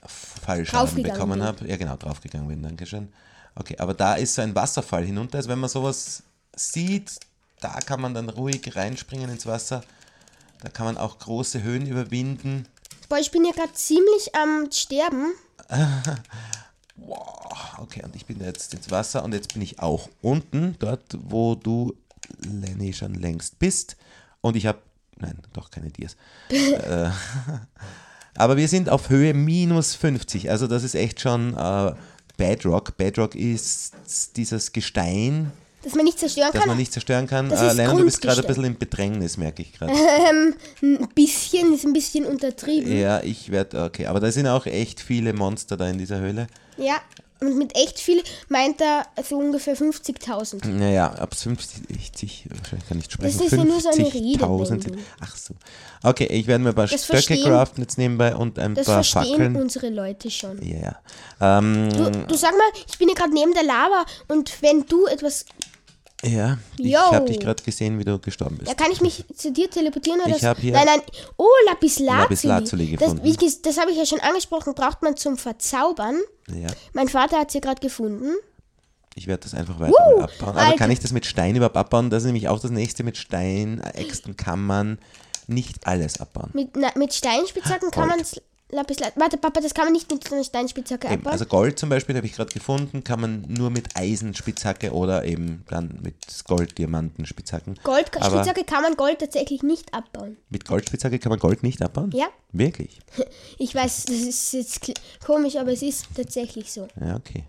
Fallschaden 0.05 1.03
bekommen 1.03 1.43
habe. 1.43 1.67
Ja, 1.67 1.75
genau, 1.75 1.97
draufgegangen 1.97 2.47
bin. 2.47 2.63
Dankeschön. 2.63 3.11
Okay, 3.55 3.75
aber 3.77 3.93
da 3.93 4.15
ist 4.15 4.35
so 4.35 4.41
ein 4.41 4.55
Wasserfall 4.55 5.05
hinunter. 5.05 5.37
Also 5.37 5.49
wenn 5.49 5.59
man 5.59 5.69
sowas 5.69 6.23
sieht, 6.55 7.19
da 7.59 7.79
kann 7.79 8.01
man 8.01 8.13
dann 8.13 8.29
ruhig 8.29 8.75
reinspringen 8.75 9.29
ins 9.29 9.45
Wasser. 9.45 9.83
Da 10.61 10.69
kann 10.69 10.85
man 10.85 10.97
auch 10.97 11.19
große 11.19 11.61
Höhen 11.61 11.85
überwinden. 11.85 12.67
Boah, 13.09 13.19
ich 13.19 13.31
bin 13.31 13.43
hier 13.43 13.53
gerade 13.53 13.73
ziemlich 13.73 14.33
am 14.33 14.71
Sterben. 14.71 15.33
Okay, 17.79 18.01
und 18.03 18.15
ich 18.15 18.25
bin 18.25 18.39
jetzt 18.39 18.73
ins 18.73 18.91
Wasser 18.91 19.23
und 19.23 19.33
jetzt 19.33 19.53
bin 19.53 19.61
ich 19.61 19.79
auch 19.79 20.09
unten, 20.21 20.75
dort, 20.79 21.17
wo 21.21 21.55
du, 21.55 21.95
Lenny, 22.39 22.93
schon 22.93 23.15
längst 23.15 23.59
bist. 23.59 23.97
Und 24.41 24.55
ich 24.55 24.65
habe, 24.65 24.79
nein, 25.17 25.37
doch 25.53 25.69
keine 25.69 25.89
Dias. 25.89 26.15
äh, 26.49 27.09
aber 28.35 28.57
wir 28.57 28.67
sind 28.67 28.89
auf 28.89 29.09
Höhe 29.09 29.33
minus 29.33 29.95
50, 29.95 30.49
also 30.49 30.67
das 30.67 30.83
ist 30.83 30.95
echt 30.95 31.19
schon 31.19 31.55
äh, 31.57 31.93
Bedrock. 32.37 32.97
Bedrock 32.97 33.35
ist 33.35 33.93
dieses 34.35 34.71
Gestein, 34.71 35.51
Dass 35.83 35.95
man 35.95 36.05
nicht 36.05 36.17
zerstören 36.19 36.49
das 36.53 36.61
kann. 36.61 36.69
man 36.69 36.77
nicht 36.77 36.93
zerstören 36.93 37.27
kann. 37.27 37.49
Das 37.49 37.61
Äh, 37.61 37.73
Lennon, 37.73 37.97
du 37.97 38.05
bist 38.05 38.21
gerade 38.21 38.41
ein 38.41 38.47
bisschen 38.47 38.63
im 38.65 38.77
Bedrängnis, 38.77 39.37
merke 39.37 39.61
ich 39.63 39.73
gerade. 39.73 39.91
ein 40.81 41.07
bisschen, 41.13 41.73
ist 41.73 41.85
ein 41.85 41.93
bisschen 41.93 42.25
untertrieben. 42.25 42.95
ja, 42.97 43.21
ich 43.21 43.51
werde, 43.51 43.83
okay, 43.83 44.05
aber 44.07 44.19
da 44.19 44.31
sind 44.31 44.47
auch 44.47 44.65
echt 44.65 44.99
viele 44.99 45.33
Monster 45.33 45.77
da 45.77 45.87
in 45.89 45.97
dieser 45.97 46.19
Höhle. 46.19 46.47
Ja. 46.77 46.95
Und 47.41 47.57
mit 47.57 47.75
echt 47.75 47.99
viel 47.99 48.23
meint 48.47 48.79
er 48.79 49.05
so 49.27 49.37
ungefähr 49.37 49.75
50.000. 49.75 50.65
Naja, 50.65 51.11
ab 51.11 51.35
50, 51.35 52.47
wahrscheinlich 52.49 52.87
kann 52.87 52.97
ich 52.99 53.03
nicht 53.03 53.11
sprechen. 53.11 53.41
ist 53.41 53.51
ja 53.51 53.63
nur 53.65 53.81
so 53.81 53.89
eine 53.89 54.05
50.000 54.05 54.65
sind- 54.65 54.85
Redewendung. 54.85 54.97
Ach 55.19 55.35
so. 55.35 55.53
Okay, 56.03 56.27
ich 56.27 56.47
werde 56.47 56.63
mir 56.63 56.69
ein 56.69 56.75
paar 56.75 56.87
Das 56.87 57.03
Stöcke 57.03 57.21
verstehen- 57.21 57.43
craften 57.43 57.83
jetzt 57.83 57.97
nebenbei 57.97 58.33
und 58.33 58.57
ein 58.59 58.75
Das 58.75 58.85
paar 58.85 59.03
verstehen 59.03 59.23
Fackeln. 59.35 59.55
unsere 59.57 59.89
Leute 59.89 60.31
schon. 60.31 60.61
Ja, 60.65 60.95
ja. 61.41 61.57
Ähm, 61.59 61.89
Du, 61.89 62.09
du 62.27 62.35
sag 62.37 62.51
mal, 62.51 62.81
ich 62.89 62.97
bin 62.97 63.09
hier 63.09 63.15
gerade 63.15 63.33
neben 63.33 63.53
der 63.53 63.63
Lava 63.63 64.05
und 64.29 64.61
wenn 64.61 64.85
du 64.85 65.05
etwas. 65.07 65.45
Ja, 66.23 66.57
ich 66.77 66.85
Yo. 66.91 66.99
habe 66.99 67.25
dich 67.25 67.39
gerade 67.39 67.61
gesehen, 67.63 67.99
wie 67.99 68.03
du 68.05 68.17
gestorben 68.19 68.57
bist. 68.57 68.69
Ja, 68.69 68.75
kann 68.75 68.91
ich 68.91 69.01
mich 69.01 69.25
zu 69.35 69.51
dir 69.51 69.69
teleportieren 69.69 70.19
oder 70.21 70.35
Ich 70.35 70.41
so? 70.41 70.47
hab 70.47 70.57
hier 70.59 70.73
Nein, 70.73 70.85
nein. 70.85 71.01
Oh, 71.37 71.45
Lapis 71.67 71.99
Lazuli. 71.99 72.21
Lapis 72.21 72.43
Lazuli 72.43 72.91
Das, 72.91 72.99
gefunden. 72.99 73.23
wie 73.23 73.51
das 73.61 73.77
habe 73.77 73.91
ich 73.91 73.97
ja 73.97 74.05
schon 74.05 74.19
angesprochen, 74.21 74.73
braucht 74.73 75.01
man 75.01 75.15
zum 75.17 75.37
Verzaubern. 75.37 76.19
Ja, 76.49 76.67
Mein 76.93 77.07
Vater 77.09 77.37
hat 77.39 77.47
es 77.49 77.51
hier 77.53 77.61
gerade 77.61 77.81
gefunden. 77.81 78.31
ich 79.15 79.27
werde 79.27 79.43
das 79.43 79.53
einfach 79.53 79.79
weiter 79.79 79.91
mal 79.91 80.23
abbauen. 80.23 80.49
Aber 80.49 80.59
Alter. 80.61 80.77
kann 80.77 80.91
ich 80.91 80.99
das 80.99 81.11
mit 81.11 81.25
Stein 81.25 81.55
überhaupt 81.55 81.77
abbauen? 81.77 82.09
Das 82.09 82.23
ist 82.23 82.27
nämlich 82.27 82.47
auch 82.49 82.59
das 82.59 82.71
nächste 82.71 83.03
mit 83.03 83.17
Stein. 83.17 83.81
Äxten 83.93 84.35
kann 84.37 84.63
man 84.65 84.97
nicht 85.47 85.85
alles 85.87 86.19
abbauen. 86.21 86.49
Mit, 86.53 86.75
na, 86.75 86.89
mit 86.95 87.13
Steinspitzhacken 87.13 87.91
kann 87.91 88.07
Gold. 88.07 88.17
man 88.17 88.19
es. 88.21 88.41
Lapis 88.73 88.99
Lazuli. 88.99 89.19
Warte, 89.21 89.37
Papa, 89.37 89.61
das 89.61 89.73
kann 89.73 89.85
man 89.85 89.93
nicht 89.93 90.11
mit 90.11 90.27
so 90.27 90.35
einer 90.35 90.43
Steinspitzhacke 90.43 91.07
Eben, 91.07 91.15
abbauen. 91.15 91.31
also 91.33 91.45
Gold 91.45 91.79
zum 91.79 91.89
Beispiel 91.89 92.15
habe 92.15 92.25
ich 92.27 92.33
gerade 92.33 92.51
gefunden, 92.51 93.03
kann 93.03 93.21
man 93.21 93.45
nur 93.47 93.69
mit 93.69 93.95
Eisenspitzhacke 93.95 94.91
oder 94.91 95.23
eben 95.25 95.63
dann 95.69 95.99
mit 96.01 96.15
Gold-Diamanten-Spitzhacken. 96.47 97.79
Goldspitzhacke 97.83 98.63
kann 98.63 98.81
man 98.83 98.95
Gold 98.95 99.19
tatsächlich 99.19 99.63
nicht 99.63 99.93
abbauen. 99.93 100.37
mit 100.49 100.65
Goldspitzhacke 100.65 101.19
kann 101.19 101.29
man 101.29 101.39
Gold 101.39 101.63
nicht 101.63 101.81
abbauen? 101.81 102.11
Ja, 102.13 102.27
Wirklich? 102.51 102.99
ich 103.57 103.73
weiß, 103.73 104.05
das 104.05 104.15
ist 104.15 104.53
jetzt 104.53 104.91
komisch, 105.25 105.55
aber 105.55 105.71
es 105.71 105.81
ist 105.81 106.05
tatsächlich 106.15 106.71
so. 106.71 106.87
Ja, 106.99 107.15
okay. 107.15 107.43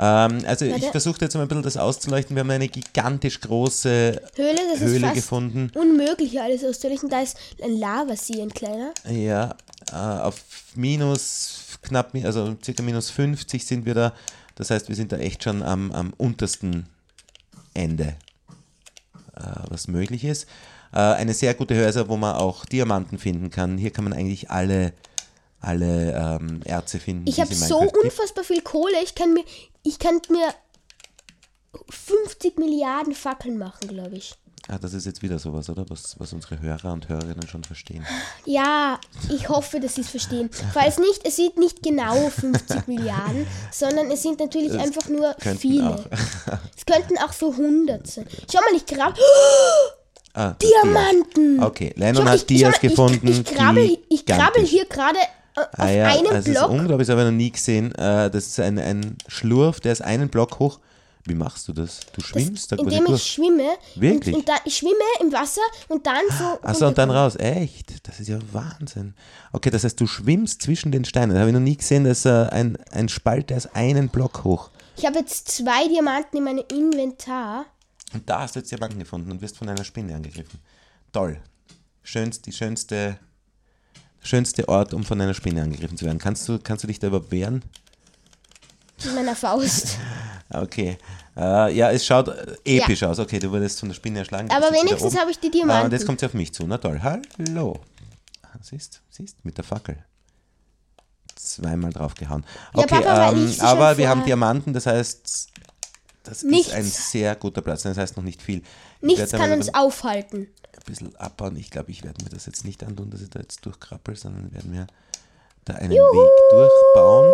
Ähm, 0.00 0.44
also 0.46 0.64
ich 0.64 0.72
Warte. 0.74 0.90
versuche 0.92 1.20
jetzt 1.22 1.34
mal 1.34 1.42
ein 1.42 1.48
bisschen 1.48 1.64
das 1.64 1.76
auszuleuchten. 1.76 2.36
Wir 2.36 2.40
haben 2.42 2.50
eine 2.50 2.68
gigantisch 2.68 3.40
große 3.40 4.22
Höhle, 4.36 4.56
das 4.72 4.80
Höhle 4.80 4.96
ist 4.96 5.02
fast 5.02 5.14
gefunden. 5.16 5.72
unmöglich 5.74 6.40
alles 6.40 6.64
auszuleuchten. 6.64 7.08
Da 7.08 7.20
ist 7.20 7.36
ein 7.60 7.76
Lavasee, 7.76 8.40
ein 8.40 8.50
kleiner. 8.50 8.92
Ja, 9.10 9.56
auf 9.94 10.42
minus 10.74 11.78
knapp, 11.82 12.14
also 12.14 12.56
circa 12.62 12.82
minus 12.82 13.10
50 13.10 13.64
sind 13.64 13.86
wir 13.86 13.94
da. 13.94 14.14
Das 14.54 14.70
heißt, 14.70 14.88
wir 14.88 14.96
sind 14.96 15.12
da 15.12 15.18
echt 15.18 15.44
schon 15.44 15.62
am, 15.62 15.92
am 15.92 16.12
untersten 16.16 16.88
Ende, 17.74 18.16
äh, 19.36 19.42
was 19.68 19.88
möglich 19.88 20.24
ist. 20.24 20.48
Äh, 20.92 20.98
eine 20.98 21.34
sehr 21.34 21.54
gute 21.54 21.84
also 21.84 22.08
wo 22.08 22.16
man 22.16 22.34
auch 22.34 22.64
Diamanten 22.64 23.18
finden 23.18 23.50
kann. 23.50 23.78
Hier 23.78 23.90
kann 23.90 24.04
man 24.04 24.12
eigentlich 24.12 24.50
alle, 24.50 24.92
alle 25.60 26.38
ähm, 26.40 26.60
Erze 26.64 26.98
finden. 26.98 27.28
Ich 27.28 27.40
habe 27.40 27.54
so 27.54 27.78
unfassbar 27.78 28.44
viel 28.44 28.62
Kohle. 28.62 28.96
Ich 29.04 29.14
kann 29.14 29.32
mir, 29.32 29.44
ich 29.82 29.98
kann 29.98 30.20
mir 30.30 30.54
50 31.88 32.58
Milliarden 32.58 33.14
Fackeln 33.14 33.58
machen, 33.58 33.88
glaube 33.88 34.16
ich. 34.16 34.34
Ah, 34.70 34.76
das 34.78 34.92
ist 34.92 35.06
jetzt 35.06 35.22
wieder 35.22 35.38
sowas, 35.38 35.70
oder? 35.70 35.86
Was, 35.88 36.14
was 36.18 36.32
unsere 36.34 36.60
Hörer 36.60 36.92
und 36.92 37.08
Hörerinnen 37.08 37.48
schon 37.48 37.64
verstehen. 37.64 38.04
Ja, 38.44 39.00
ich 39.30 39.48
hoffe, 39.48 39.80
dass 39.80 39.94
Sie 39.94 40.02
es 40.02 40.10
verstehen. 40.10 40.50
Falls 40.74 40.98
nicht, 40.98 41.26
es 41.26 41.36
sind 41.36 41.56
nicht 41.56 41.82
genau 41.82 42.28
50 42.28 42.86
Milliarden, 42.86 43.46
sondern 43.72 44.10
es 44.10 44.22
sind 44.22 44.38
natürlich 44.40 44.72
einfach 44.78 45.08
nur 45.08 45.34
viele. 45.58 46.04
Es 46.76 46.84
könnten 46.86 47.18
auch 47.18 47.32
so 47.32 47.50
100 47.52 48.06
sein. 48.06 48.26
Schau 48.50 48.60
mal, 48.60 48.76
ich 48.76 48.86
grab 48.86 49.14
Ah, 50.34 50.54
das 50.58 50.70
Diamanten. 50.70 51.56
Dias. 51.56 51.66
Okay, 51.66 51.92
Lennon 51.96 52.28
hat 52.28 52.36
ich, 52.36 52.46
Dias 52.46 52.74
schau 52.76 52.80
gefunden. 52.88 53.26
Ich, 53.26 53.40
ich, 53.40 53.44
krabbel, 53.46 53.98
ich 54.08 54.24
gigantisch. 54.26 54.68
hier 54.70 54.84
gerade 54.86 55.18
äh, 55.18 55.60
auf 55.60 55.66
Ah 55.78 55.90
ja, 55.90 56.06
einem 56.08 56.26
also 56.26 56.36
es 56.38 56.46
ist 56.46 56.52
Block. 56.54 56.70
unglaublich, 56.70 57.06
das 57.08 57.12
habe 57.16 57.22
ich 57.22 57.32
noch 57.32 57.36
nie 57.36 57.50
gesehen. 57.50 57.92
Äh, 57.94 58.30
Das 58.30 58.46
ist 58.46 58.60
ein, 58.60 58.78
ein 58.78 59.16
Schlurf, 59.26 59.80
der 59.80 59.92
ist 59.92 60.02
einen 60.02 60.28
Block 60.28 60.58
hoch. 60.60 60.78
Wie 61.28 61.34
machst 61.34 61.68
du 61.68 61.74
das? 61.74 62.00
Du 62.12 62.22
schwimmst 62.22 62.72
da 62.72 62.76
quasi 62.76 62.88
indem 62.88 63.04
ich 63.04 63.10
durch. 63.10 63.32
schwimme. 63.32 63.68
Wirklich? 63.96 64.34
Und, 64.34 64.40
und 64.40 64.48
dann, 64.48 64.58
ich 64.64 64.76
schwimme 64.76 64.94
im 65.20 65.30
Wasser 65.30 65.60
und 65.88 66.06
dann 66.06 66.22
so. 66.38 66.58
Achso, 66.62 66.88
und 66.88 66.96
dann 66.96 67.10
raus. 67.10 67.36
Echt? 67.36 68.06
Das 68.08 68.18
ist 68.18 68.28
ja 68.28 68.38
Wahnsinn. 68.52 69.14
Okay, 69.52 69.70
das 69.70 69.84
heißt, 69.84 70.00
du 70.00 70.06
schwimmst 70.06 70.62
zwischen 70.62 70.90
den 70.90 71.04
Steinen. 71.04 71.30
Das 71.30 71.40
habe 71.40 71.50
ich 71.50 71.54
noch 71.54 71.60
nie 71.60 71.76
gesehen. 71.76 72.04
Das 72.04 72.20
ist 72.20 72.26
äh, 72.26 72.48
ein, 72.50 72.78
ein 72.90 73.08
Spalt, 73.10 73.50
der 73.50 73.58
ist 73.58 73.74
einen 73.76 74.08
Block 74.08 74.44
hoch. 74.44 74.70
Ich 74.96 75.04
habe 75.04 75.18
jetzt 75.18 75.48
zwei 75.48 75.86
Diamanten 75.86 76.38
in 76.38 76.44
meinem 76.44 76.64
Inventar. 76.72 77.66
Und 78.14 78.28
da 78.28 78.40
hast 78.40 78.56
du 78.56 78.60
jetzt 78.60 78.70
Diamanten 78.70 78.98
gefunden 78.98 79.30
und 79.30 79.42
wirst 79.42 79.58
von 79.58 79.68
einer 79.68 79.84
Spinne 79.84 80.14
angegriffen. 80.14 80.58
Toll. 81.12 81.38
Schönst, 82.02 82.46
die 82.46 82.52
schönste, 82.52 83.18
schönste 84.22 84.66
Ort, 84.68 84.94
um 84.94 85.04
von 85.04 85.20
einer 85.20 85.34
Spinne 85.34 85.62
angegriffen 85.62 85.98
zu 85.98 86.06
werden. 86.06 86.18
Kannst 86.18 86.48
du, 86.48 86.58
kannst 86.58 86.84
du 86.84 86.88
dich 86.88 86.98
da 86.98 87.08
überhaupt 87.08 87.30
wehren? 87.30 87.62
Mit 89.04 89.14
meiner 89.14 89.36
Faust. 89.36 89.98
Okay. 90.50 90.96
Äh, 91.36 91.74
ja, 91.74 91.90
es 91.90 92.06
schaut 92.06 92.28
äh, 92.28 92.56
episch 92.64 93.02
aus. 93.02 93.18
Okay, 93.18 93.38
du 93.38 93.50
wurdest 93.50 93.80
von 93.80 93.88
der 93.90 93.94
Spinne 93.96 94.20
erschlagen. 94.20 94.50
Aber 94.50 94.72
wenigstens 94.72 95.18
habe 95.18 95.30
ich 95.30 95.38
die 95.38 95.46
Ah, 95.46 95.48
und 95.48 95.52
Diamanten. 95.54 95.92
jetzt 95.92 96.06
kommt 96.06 96.20
sie 96.20 96.26
auf 96.26 96.34
mich 96.34 96.52
zu. 96.54 96.66
Na 96.66 96.78
toll. 96.78 97.00
Hallo. 97.02 97.78
Ah, 98.42 98.48
Siehst, 98.62 99.02
siehst, 99.10 99.44
mit 99.44 99.56
der 99.58 99.64
Fackel. 99.64 99.98
Zweimal 101.36 101.92
draufgehauen. 101.92 102.44
Okay, 102.74 102.86
Papa, 103.02 103.30
ähm, 103.32 103.54
aber 103.60 103.96
wir 103.96 104.08
haben 104.08 104.24
Diamanten, 104.24 104.72
das 104.72 104.86
heißt, 104.86 105.48
Das 106.24 106.42
Nichts. 106.42 106.68
ist 106.68 106.74
ein 106.74 106.84
sehr 106.84 107.36
guter 107.36 107.62
Platz. 107.62 107.82
Das 107.82 107.96
heißt 107.96 108.16
noch 108.16 108.24
nicht 108.24 108.42
viel. 108.42 108.58
Ich 109.00 109.06
Nichts 109.18 109.30
kann 109.32 109.52
uns 109.52 109.72
aufhalten. 109.74 110.48
ein 110.74 110.82
bisschen 110.86 111.14
abbauen. 111.16 111.56
Ich 111.56 111.70
glaube, 111.70 111.90
ich 111.90 112.02
werde 112.04 112.22
mir 112.24 112.30
das 112.30 112.46
jetzt 112.46 112.64
nicht 112.64 112.82
antun, 112.82 113.10
dass 113.10 113.20
ich 113.22 113.30
da 113.30 113.38
jetzt 113.40 113.64
durchkrabbel, 113.64 114.16
sondern 114.16 114.52
werden 114.52 114.72
wir 114.72 114.86
da 115.64 115.74
einen 115.74 115.90
Weg 115.92 116.30
durchbauen. 116.50 117.32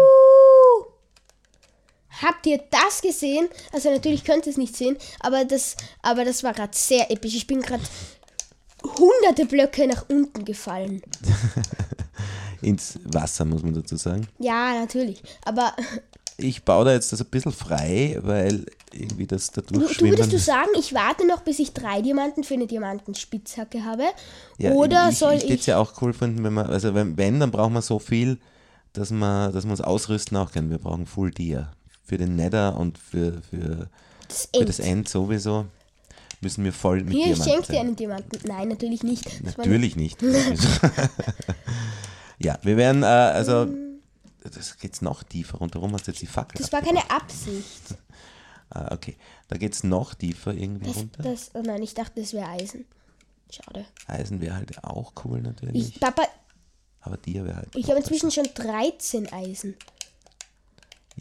Habt 2.23 2.47
ihr 2.47 2.61
das 2.71 3.03
gesehen? 3.03 3.49
Also 3.73 3.91
natürlich 3.91 4.25
könnt 4.25 4.47
ihr 4.47 4.51
es 4.51 4.59
nicht 4.59 4.77
sehen, 4.77 4.97
aber 5.21 5.45
das, 5.45 5.77
aber 6.03 6.25
das 6.25 6.43
war 6.43 6.53
gerade 6.53 6.77
sehr 6.77 7.11
episch. 7.11 7.35
Ich 7.35 7.47
bin 7.47 7.61
gerade 7.61 7.83
hunderte 8.85 9.47
Blöcke 9.47 9.87
nach 9.87 10.07
unten 10.09 10.45
gefallen. 10.45 11.03
Ins 12.63 12.99
Wasser, 13.05 13.45
muss 13.45 13.63
man 13.63 13.75
dazu 13.75 13.97
sagen. 13.97 14.27
Ja, 14.39 14.79
natürlich. 14.81 15.23
Aber 15.45 15.75
Ich 16.37 16.65
baue 16.65 16.85
da 16.85 16.93
jetzt 16.93 17.13
das 17.13 17.21
ein 17.21 17.29
bisschen 17.31 17.53
frei, 17.53 18.19
weil 18.21 18.67
irgendwie 18.93 19.27
das 19.27 19.53
da 19.53 19.61
du, 19.61 19.75
du 19.75 19.81
durchschwimmen. 19.81 20.15
würdest 20.15 20.33
du 20.33 20.39
sagen, 20.39 20.71
ich 20.77 20.93
warte 20.93 21.27
noch, 21.27 21.43
bis 21.43 21.61
ich 21.61 21.73
drei 21.73 22.03
Diamanten 22.03 22.43
für 22.43 22.55
eine 22.55 22.67
Diamantenspitzhacke 22.67 23.85
habe? 23.85 24.05
Ja, 24.59 24.73
Oder 24.73 25.11
ich, 25.11 25.19
soll 25.19 25.35
ich? 25.35 25.45
ich. 25.45 25.51
Ich 25.51 25.67
ja 25.67 25.79
auch 25.79 26.03
cool 26.03 26.13
finden, 26.13 26.43
wenn 26.43 26.53
man, 26.53 26.67
also 26.67 26.93
wenn, 26.95 27.17
wenn 27.17 27.39
dann 27.39 27.53
braucht 27.53 27.71
man 27.71 27.83
so 27.83 28.01
viel, 28.01 28.39
dass 28.95 29.11
man, 29.11 29.53
dass 29.53 29.65
man 29.65 29.73
uns 29.73 29.81
ausrüsten 29.81 30.37
auch 30.37 30.51
kann. 30.51 30.71
Wir 30.71 30.79
brauchen 30.79 31.07
Full 31.07 31.31
Deer. 31.31 31.71
Für 32.05 32.19
den 32.19 32.37
Nether 32.37 32.77
und 32.77 32.99
für, 32.99 33.41
für, 33.51 33.89
das 34.29 34.49
für 34.53 34.61
End. 34.61 34.69
das 34.69 34.79
End 34.79 35.09
sowieso 35.09 35.67
müssen 36.45 36.63
wir 36.63 36.73
voll 36.73 37.03
mit 37.03 37.15
Hier, 37.15 37.33
ich 37.33 37.39
Diamanten 37.39 37.53
schenke 37.53 37.73
dir 37.73 37.81
einen 37.81 37.97
Diamanten. 37.97 38.41
Nein, 38.47 38.69
natürlich 38.69 39.03
nicht. 39.03 39.27
Das 39.45 39.57
Natürlich 39.57 39.97
nicht. 39.97 40.23
ja, 42.39 42.59
wir 42.63 42.77
werden, 42.77 43.03
äh, 43.03 43.07
also, 43.07 43.67
das 44.43 44.79
geht's 44.79 45.03
noch 45.03 45.23
tiefer. 45.23 45.59
Rundherum 45.59 45.93
hast 45.95 46.07
du 46.07 46.13
jetzt 46.13 46.21
die 46.21 46.27
Fackel. 46.27 46.61
Das 46.61 46.71
war 46.73 46.83
keine 46.83 47.11
Absicht. 47.11 47.83
Ah, 48.71 48.93
okay, 48.93 49.17
da 49.47 49.57
geht's 49.57 49.85
noch 49.85 50.15
tiefer 50.15 50.53
irgendwie 50.53 50.87
Das, 50.87 50.97
runter. 50.97 51.23
das, 51.23 51.51
oh 51.55 51.61
nein, 51.63 51.81
ich 51.83 51.95
dachte, 51.95 52.21
das 52.21 52.33
wäre 52.33 52.49
Eisen. 52.49 52.87
Schade. 53.49 53.85
Eisen 54.09 54.41
wäre 54.41 54.57
halt 54.57 54.83
auch 54.83 55.13
cool 55.25 55.43
natürlich. 55.43 55.91
Ich, 55.91 56.01
Papa, 56.01 56.23
aber 57.01 57.17
Dir 57.19 57.45
wäre 57.45 57.57
halt. 57.57 57.69
ich 57.77 57.89
habe 57.89 58.01
inzwischen 58.01 58.33
schon 58.33 58.49
13 58.53 59.33
Eisen. 59.33 59.77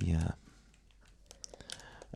Ja. 0.02 0.36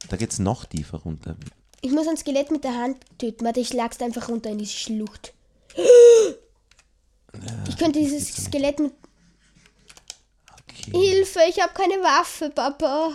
Da 0.10 0.18
geht's 0.18 0.40
noch 0.40 0.66
tiefer 0.66 1.00
runter. 1.00 1.36
Ich 1.82 1.92
muss 1.92 2.08
ein 2.08 2.18
Skelett 2.18 2.50
mit 2.52 2.64
der 2.64 2.76
Hand 2.76 2.98
töten. 3.18 3.46
Warte, 3.46 3.60
ich 3.60 3.74
lag's 3.74 4.00
einfach 4.02 4.30
runter 4.30 4.50
in 4.50 4.58
diese 4.58 4.74
Schlucht. 4.74 5.34
Ich 7.68 7.78
könnte 7.78 8.00
dieses 8.00 8.30
Skelett 8.46 8.80
mit. 8.80 8.94
Okay. 10.64 10.92
Hilfe, 10.92 11.40
ich 11.50 11.62
habe 11.62 11.74
keine 11.74 11.96
Waffe, 12.02 12.50
Papa. 12.50 13.12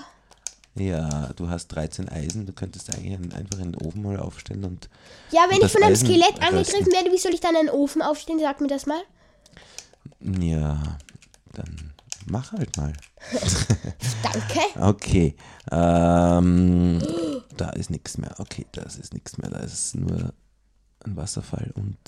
Ja, 0.75 1.31
du 1.37 1.49
hast 1.49 1.69
13 1.69 2.09
Eisen. 2.09 2.47
Du 2.47 2.53
könntest 2.53 2.95
eigentlich 2.95 3.15
einen- 3.15 3.33
einfach 3.33 3.59
einen 3.61 3.75
Ofen 3.75 4.03
mal 4.03 4.19
aufstellen 4.19 4.65
und. 4.65 4.89
Ja, 5.31 5.43
wenn 5.49 5.59
Und 5.61 5.67
ich 5.67 5.73
von 5.73 5.83
einem 5.83 5.93
Eisen 5.93 6.07
Skelett 6.07 6.29
rösten. 6.31 6.45
angegriffen 6.45 6.93
werde, 6.93 7.13
wie 7.13 7.19
soll 7.19 7.35
ich 7.35 7.41
dann 7.41 7.57
einen 7.57 7.69
Ofen 7.71 8.01
aufstellen? 8.03 8.39
Sag 8.41 8.61
mir 8.61 8.69
das 8.69 8.87
mal. 8.87 9.03
Ja, 10.21 10.99
dann 11.53 11.92
mach 12.27 12.53
halt 12.53 12.77
mal. 12.77 12.93
Danke. 14.23 14.61
Okay. 14.81 15.37
Ähm, 15.71 17.01
da 17.57 17.71
ist 17.71 17.91
nichts 17.91 18.19
mehr. 18.19 18.35
Okay, 18.39 18.67
das 18.73 18.97
ist 18.97 19.15
nichts 19.15 19.39
mehr. 19.39 19.51
Da 19.51 19.59
ist 19.59 19.95
nur 19.95 20.33
ein 21.05 21.17
Wasserfall 21.17 21.73
und 21.75 21.99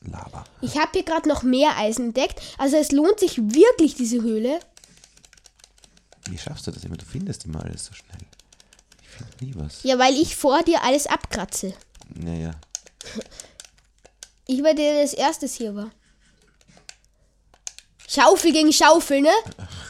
Lava. 0.00 0.44
Ich 0.60 0.76
habe 0.78 0.90
hier 0.92 1.04
gerade 1.04 1.28
noch 1.28 1.42
mehr 1.42 1.76
Eisen 1.76 2.06
entdeckt. 2.06 2.40
Also 2.58 2.76
es 2.76 2.92
lohnt 2.92 3.20
sich 3.20 3.38
wirklich, 3.38 3.94
diese 3.94 4.22
Höhle. 4.22 4.60
Wie 6.28 6.38
schaffst 6.38 6.66
du 6.66 6.70
das 6.70 6.84
immer? 6.84 6.96
Du 6.96 7.04
findest 7.04 7.44
immer 7.44 7.64
alles 7.64 7.86
so 7.86 7.94
schnell. 7.94 8.18
Ich 9.00 9.08
finde 9.08 9.44
nie 9.44 9.54
was. 9.56 9.82
Ja, 9.82 9.98
weil 9.98 10.14
ich 10.14 10.36
vor 10.36 10.62
dir 10.62 10.82
alles 10.82 11.06
abkratze. 11.06 11.74
Naja. 12.14 12.52
Ich 14.46 14.62
war 14.62 14.74
der, 14.74 14.92
der 14.92 15.00
als 15.02 15.14
erstes 15.14 15.54
hier 15.54 15.74
war. 15.74 15.90
Schaufel 18.12 18.52
gegen 18.52 18.72
Schaufel, 18.72 19.22
ne? 19.22 19.30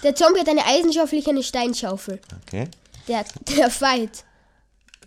Der 0.03 0.15
Zombie 0.15 0.41
hat 0.41 0.49
eine 0.49 0.65
Eisenschaufel, 0.65 1.19
ich 1.19 1.29
eine 1.29 1.43
Steinschaufel. 1.43 2.21
Okay. 2.43 2.69
Der, 3.09 3.25
der 3.57 3.71
Fight. 3.71 4.25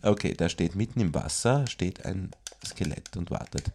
Okay, 0.01 0.33
da 0.33 0.49
steht 0.49 0.75
mitten 0.75 0.99
im 0.99 1.13
Wasser 1.13 1.65
steht 1.67 2.05
ein 2.05 2.31
Skelett 2.65 3.15
und 3.15 3.31
wartet. 3.31 3.71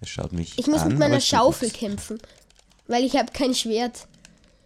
Es 0.00 0.08
schaut 0.08 0.32
mich 0.32 0.58
Ich 0.58 0.66
muss 0.66 0.82
an, 0.82 0.88
mit 0.88 0.98
meiner 0.98 1.20
Schaufel 1.20 1.70
kämpfen. 1.70 2.18
Weil 2.86 3.04
ich 3.04 3.16
habe 3.16 3.32
kein 3.32 3.54
Schwert. 3.54 4.06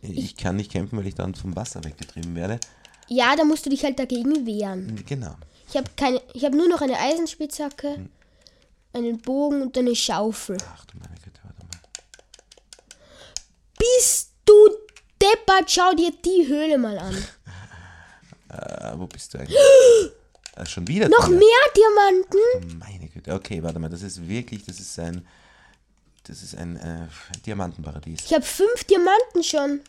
Ich 0.03 0.37
kann 0.37 0.57
nicht 0.57 0.71
kämpfen, 0.71 0.99
weil 0.99 1.07
ich 1.07 1.15
dann 1.15 1.35
vom 1.35 1.57
Wasser 1.57 1.83
weggetrieben 1.85 2.35
werde. 2.35 2.61
Ja, 3.09 3.35
da 3.37 3.45
musst 3.45 3.65
du 3.67 3.71
dich 3.71 3.85
halt 3.85 3.99
dagegen 3.99 4.47
wehren. 4.47 5.03
Genau. 5.07 5.35
Ich 5.69 5.77
habe 5.77 5.91
keine, 5.97 6.21
ich 6.35 6.45
habe 6.45 6.57
nur 6.57 6.69
noch 6.69 6.81
eine 6.81 6.99
Eisenspitzhacke, 6.99 8.09
einen 8.93 9.19
Bogen 9.19 9.63
und 9.63 9.77
eine 9.79 9.95
Schaufel. 9.95 10.59
Ach 10.75 10.85
du 10.87 10.99
meine 10.99 11.15
Güte, 11.17 11.41
warte 11.43 11.65
mal. 11.65 11.81
Bist 13.79 14.33
du 14.45 14.55
deppert? 15.21 15.71
Schau 15.71 15.93
dir 15.95 16.13
die 16.25 16.47
Höhle 16.49 16.79
mal 16.79 16.99
an. 16.99 17.17
Äh, 18.51 18.99
wo 18.99 19.07
bist 19.07 19.35
du 19.35 19.39
eigentlich? 19.39 19.57
äh, 20.57 20.67
schon 20.67 20.87
wieder? 20.89 21.09
Noch 21.09 21.27
Tina? 21.27 21.39
mehr 21.39 21.49
Diamanten? 21.77 22.79
Meine 22.79 23.09
Güte. 23.09 23.33
Okay, 23.33 23.63
warte 23.63 23.79
mal. 23.79 23.89
Das 23.89 24.03
ist 24.03 24.27
wirklich, 24.27 24.65
das 24.65 24.81
ist 24.81 24.99
ein, 24.99 25.27
das 26.25 26.43
ist 26.43 26.57
ein 26.57 26.77
äh, 26.77 27.07
Diamantenparadies. 27.47 28.21
Ich 28.25 28.35
habe 28.35 28.45
fünf 28.45 28.85
Diamanten 28.85 29.43
schon. 29.43 29.81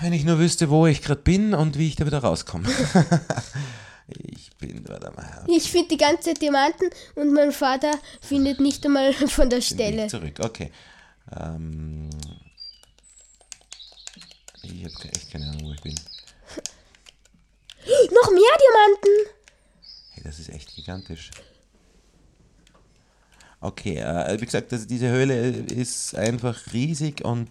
Wenn 0.00 0.12
ich 0.12 0.24
nur 0.24 0.38
wüsste, 0.38 0.70
wo 0.70 0.86
ich 0.86 1.02
gerade 1.02 1.20
bin 1.20 1.54
und 1.54 1.78
wie 1.78 1.88
ich 1.88 1.96
da 1.96 2.06
wieder 2.06 2.18
rauskomme. 2.18 2.68
ich 4.08 4.50
bin, 4.58 4.88
warte 4.88 5.12
mal. 5.12 5.44
Ich 5.48 5.70
finde 5.70 5.88
die 5.88 5.96
ganze 5.96 6.30
Zeit 6.30 6.42
Diamanten 6.42 6.90
und 7.14 7.32
mein 7.32 7.52
Vater 7.52 7.92
findet 8.20 8.60
nicht 8.60 8.84
einmal 8.84 9.12
von 9.12 9.48
der 9.50 9.60
Stelle. 9.60 10.08
Zurück. 10.08 10.40
Okay. 10.40 10.72
Ähm, 11.38 12.10
ich 14.70 14.84
habe 14.84 15.08
echt 15.12 15.30
keine 15.30 15.48
Ahnung, 15.48 15.66
wo 15.66 15.72
ich 15.72 15.80
bin. 15.80 15.94
Noch 18.12 18.30
mehr 18.30 18.56
Diamanten? 18.60 19.32
Hey, 20.12 20.22
das 20.24 20.38
ist 20.38 20.48
echt 20.48 20.74
gigantisch. 20.74 21.30
Okay, 23.60 23.96
äh, 23.96 24.40
wie 24.40 24.44
gesagt, 24.44 24.70
das, 24.72 24.86
diese 24.86 25.08
Höhle 25.08 25.48
ist 25.48 26.14
einfach 26.14 26.72
riesig 26.72 27.24
und 27.24 27.50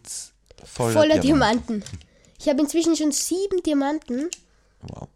voller, 0.63 0.93
Voller 0.93 1.19
Diamanten. 1.19 1.81
Diamanten. 1.81 1.99
Ich 2.37 2.49
habe 2.49 2.61
inzwischen 2.61 2.95
schon 2.97 3.13
sieben 3.13 3.63
Diamanten. 3.63 4.29
Wow. 4.81 5.07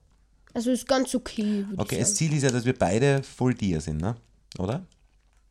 Also 0.54 0.72
ist 0.72 0.88
ganz 0.88 1.14
okay. 1.14 1.66
Okay, 1.78 2.00
das. 2.00 2.16
Ziel 2.16 2.34
ist 2.34 2.44
ja, 2.44 2.50
dass 2.50 2.66
wir 2.66 2.74
beide 2.74 3.22
Full 3.24 3.54
Deer 3.54 3.82
sind, 3.82 4.02
ne? 4.02 4.16
Oder? 4.58 4.86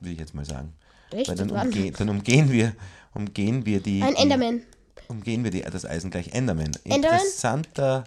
Will 0.00 0.12
ich 0.12 0.18
jetzt 0.18 0.34
mal 0.34 0.44
sagen. 0.44 0.72
Echt? 1.12 1.28
Weil 1.28 1.36
dann, 1.36 1.50
umge 1.50 1.92
dann 1.92 2.08
umgehen 2.08 2.50
wir, 2.50 2.74
umgehen 3.14 3.64
wir 3.64 3.80
die. 3.80 4.02
Ein 4.02 4.14
die, 4.14 4.22
Enderman. 4.22 4.62
Umgehen 5.08 5.44
wir 5.44 5.50
die, 5.50 5.62
das 5.62 5.84
Eisen 5.84 6.10
gleich 6.10 6.32
Enderman. 6.34 6.72
Enderman? 6.84 7.18
Interessanter, 7.20 8.04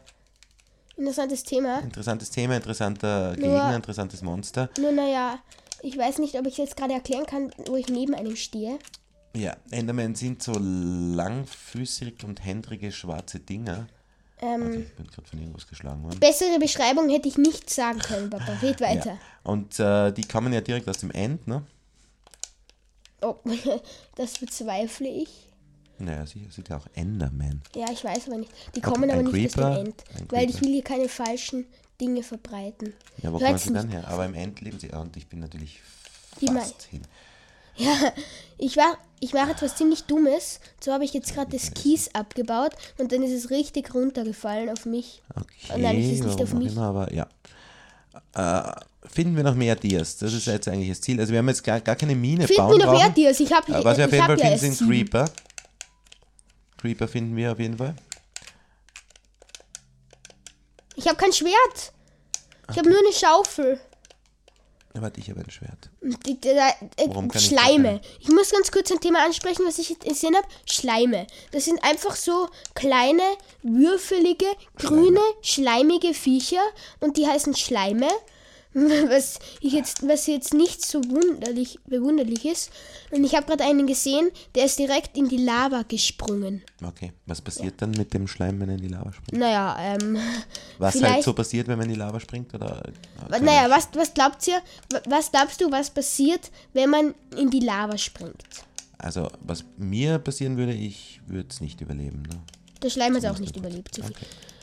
Interessantes 0.97 1.43
Thema. 1.43 1.80
interessantes 1.80 2.30
Thema, 2.30 2.58
interessanter 2.58 3.34
Gegner, 3.36 3.75
interessantes 3.75 4.21
Monster. 4.21 4.69
Nur 4.80 4.91
naja, 4.91 5.39
ich 5.82 5.97
weiß 5.97 6.19
nicht, 6.19 6.36
ob 6.38 6.45
ich 6.45 6.54
es 6.54 6.58
jetzt 6.58 6.77
gerade 6.77 6.93
erklären 6.93 7.25
kann, 7.25 7.51
wo 7.65 7.75
ich 7.75 7.88
neben 7.89 8.13
einem 8.13 8.36
stehe. 8.36 8.77
Ja, 9.36 9.56
Endermen 9.71 10.13
sind 10.15 10.43
so 10.43 10.54
langfüßig 10.60 12.23
und 12.25 12.43
händrige 12.43 12.91
schwarze 12.91 13.39
Dinger. 13.39 13.88
Ähm, 14.41 14.62
Warte, 14.62 14.80
ich 14.82 14.95
bin 14.95 15.08
gerade 15.08 15.27
von 15.27 15.39
irgendwas 15.39 15.67
geschlagen 15.67 16.04
worden. 16.04 16.19
bessere 16.19 16.60
Beschreibung 16.60 17.10
hätte 17.10 17.27
ich 17.30 17.38
nicht 17.38 17.69
sagen 17.69 17.99
können, 17.99 18.30
Papa. 18.30 18.54
Red 18.62 18.82
weiter. 18.82 19.12
Ja. 19.13 19.19
Und 19.43 19.80
äh, 19.80 20.12
die 20.12 20.23
kommen 20.27 20.51
ja 20.51 20.62
direkt 20.62 20.89
aus 20.89 20.97
dem 20.99 21.12
End, 21.12 21.47
ne? 21.47 21.63
Oh, 23.21 23.36
das 24.15 24.38
bezweifle 24.39 25.08
ich. 25.08 25.30
Naja, 26.05 26.25
sicher 26.25 26.51
sind 26.51 26.69
ja 26.69 26.77
auch 26.77 26.87
Endermen. 26.93 27.61
Ja, 27.75 27.85
ich 27.91 28.03
weiß 28.03 28.27
aber 28.27 28.37
nicht. 28.37 28.51
Die 28.75 28.81
kommen 28.81 29.03
ein 29.05 29.11
aber 29.11 29.23
nicht 29.23 29.31
Creeper, 29.31 29.69
aus 29.69 29.77
dem 29.77 29.85
End. 29.87 30.03
Weil 30.29 30.49
ich 30.49 30.61
will 30.61 30.69
hier 30.69 30.83
keine 30.83 31.09
falschen 31.09 31.65
Dinge 31.99 32.23
verbreiten. 32.23 32.93
Ja, 33.21 33.31
wo 33.31 33.39
kommen 33.39 33.57
sie 33.57 33.73
dann 33.73 33.89
her? 33.89 34.07
Aber 34.07 34.25
im 34.25 34.33
End 34.33 34.59
leben 34.61 34.79
sie. 34.79 34.89
Und 34.89 35.15
ich 35.15 35.27
bin 35.27 35.39
natürlich 35.39 35.79
Die 36.39 36.47
fast 36.47 36.83
hin. 36.83 37.01
Ich 38.57 38.77
war, 38.77 38.97
ich 39.19 39.33
mache 39.33 39.51
etwas 39.51 39.75
ziemlich 39.75 40.03
Dummes. 40.03 40.59
So 40.83 40.91
habe 40.91 41.03
ich 41.03 41.13
jetzt 41.13 41.33
gerade 41.33 41.51
das 41.51 41.73
Kies 41.73 42.13
abgebaut 42.13 42.71
und 42.97 43.11
dann 43.11 43.23
ist 43.23 43.31
es 43.31 43.49
richtig 43.49 43.93
runtergefallen 43.93 44.69
auf 44.69 44.85
mich. 44.85 45.21
Okay, 45.35 45.73
Oh 45.73 45.77
nein, 45.77 45.99
es 45.99 46.11
ist 46.11 46.23
nicht 46.23 46.41
auf 46.41 46.53
mich. 46.53 46.71
Immer, 46.71 46.87
aber 46.87 47.13
ja. 47.13 47.27
Äh, 48.33 48.71
finden 49.07 49.35
wir 49.35 49.43
noch 49.43 49.55
mehr 49.55 49.75
Dias? 49.75 50.17
Das 50.17 50.33
ist 50.33 50.45
jetzt 50.47 50.67
eigentlich 50.67 50.89
das 50.89 51.01
Ziel. 51.01 51.19
Also 51.19 51.31
wir 51.31 51.39
haben 51.39 51.47
jetzt 51.47 51.63
gar, 51.63 51.79
gar 51.79 51.95
keine 51.95 52.15
Mine 52.15 52.45
Finden 52.45 52.61
bauen 52.61 52.71
wir 52.77 52.85
noch 52.85 52.91
mehr 52.91 53.01
brauchen. 53.01 53.15
Dias? 53.15 53.39
Ich 53.39 53.51
habe 53.51 53.83
was 53.83 53.97
wir 53.97 54.05
auf 54.05 54.11
ich 54.11 54.19
jeden 54.19 54.25
Fall 54.25 54.39
ja 54.39 54.57
finden, 54.57 54.75
sind. 54.75 54.89
Creeper. 54.89 55.25
Creeper 56.82 57.08
finden 57.08 57.36
wir 57.36 57.52
auf 57.52 57.60
jeden 57.60 57.78
Fall. 57.78 57.96
Ich 60.96 61.08
habe 61.08 61.17
kein 61.17 61.32
Schwert. 61.32 61.94
Ich 62.70 62.78
habe 62.78 62.89
nur 62.89 63.00
eine 63.00 63.13
Schaufel. 63.13 63.80
Ja, 64.94 65.02
warte, 65.02 65.20
ich 65.20 65.30
habe 65.30 65.39
ein 65.39 65.50
Schwert. 65.50 65.89
Die, 66.26 66.39
die, 66.39 66.50
äh, 66.50 66.74
Warum 67.08 67.30
kann 67.30 67.41
ich 67.41 67.48
Schleime. 67.48 68.02
Ich 68.20 68.28
muss 68.28 68.52
ganz 68.52 68.72
kurz 68.72 68.91
ein 68.91 69.00
Thema 69.00 69.24
ansprechen, 69.24 69.63
was 69.65 69.80
ich 69.80 69.98
gesehen 70.00 70.36
habe. 70.36 70.48
Schleime. 70.65 71.28
Das 71.52 71.65
sind 71.65 71.82
einfach 71.84 72.15
so 72.15 72.50
kleine, 72.74 73.24
würfelige, 73.62 74.48
grüne, 74.76 75.22
schleimige 75.41 76.13
Viecher 76.13 76.63
und 77.00 77.15
die 77.17 77.28
heißen 77.28 77.56
Schleime. 77.56 78.10
Was 78.73 79.39
ich 79.60 79.73
jetzt, 79.73 80.07
was 80.07 80.27
jetzt 80.27 80.53
nicht 80.53 80.86
so 80.86 81.01
wunderlich, 81.03 81.77
bewunderlich 81.88 82.45
ist. 82.45 82.71
Und 83.12 83.23
ich 83.23 83.36
habe 83.36 83.45
gerade 83.45 83.63
einen 83.65 83.86
gesehen, 83.88 84.29
der 84.55 84.65
ist 84.65 84.79
direkt 84.79 85.17
in 85.17 85.27
die 85.27 85.38
Lava 85.38 85.84
gesprungen. 85.88 86.63
Okay, 86.84 87.12
was 87.25 87.41
passiert 87.41 87.81
dann 87.81 87.91
mit 87.91 88.13
dem 88.13 88.27
Schleim, 88.27 88.60
wenn 88.62 88.69
er 88.69 88.75
in 88.75 88.81
die 88.81 88.88
Lava 88.88 89.12
springt? 89.12 89.39
Naja, 89.39 89.75
ähm, 89.79 90.17
Was 90.77 91.01
halt 91.03 91.23
so 91.23 91.34
passiert, 91.34 91.67
wenn 91.67 91.77
man 91.77 91.88
in 91.88 91.93
die 91.95 91.99
Lava 91.99 92.19
springt? 92.19 92.53
Oder, 92.53 92.81
naja, 93.41 93.69
was, 93.69 93.89
was 93.93 94.13
glaubt 94.13 94.47
ihr, 94.47 94.62
wa- 94.91 95.01
was 95.10 95.31
glaubst 95.31 95.60
du, 95.62 95.69
was 95.71 95.89
passiert, 95.89 96.49
wenn 96.73 96.89
man 96.89 97.13
in 97.38 97.49
die 97.49 97.60
Lava 97.60 97.97
springt? 97.97 98.43
Also, 98.97 99.27
was 99.41 99.65
mir 99.77 100.19
passieren 100.19 100.57
würde, 100.57 100.73
ich 100.73 101.19
würde 101.27 101.49
es 101.49 101.60
nicht 101.60 101.81
überleben. 101.81 102.21
Ne? 102.21 102.39
Der 102.84 102.89
Schleim 102.89 103.15
hat 103.15 103.25
auch 103.25 103.39
nicht 103.39 103.57
überlebt. 103.57 103.95
So 103.95 104.03
viel. 104.03 104.15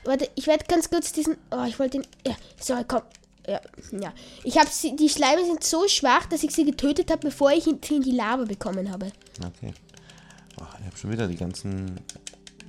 Warte, 0.04 0.30
ich 0.36 0.46
werde 0.46 0.64
ganz 0.66 0.88
kurz 0.88 1.12
diesen. 1.12 1.36
Oh, 1.50 1.64
ich 1.68 1.78
wollte 1.78 1.98
den. 1.98 2.06
Ja, 2.26 2.36
so, 2.60 2.74
komm. 2.86 3.02
Ja, 3.48 3.60
ja. 3.98 4.12
Ich 4.44 4.58
habe 4.58 4.68
sie. 4.70 4.94
Die 4.96 5.08
Schleime 5.08 5.44
sind 5.44 5.64
so 5.64 5.88
schwach, 5.88 6.26
dass 6.26 6.42
ich 6.42 6.50
sie 6.54 6.64
getötet 6.64 7.10
habe, 7.10 7.20
bevor 7.28 7.50
ich 7.52 7.64
sie 7.64 7.70
in 7.96 8.02
die 8.02 8.10
Lava 8.12 8.44
bekommen 8.44 8.90
habe. 8.90 9.10
Okay. 9.38 9.72
Oh, 10.60 10.64
ich 10.80 10.86
habe 10.86 10.96
schon 10.96 11.10
wieder 11.12 11.26
die 11.28 11.36
ganzen, 11.36 11.98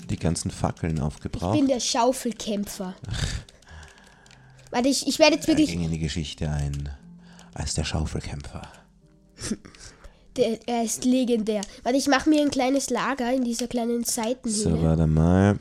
die 0.09 0.17
ganzen 0.17 0.51
Fackeln 0.51 0.95
Ich 0.97 1.01
aufgebraucht. 1.01 1.57
bin 1.57 1.67
der 1.67 1.79
Schaufelkämpfer. 1.79 2.95
Warte, 4.71 4.87
ich, 4.87 5.07
ich 5.07 5.19
werde 5.19 5.35
jetzt 5.35 5.45
Er 5.47 5.53
wirklich. 5.57 5.69
ging 5.71 5.83
in 5.83 5.91
die 5.91 5.99
Geschichte 5.99 6.49
ein 6.49 6.89
als 7.53 7.73
der 7.73 7.83
Schaufelkämpfer. 7.83 8.61
Der, 10.35 10.59
er 10.67 10.83
ist 10.83 11.03
legendär. 11.05 11.61
Warte, 11.83 11.97
ich 11.97 12.07
mache 12.07 12.29
mir 12.29 12.41
ein 12.41 12.51
kleines 12.51 12.89
Lager 12.91 13.33
in 13.33 13.43
dieser 13.43 13.67
kleinen 13.67 14.03
So, 14.05 14.21
Seitenhöhle. 14.21 14.83
warte 14.83 15.07
mal. 15.07 15.57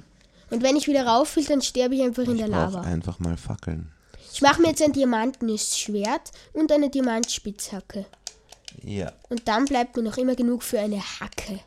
Und 0.50 0.62
wenn 0.62 0.76
ich 0.76 0.87
wieder 0.87 1.07
rauf 1.07 1.35
will, 1.37 1.44
dann 1.46 1.62
sterbe 1.62 1.94
ich 1.96 2.02
einfach 2.02 2.22
in 2.24 2.33
Ich 2.33 2.38
der 2.42 2.48
brauche 2.48 2.74
Lava. 2.74 2.81
einfach 2.83 3.18
mal 3.18 3.37
Fackeln. 3.37 3.90
Ich 4.32 4.42
mache 4.42 4.60
mir 4.60 4.68
jetzt 4.68 4.82
ein 4.82 4.92
diamantenes 4.92 5.78
Schwert 5.78 6.32
und 6.52 6.70
eine 6.70 6.90
Diamantspitzhacke. 6.90 8.06
Ja. 8.82 9.12
Und 9.28 9.48
dann 9.48 9.64
bleibt 9.64 9.96
mir 9.96 10.02
noch 10.02 10.16
immer 10.16 10.34
genug 10.34 10.62
für 10.62 10.78
eine 10.78 11.00
Hacke. 11.00 11.60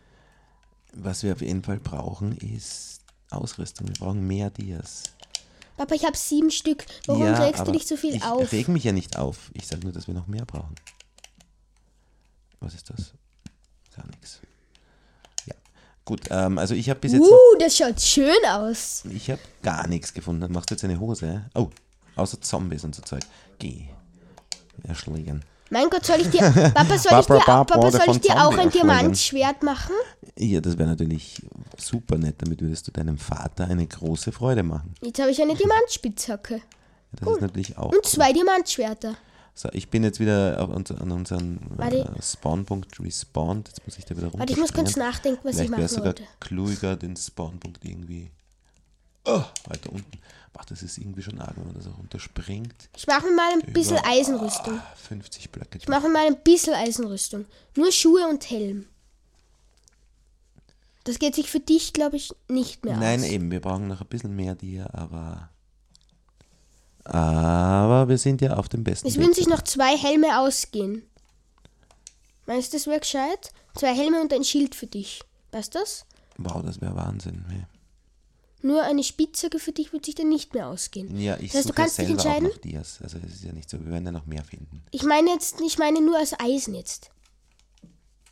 Was 0.93 1.23
wir 1.23 1.33
auf 1.33 1.41
jeden 1.41 1.63
Fall 1.63 1.79
brauchen, 1.79 2.37
ist 2.37 2.99
Ausrüstung. 3.29 3.87
Wir 3.87 3.95
brauchen 3.95 4.25
mehr 4.27 4.49
Dias. 4.49 5.03
Papa, 5.77 5.95
ich 5.95 6.05
habe 6.05 6.17
sieben 6.17 6.51
Stück. 6.51 6.85
Warum 7.07 7.23
ja, 7.23 7.33
regst 7.43 7.65
du 7.65 7.71
dich 7.71 7.87
so 7.87 7.95
viel 7.95 8.15
ich 8.15 8.23
auf? 8.23 8.51
reg 8.51 8.67
mich 8.67 8.83
ja 8.83 8.91
nicht 8.91 9.17
auf. 9.17 9.49
Ich 9.53 9.67
sage 9.67 9.83
nur, 9.83 9.93
dass 9.93 10.07
wir 10.07 10.13
noch 10.13 10.27
mehr 10.27 10.45
brauchen. 10.45 10.75
Was 12.59 12.75
ist 12.75 12.89
das? 12.89 13.13
Gar 13.95 14.05
nichts. 14.07 14.39
Ja, 15.45 15.55
gut. 16.05 16.21
Ähm, 16.29 16.57
also 16.57 16.75
ich 16.75 16.89
habe 16.89 16.99
bis 16.99 17.13
jetzt 17.13 17.21
Uh, 17.23 17.57
das 17.59 17.75
schaut 17.75 17.99
schön 17.99 18.45
aus. 18.47 19.03
ich 19.09 19.31
habe 19.31 19.41
gar 19.63 19.87
nichts 19.87 20.13
gefunden. 20.13 20.41
Dann 20.41 20.51
machst 20.51 20.69
du 20.69 20.75
jetzt 20.75 20.83
eine 20.83 20.99
Hose? 20.99 21.49
Oh, 21.55 21.69
außer 22.21 22.39
Zombies 22.41 22.83
und 22.83 22.95
so 22.95 23.01
Zeug. 23.01 23.23
Geh. 23.59 23.87
Erschlägen. 24.83 25.43
Mein 25.69 25.89
Gott, 25.89 26.05
soll 26.05 26.19
ich 26.19 26.29
dir, 26.29 26.39
Papa, 26.75 26.97
soll 26.97 27.19
ich 27.19 27.25
dir, 27.25 27.39
Papa, 27.39 27.91
soll 27.91 28.15
ich 28.15 28.21
dir 28.21 28.45
auch 28.45 28.57
ein. 28.57 28.69
Diamantschwert 28.69 29.63
machen? 29.63 29.93
Ja, 30.37 30.59
das 30.59 30.77
wäre 30.77 30.89
natürlich 30.89 31.41
super 31.77 32.17
nett. 32.17 32.35
Damit 32.39 32.61
würdest 32.61 32.87
du 32.87 32.91
deinem 32.91 33.17
Vater 33.17 33.67
eine 33.67 33.87
große 33.87 34.31
Freude 34.31 34.63
machen. 34.63 34.93
Jetzt 35.01 35.19
habe 35.19 35.31
ich 35.31 35.41
eine 35.41 35.55
Diamantspitzhacke. 35.55 36.55
Ja, 36.55 36.61
das 37.19 37.35
ist 37.35 37.41
natürlich 37.41 37.77
auch. 37.77 37.85
Und 37.91 37.95
cool. 37.95 38.03
zwei 38.03 38.33
Diamantschwerter. 38.33 39.15
So, 39.53 39.69
ich 39.73 39.89
bin 39.89 40.03
jetzt 40.03 40.19
wieder 40.19 40.59
an 40.59 41.11
unseren 41.11 41.59
äh, 41.79 42.05
Spawnpunkt 42.21 42.99
respawned. 42.99 43.67
Jetzt 43.67 43.85
muss 43.85 43.97
ich 43.97 44.05
da 44.05 44.15
wieder 44.15 44.27
runter. 44.27 44.39
Warte, 44.39 44.53
ich 44.53 44.59
muss 44.59 44.73
kurz 44.73 44.95
nachdenken, 44.95 45.41
was 45.43 45.57
ich 45.59 45.67
Vielleicht 45.67 45.71
es 45.71 45.77
machen 45.77 45.87
sogar 45.87 46.05
wollte. 46.05 46.23
kluger, 46.39 46.95
den 46.95 47.15
Spawnpunkt 47.15 47.83
irgendwie. 47.83 48.31
Oh, 49.25 49.43
weiter 49.67 49.91
unten. 49.91 50.19
Warte, 50.53 50.73
das 50.73 50.83
ist 50.83 50.97
irgendwie 50.97 51.21
schon 51.21 51.39
arg, 51.39 51.55
wenn 51.55 51.65
man 51.67 51.75
das 51.75 51.87
auch 51.87 51.97
unterspringt. 51.97 52.75
Ich 52.97 53.07
mache 53.07 53.25
mir 53.27 53.35
mal 53.35 53.51
ein 53.53 53.73
bisschen 53.73 53.97
Über- 53.97 54.07
Eisenrüstung. 54.07 54.79
Ah, 54.79 54.95
50 55.07 55.49
Blöcke. 55.51 55.77
Ich 55.77 55.87
mache 55.87 56.07
mir 56.07 56.13
mal 56.13 56.27
ein 56.27 56.41
bisschen 56.43 56.73
Eisenrüstung. 56.73 57.45
Nur 57.77 57.91
Schuhe 57.91 58.27
und 58.27 58.49
Helm. 58.49 58.87
Das 61.05 61.17
geht 61.19 61.35
sich 61.35 61.49
für 61.49 61.59
dich, 61.61 61.93
glaube 61.93 62.17
ich, 62.17 62.31
nicht 62.47 62.83
mehr 62.85 62.97
Nein, 62.97 63.21
aus. 63.21 63.25
eben, 63.29 63.49
wir 63.49 63.59
brauchen 63.61 63.87
noch 63.87 64.01
ein 64.01 64.07
bisschen 64.07 64.35
mehr 64.35 64.53
dir, 64.55 64.93
aber. 64.93 65.49
Aber 67.05 68.07
wir 68.09 68.17
sind 68.19 68.41
ja 68.41 68.57
auf 68.57 68.69
dem 68.69 68.83
besten 68.83 69.07
Es 69.07 69.17
würden 69.17 69.33
sich 69.33 69.47
noch 69.47 69.63
zwei 69.63 69.97
Helme 69.97 70.39
ausgehen. 70.39 71.01
Meinst 72.45 72.73
du, 72.73 72.77
das 72.77 72.85
wäre 72.87 72.99
gescheit? 72.99 73.51
Zwei 73.75 73.95
Helme 73.95 74.21
und 74.21 74.31
ein 74.33 74.43
Schild 74.43 74.75
für 74.75 74.85
dich. 74.85 75.23
Weißt 75.51 75.73
du 75.73 75.79
das? 75.79 76.05
Wow, 76.37 76.61
das 76.63 76.79
wäre 76.81 76.95
Wahnsinn. 76.95 77.43
Ja. 77.49 77.63
Nur 78.63 78.83
eine 78.83 79.03
Spitzhacke 79.03 79.59
für 79.59 79.71
dich 79.71 79.93
wird 79.93 80.05
sich 80.05 80.15
dann 80.15 80.29
nicht 80.29 80.53
mehr 80.53 80.67
ausgehen. 80.67 81.19
Ja, 81.19 81.37
ich 81.39 81.51
Das 81.51 81.59
heißt, 81.59 81.69
du 81.69 81.73
kannst 81.73 81.97
dich 81.97 82.07
auch 82.07 82.11
entscheiden? 82.11 82.47
noch 82.49 82.57
Dias. 82.57 82.99
Also 83.01 83.17
es 83.25 83.33
ist 83.33 83.43
ja 83.43 83.53
nicht 83.53 83.69
so, 83.69 83.79
wir 83.79 83.91
werden 83.91 84.05
ja 84.05 84.11
noch 84.11 84.25
mehr 84.25 84.43
finden. 84.43 84.83
Ich 84.91 85.03
meine 85.03 85.31
jetzt, 85.31 85.59
ich 85.61 85.77
meine 85.77 86.01
nur 86.01 86.17
als 86.17 86.39
Eisen 86.39 86.75
jetzt. 86.75 87.11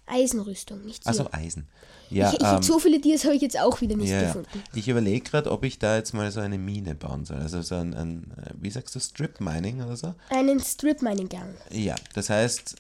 Eisenrüstung, 0.06 0.84
nicht 0.86 1.04
so. 1.04 1.10
Also 1.10 1.28
Eisen. 1.32 1.68
Ja, 2.10 2.30
ich, 2.30 2.40
ich, 2.40 2.46
ähm, 2.48 2.64
so 2.64 2.80
viele 2.80 3.00
Dias 3.00 3.24
habe 3.24 3.36
ich 3.36 3.42
jetzt 3.42 3.60
auch 3.60 3.82
wieder 3.82 3.96
nicht 3.96 4.10
ja, 4.10 4.22
ja. 4.22 4.28
gefunden. 4.28 4.64
Ich 4.74 4.88
überlege 4.88 5.22
gerade, 5.22 5.52
ob 5.52 5.64
ich 5.64 5.78
da 5.78 5.96
jetzt 5.96 6.14
mal 6.14 6.32
so 6.32 6.40
eine 6.40 6.58
Mine 6.58 6.96
bauen 6.96 7.26
soll. 7.26 7.38
Also 7.38 7.62
so 7.62 7.76
ein, 7.76 7.94
ein 7.94 8.32
äh, 8.44 8.52
wie 8.60 8.72
sagst 8.72 8.96
du, 8.96 9.00
Strip 9.00 9.40
Mining 9.40 9.84
oder 9.84 9.96
so? 9.96 10.16
Einen 10.30 10.60
Strip 10.60 11.04
Mining 11.04 11.30
Gang. 11.30 11.54
Ja, 11.70 11.96
das 12.16 12.32
heißt, 12.32 12.76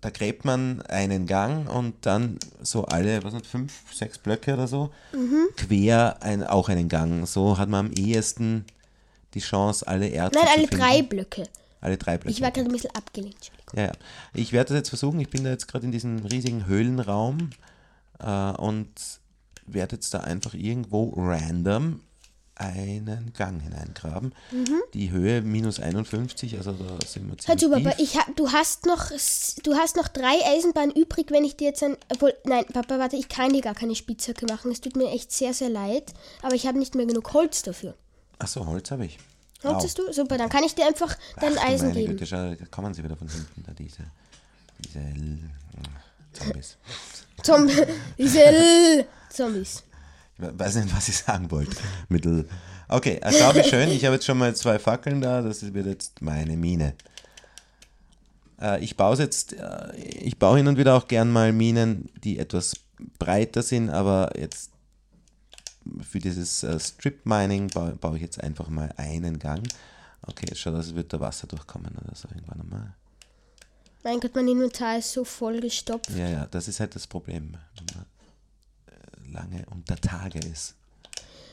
da 0.00 0.10
gräbt 0.10 0.44
man 0.44 0.82
einen 0.82 1.26
Gang 1.26 1.68
und 1.68 1.94
dann 2.06 2.38
so 2.62 2.84
alle, 2.84 3.22
was 3.24 3.32
sind 3.32 3.46
fünf, 3.46 3.72
sechs 3.94 4.18
Blöcke 4.18 4.54
oder 4.54 4.68
so, 4.68 4.90
Mhm. 5.12 5.48
quer 5.56 6.22
ein, 6.22 6.44
auch 6.44 6.68
einen 6.68 6.88
Gang. 6.88 7.26
So 7.26 7.58
hat 7.58 7.68
man 7.68 7.86
am 7.86 7.92
ehesten 7.92 8.64
die 9.34 9.40
Chance, 9.40 9.86
alle 9.86 10.08
Erze 10.08 10.36
Nein, 10.36 10.44
zu 10.46 10.50
alle 10.52 10.68
finden. 10.68 10.76
drei 10.84 11.02
Blöcke. 11.02 11.44
Alle 11.80 11.96
drei 11.96 12.16
Blöcke. 12.18 12.30
Ich 12.30 12.40
war 12.40 12.50
gerade 12.50 12.68
ein 12.68 12.72
bisschen 12.72 12.94
abgelenkt. 12.94 13.50
Ja, 13.74 13.86
ja. 13.86 13.92
Ich 14.34 14.52
werde 14.52 14.68
das 14.70 14.78
jetzt 14.78 14.88
versuchen. 14.88 15.20
Ich 15.20 15.30
bin 15.30 15.44
da 15.44 15.50
jetzt 15.50 15.68
gerade 15.68 15.84
in 15.86 15.92
diesem 15.92 16.24
riesigen 16.26 16.66
Höhlenraum 16.66 17.50
äh, 18.20 18.50
und 18.52 18.88
werde 19.66 19.96
jetzt 19.96 20.14
da 20.14 20.20
einfach 20.20 20.54
irgendwo 20.54 21.12
random 21.16 22.00
einen 22.58 23.32
Gang 23.34 23.60
hineingraben. 23.62 24.34
Mhm. 24.50 24.80
Die 24.92 25.10
Höhe 25.10 25.42
minus 25.42 25.78
51, 25.80 26.56
also 26.58 26.72
da 26.72 26.98
sind 27.06 27.24
wir 27.26 27.30
Hör 27.30 27.38
ziemlich 27.38 27.58
zu, 27.60 27.70
Papa, 27.70 27.90
tief. 27.96 28.00
ich 28.00 28.16
ha, 28.18 28.24
du 28.36 28.50
hast 28.52 28.84
noch 28.86 29.10
du 29.62 29.74
hast 29.74 29.96
noch 29.96 30.08
drei 30.08 30.34
Eisenbahnen 30.44 30.90
übrig, 30.94 31.30
wenn 31.30 31.44
ich 31.44 31.56
dir 31.56 31.68
jetzt 31.68 31.82
ein. 31.82 31.96
Obwohl, 32.12 32.34
nein, 32.44 32.64
Papa, 32.72 32.98
warte, 32.98 33.16
ich 33.16 33.28
kann 33.28 33.52
dir 33.52 33.60
gar 33.62 33.74
keine 33.74 33.94
Spitzhacke 33.94 34.46
machen. 34.46 34.70
Es 34.72 34.80
tut 34.80 34.96
mir 34.96 35.10
echt 35.10 35.30
sehr, 35.32 35.54
sehr 35.54 35.68
leid. 35.70 36.12
Aber 36.42 36.54
ich 36.54 36.66
habe 36.66 36.78
nicht 36.78 36.94
mehr 36.94 37.06
genug 37.06 37.32
Holz 37.32 37.62
dafür. 37.62 37.94
Achso, 38.38 38.66
Holz 38.66 38.90
habe 38.90 39.06
ich. 39.06 39.18
Holz 39.64 39.84
hast 39.84 39.98
du? 39.98 40.12
Super, 40.12 40.36
dann 40.38 40.48
kann 40.48 40.62
ich 40.64 40.74
dir 40.74 40.86
einfach 40.86 41.16
dein 41.40 41.56
Ach, 41.58 41.64
Eisen 41.68 41.88
meine 41.88 42.00
geben. 42.00 42.12
Güte, 42.14 42.26
schau, 42.26 42.54
da 42.54 42.64
kommen 42.70 42.94
sie 42.94 43.02
wieder 43.04 43.16
von 43.16 43.28
hinten, 43.28 43.64
da 43.66 43.72
diese, 43.72 44.04
diese 44.84 45.00
L- 45.00 45.50
Zombies. 46.32 46.76
Zomb 47.42 47.70
diese 48.16 48.42
L- 48.44 49.04
Zombies. 49.30 49.82
Weiß 50.38 50.76
nicht, 50.76 50.92
was 50.96 51.08
ich 51.08 51.18
sagen 51.18 51.50
wollte. 51.50 51.76
Mittel. 52.08 52.48
Okay, 52.88 53.18
äh, 53.22 53.32
schau 53.32 53.54
wie 53.54 53.64
schön. 53.64 53.90
Ich 53.90 54.04
habe 54.04 54.14
jetzt 54.14 54.24
schon 54.26 54.38
mal 54.38 54.54
zwei 54.56 54.78
Fackeln 54.78 55.20
da. 55.20 55.42
Das 55.42 55.74
wird 55.74 55.86
jetzt 55.86 56.22
meine 56.22 56.56
Mine. 56.56 56.94
Äh, 58.60 58.82
ich 58.82 58.96
baue 58.96 59.16
jetzt, 59.16 59.52
äh, 59.54 59.96
ich 59.96 60.38
baue 60.38 60.58
hin 60.58 60.68
und 60.68 60.78
wieder 60.78 60.94
auch 60.96 61.08
gern 61.08 61.30
mal 61.30 61.52
Minen, 61.52 62.10
die 62.22 62.38
etwas 62.38 62.74
breiter 63.18 63.62
sind, 63.62 63.90
aber 63.90 64.32
jetzt 64.38 64.70
für 66.02 66.18
dieses 66.18 66.62
äh, 66.62 66.78
Strip 66.78 67.24
Mining 67.24 67.68
baue, 67.68 67.92
baue 67.92 68.16
ich 68.16 68.22
jetzt 68.22 68.42
einfach 68.42 68.68
mal 68.68 68.92
einen 68.96 69.38
Gang. 69.38 69.66
Okay, 70.22 70.46
jetzt 70.48 70.60
schaut 70.60 70.74
aus, 70.74 70.86
als 70.86 70.94
würde 70.94 71.08
da 71.08 71.20
Wasser 71.20 71.46
durchkommen 71.46 71.94
oder 72.04 72.14
so 72.14 72.28
irgendwann 72.28 72.60
einmal. 72.60 72.94
Mein 74.04 74.20
Gott, 74.20 74.34
mein 74.34 74.48
Inventar 74.48 74.98
ist 74.98 75.12
so 75.12 75.24
voll 75.24 75.60
gestopft. 75.60 76.10
Ja, 76.10 76.28
ja, 76.28 76.46
das 76.50 76.68
ist 76.68 76.80
halt 76.80 76.94
das 76.94 77.06
Problem, 77.06 77.54
äh, 77.76 78.17
lange 79.32 79.64
unter 79.70 79.96
Tage 79.96 80.38
ist. 80.40 80.74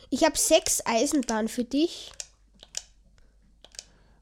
Ich 0.09 0.23
habe 0.23 0.37
sechs 0.37 0.85
Eisenbahnen 0.85 1.47
für 1.47 1.63
dich. 1.63 2.11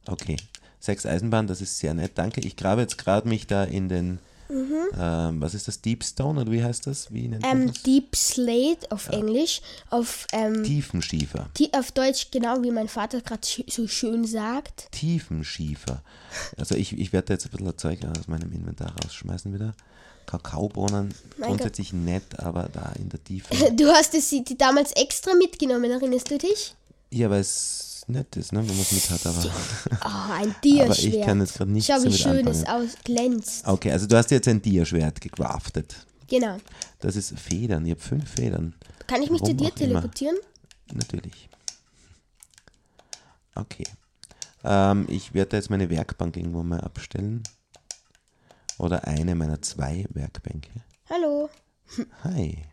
Okay, 0.05 0.37
sechs 0.79 1.05
Eisenbahnen, 1.05 1.47
das 1.47 1.61
ist 1.61 1.79
sehr 1.79 1.93
nett, 1.93 2.13
danke. 2.15 2.41
Ich 2.41 2.55
grabe 2.55 2.81
jetzt 2.81 2.97
gerade 2.97 3.27
mich 3.27 3.47
da 3.47 3.63
in 3.63 3.87
den, 3.89 4.19
ähm, 4.49 5.41
was 5.41 5.53
ist 5.53 5.67
das, 5.67 5.81
Deep 5.81 6.03
Stone 6.03 6.41
oder 6.41 6.51
wie 6.51 6.63
heißt 6.63 6.87
das? 6.87 7.11
Wie 7.13 7.27
nennt 7.27 7.45
Ähm, 7.45 7.67
das? 7.67 7.83
Deep 7.83 8.15
Slate 8.15 8.91
auf 8.91 9.07
Englisch. 9.09 9.61
Auf, 9.89 10.27
ähm, 10.33 10.63
Tiefenschiefer. 10.63 11.49
die, 11.57 11.73
auf 11.73 11.91
Deutsch, 11.91 12.31
genau 12.31 12.61
wie 12.63 12.71
mein 12.71 12.89
Vater 12.89 13.21
gerade 13.21 13.45
sch 13.47 13.63
so 13.69 13.87
schön 13.87 14.25
sagt. 14.25 14.91
Tiefenschiefer. 14.91 16.03
Also 16.57 16.75
ich, 16.75 16.97
ich 16.97 17.13
werde 17.13 17.27
da 17.27 17.33
jetzt 17.35 17.45
ein 17.45 17.51
bisschen 17.51 17.77
Zeug 17.77 17.99
aus 18.05 18.27
meinem 18.27 18.51
Inventar 18.51 18.93
rausschmeißen 19.03 19.53
wieder. 19.53 19.73
Kakaobohnen, 20.25 21.13
Mein 21.38 21.49
grundsätzlich 21.49 21.93
nett, 21.93 22.39
aber 22.39 22.69
da 22.71 22.91
in 22.99 23.09
der 23.09 23.23
Tiefe. 23.23 23.53
Du 23.75 23.88
hast 23.88 24.13
es 24.13 24.29
die 24.29 24.57
damals 24.57 24.91
extra 24.93 25.33
mitgenommen, 25.36 25.89
erinnerst 25.91 26.29
du 26.31 26.38
dich? 26.38 26.75
Ja, 27.12 27.29
weil 27.29 27.41
es 27.41 28.03
nett 28.07 28.36
ist, 28.36 28.51
ne, 28.51 28.59
wenn 28.59 28.75
man 28.75 28.81
es 28.81 28.91
mit 28.91 29.09
hat, 29.09 29.25
aber... 29.25 29.45
Oh, 29.45 30.31
ein 30.33 30.49
Aber 30.49 30.55
Diaschwert. 30.63 31.13
ich 31.13 31.21
kann 31.21 31.39
jetzt 31.39 31.53
gerade 31.55 31.71
nichts 31.71 31.88
Schau, 31.88 31.99
wie 31.99 32.03
damit 32.05 32.19
schön 32.19 32.47
es 32.47 32.63
anfangen. 32.65 32.88
aus 32.88 32.95
glänzt. 33.03 33.67
Okay, 33.67 33.91
also 33.91 34.07
du 34.07 34.17
hast 34.17 34.31
jetzt 34.31 34.47
ein 34.47 34.62
Dia-Schwert 34.62 35.21
gecraftet. 35.21 35.95
Genau. 36.27 36.57
Das 36.99 37.15
ist 37.15 37.38
Federn, 37.39 37.86
ich 37.86 37.91
habe 37.91 38.01
fünf 38.01 38.29
Federn. 38.29 38.73
Kann 39.07 39.21
ich 39.21 39.29
mich 39.29 39.41
zu 39.41 39.47
Warum 39.47 39.57
dir 39.57 39.65
auch 39.65 39.69
immer. 39.69 40.01
teleportieren? 40.01 40.38
Natürlich. 40.93 41.49
Okay. 43.55 43.83
Ähm, 44.63 45.05
ich 45.09 45.33
werde 45.33 45.57
jetzt 45.57 45.69
meine 45.69 45.89
Werkbank 45.89 46.36
irgendwo 46.38 46.63
mal 46.63 46.81
abstellen. 46.81 47.43
Oder 48.77 49.07
eine 49.07 49.36
meiner 49.36 49.62
zwei 49.62 50.05
Werkbänke. 50.09 50.71
Hallo. 51.09 51.49
Hi. 52.23 52.63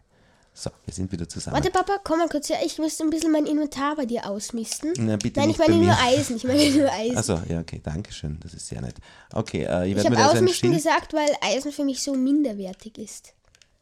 So, 0.52 0.70
wir 0.84 0.92
sind 0.92 1.10
wieder 1.12 1.28
zusammen. 1.28 1.54
Warte, 1.54 1.70
Papa, 1.70 1.98
komm 2.04 2.18
mal 2.18 2.28
kurz 2.28 2.48
her. 2.50 2.58
Ich 2.64 2.78
müsste 2.78 3.04
ein 3.04 3.10
bisschen 3.10 3.32
mein 3.32 3.46
Inventar 3.46 3.96
bei 3.96 4.04
dir 4.04 4.28
ausmisten. 4.28 4.92
Na, 4.98 5.16
bitte 5.16 5.40
Nein, 5.40 5.50
ich 5.50 5.58
meine 5.58 5.76
nur. 5.76 5.96
Eisen. 5.98 6.36
Ich 6.36 6.44
meine 6.44 6.70
nur 6.70 6.92
Eisen. 6.92 7.16
Achso, 7.16 7.40
ja, 7.48 7.60
okay, 7.60 7.80
danke 7.82 8.12
schön. 8.12 8.38
Das 8.42 8.52
ist 8.52 8.66
sehr 8.66 8.80
nett. 8.82 8.96
Okay, 9.32 9.64
äh, 9.64 9.84
ich 9.84 9.92
ich 9.92 9.96
werde 9.96 10.10
mir 10.10 10.16
habe 10.16 10.16
da 10.16 10.24
so 10.24 10.30
ein 10.38 10.44
ausmisten 10.44 10.72
gesagt, 10.72 11.14
weil 11.14 11.30
Eisen 11.40 11.72
für 11.72 11.84
mich 11.84 12.02
so 12.02 12.14
minderwertig 12.14 12.98
ist. 12.98 13.32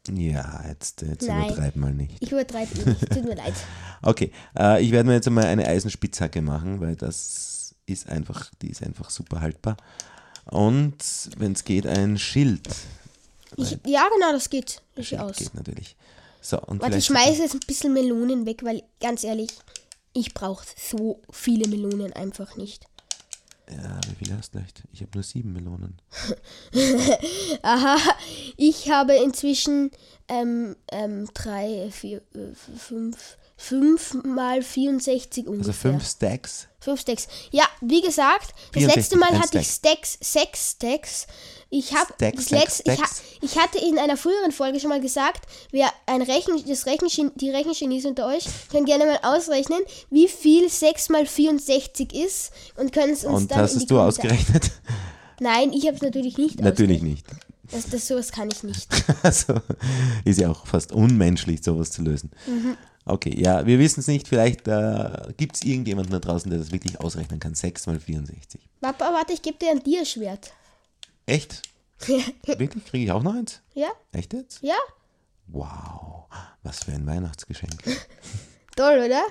Ja, 0.09 0.63
jetzt, 0.69 1.01
jetzt 1.01 1.27
Nein. 1.27 1.47
übertreib 1.47 1.75
mal 1.75 1.93
nicht. 1.93 2.15
Ich 2.21 2.31
übertreibe 2.31 2.73
nicht. 2.77 3.09
Tut 3.13 3.25
mir 3.25 3.35
leid. 3.35 3.53
Okay, 4.01 4.31
äh, 4.57 4.81
ich 4.81 4.91
werde 4.91 5.07
mir 5.07 5.15
jetzt 5.15 5.27
einmal 5.27 5.45
eine 5.45 5.67
Eisenspitzhacke 5.67 6.41
machen, 6.41 6.79
weil 6.79 6.95
das 6.95 7.75
ist 7.85 8.07
einfach, 8.07 8.51
die 8.61 8.69
ist 8.69 8.83
einfach 8.83 9.09
super 9.09 9.41
haltbar. 9.41 9.75
Und 10.51 10.97
wenn 11.37 11.53
es 11.53 11.63
geht, 11.63 11.85
ein 11.85 12.17
Schild. 12.17 12.67
Ich, 13.57 13.77
ja, 13.85 14.07
genau, 14.13 14.31
das 14.31 14.49
geht. 14.49 14.81
Das 14.95 15.07
Schild 15.07 15.21
aus. 15.21 15.37
geht 15.37 15.53
natürlich. 15.53 15.95
So, 16.41 16.59
und 16.61 16.81
Warte, 16.81 16.97
ich 16.97 17.05
schmeiße 17.05 17.41
jetzt 17.41 17.53
ein 17.53 17.59
bisschen 17.67 17.93
Melonen 17.93 18.45
weg, 18.45 18.63
weil 18.63 18.83
ganz 19.01 19.23
ehrlich, 19.23 19.49
ich 20.13 20.33
brauche 20.33 20.65
so 20.77 21.21
viele 21.31 21.67
Melonen 21.67 22.13
einfach 22.13 22.55
nicht. 22.55 22.85
Ja, 23.69 23.99
wie 24.09 24.25
viele 24.25 24.37
hast 24.37 24.55
du 24.55 24.59
leicht? 24.59 24.81
Ich 24.91 25.01
habe 25.01 25.11
nur 25.13 25.23
sieben 25.23 25.53
Melonen. 25.53 26.01
Aha, 27.61 27.97
ich 28.57 28.89
habe 28.89 29.15
inzwischen 29.15 29.91
ähm, 30.27 30.75
ähm, 30.91 31.29
drei, 31.33 31.89
vier, 31.91 32.21
äh, 32.33 32.55
fünf, 32.77 33.37
fünf 33.59 34.13
mal 34.23 34.61
64 34.61 35.45
ungefähr. 35.45 35.67
Also 35.67 35.73
fünf 35.73 36.09
Stacks. 36.09 36.67
Fünf 36.79 37.01
Stacks. 37.01 37.27
Ja, 37.51 37.65
wie 37.81 38.01
gesagt, 38.01 38.53
das 38.71 38.83
64, 38.83 38.95
letzte 38.95 39.17
Mal 39.17 39.37
hatte 39.37 39.59
ich 39.59 39.67
Stacks, 39.67 40.17
sechs 40.21 40.71
Stacks. 40.71 41.27
Ich 41.69 41.93
habe 41.93 42.13
letzte, 42.19 42.91
ich, 42.91 42.99
ha, 42.99 43.05
ich 43.41 43.59
hatte 43.59 43.77
in 43.77 43.99
einer 43.99 44.15
früheren 44.15 44.53
Folge 44.53 44.79
schon 44.79 44.89
mal 44.89 45.01
gesagt, 45.01 45.45
wer 45.71 45.91
ein 46.05 46.21
Rechen, 46.21 46.63
das 46.67 46.85
Rechen, 46.85 47.31
die 47.35 47.49
Rechengenies 47.51 48.05
unter 48.05 48.27
euch 48.27 48.45
können 48.71 48.85
gerne 48.85 49.05
mal 49.05 49.19
ausrechnen, 49.21 49.79
wie 50.09 50.29
viel 50.29 50.69
6 50.69 51.09
mal 51.09 51.25
64 51.25 52.13
ist 52.13 52.51
und 52.77 52.93
können 52.93 53.11
es 53.11 53.25
uns 53.25 53.41
Und 53.41 53.51
dann 53.51 53.59
hast 53.59 53.73
in 53.73 53.77
es 53.79 53.83
die 53.83 53.89
du 53.89 53.99
ausgerechnet? 53.99 54.71
Nein, 55.41 55.73
ich 55.73 55.85
habe 55.85 55.95
es 55.95 56.01
natürlich 56.01 56.37
nicht. 56.37 56.61
Natürlich 56.61 57.01
nicht. 57.01 57.25
Das, 57.71 57.87
das 57.89 58.07
sowas 58.07 58.31
kann 58.31 58.49
ich 58.49 58.63
nicht. 58.63 58.87
Also 59.21 59.55
ist 60.23 60.39
ja 60.39 60.49
auch 60.49 60.65
fast 60.65 60.93
unmenschlich, 60.93 61.61
sowas 61.61 61.91
zu 61.91 62.01
lösen. 62.01 62.31
Mhm. 62.47 62.77
Okay, 63.09 63.33
ja, 63.35 63.65
wir 63.65 63.79
wissen 63.79 64.01
es 64.01 64.07
nicht. 64.07 64.27
Vielleicht 64.27 64.67
äh, 64.67 65.33
gibt 65.37 65.55
es 65.55 65.63
irgendjemanden 65.63 66.11
da 66.11 66.19
draußen, 66.19 66.49
der 66.49 66.59
das 66.59 66.71
wirklich 66.71 66.99
ausrechnen 66.99 67.39
kann. 67.39 67.55
6 67.55 67.87
mal 67.87 67.99
64. 67.99 68.61
Papa, 68.81 69.11
warte, 69.13 69.33
ich 69.33 69.41
gebe 69.41 69.57
dir 69.57 69.71
ein 69.71 69.83
Dierschwert. 69.83 70.53
Echt? 71.25 71.63
Wirklich? 72.45 72.85
Kriege 72.85 73.05
ich 73.05 73.11
auch 73.11 73.23
noch 73.23 73.33
eins? 73.33 73.61
Ja? 73.73 73.89
Echt 74.11 74.33
jetzt? 74.33 74.61
Ja? 74.61 74.77
Wow, 75.47 76.25
was 76.63 76.83
für 76.83 76.91
ein 76.91 77.05
Weihnachtsgeschenk. 77.05 77.83
Toll, 78.75 79.03
oder? 79.05 79.23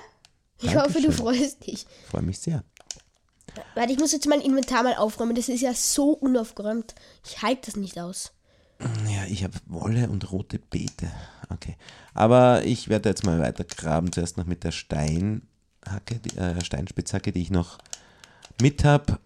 Ich 0.61 0.75
hoffe, 0.75 1.01
du 1.01 1.07
Dankeschön. 1.09 1.13
freust 1.13 1.65
dich. 1.65 1.87
Freue 2.11 2.21
mich 2.21 2.39
sehr. 2.39 2.63
Warte, 3.75 3.93
ich 3.93 3.99
muss 3.99 4.11
jetzt 4.11 4.27
mein 4.27 4.41
Inventar 4.41 4.83
mal 4.83 4.95
aufräumen. 4.95 5.35
Das 5.35 5.49
ist 5.49 5.61
ja 5.61 5.73
so 5.73 6.11
unaufgeräumt. 6.11 6.93
Ich 7.25 7.41
halte 7.41 7.71
das 7.71 7.75
nicht 7.77 7.99
aus. 7.99 8.31
Ja, 8.79 9.25
ich 9.27 9.43
habe 9.43 9.53
Wolle 9.65 10.09
und 10.09 10.31
rote 10.31 10.57
Beete. 10.57 11.11
Okay. 11.49 11.75
Aber 12.13 12.63
ich 12.63 12.87
werde 12.87 13.09
jetzt 13.09 13.25
mal 13.25 13.39
weiter 13.39 13.63
graben. 13.63 14.11
Zuerst 14.11 14.37
noch 14.37 14.45
mit 14.45 14.63
der 14.63 14.71
Steinhacke, 14.71 16.19
die, 16.23 16.37
äh, 16.37 16.63
Steinspitzhacke, 16.63 17.31
die 17.31 17.41
ich 17.41 17.51
noch 17.51 17.77
mit 18.61 18.85
habe. 18.85 19.19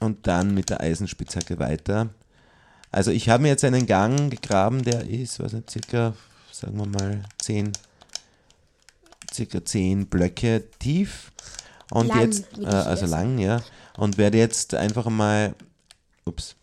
Und 0.00 0.26
dann 0.26 0.54
mit 0.54 0.70
der 0.70 0.80
Eisenspitzhacke 0.80 1.58
weiter. 1.58 2.08
Also 2.90 3.10
ich 3.10 3.28
habe 3.28 3.42
mir 3.42 3.50
jetzt 3.50 3.64
einen 3.64 3.86
Gang 3.86 4.30
gegraben, 4.30 4.82
der 4.82 5.08
ist, 5.08 5.38
was 5.40 5.52
nicht, 5.52 5.70
circa, 5.70 6.14
sagen 6.50 6.76
wir 6.78 6.86
mal, 6.86 7.22
10, 7.38 7.72
circa 9.32 9.64
10 9.64 10.06
Blöcke 10.06 10.64
tief. 10.78 11.32
Und 11.90 12.08
Lang, 12.08 12.20
jetzt, 12.20 12.58
äh, 12.58 12.66
also 12.66 13.06
lang, 13.06 13.38
ja. 13.38 13.62
Und 13.96 14.18
werde 14.18 14.38
jetzt 14.38 14.74
einfach 14.74 15.06
mal, 15.06 15.54
ups, 16.24 16.56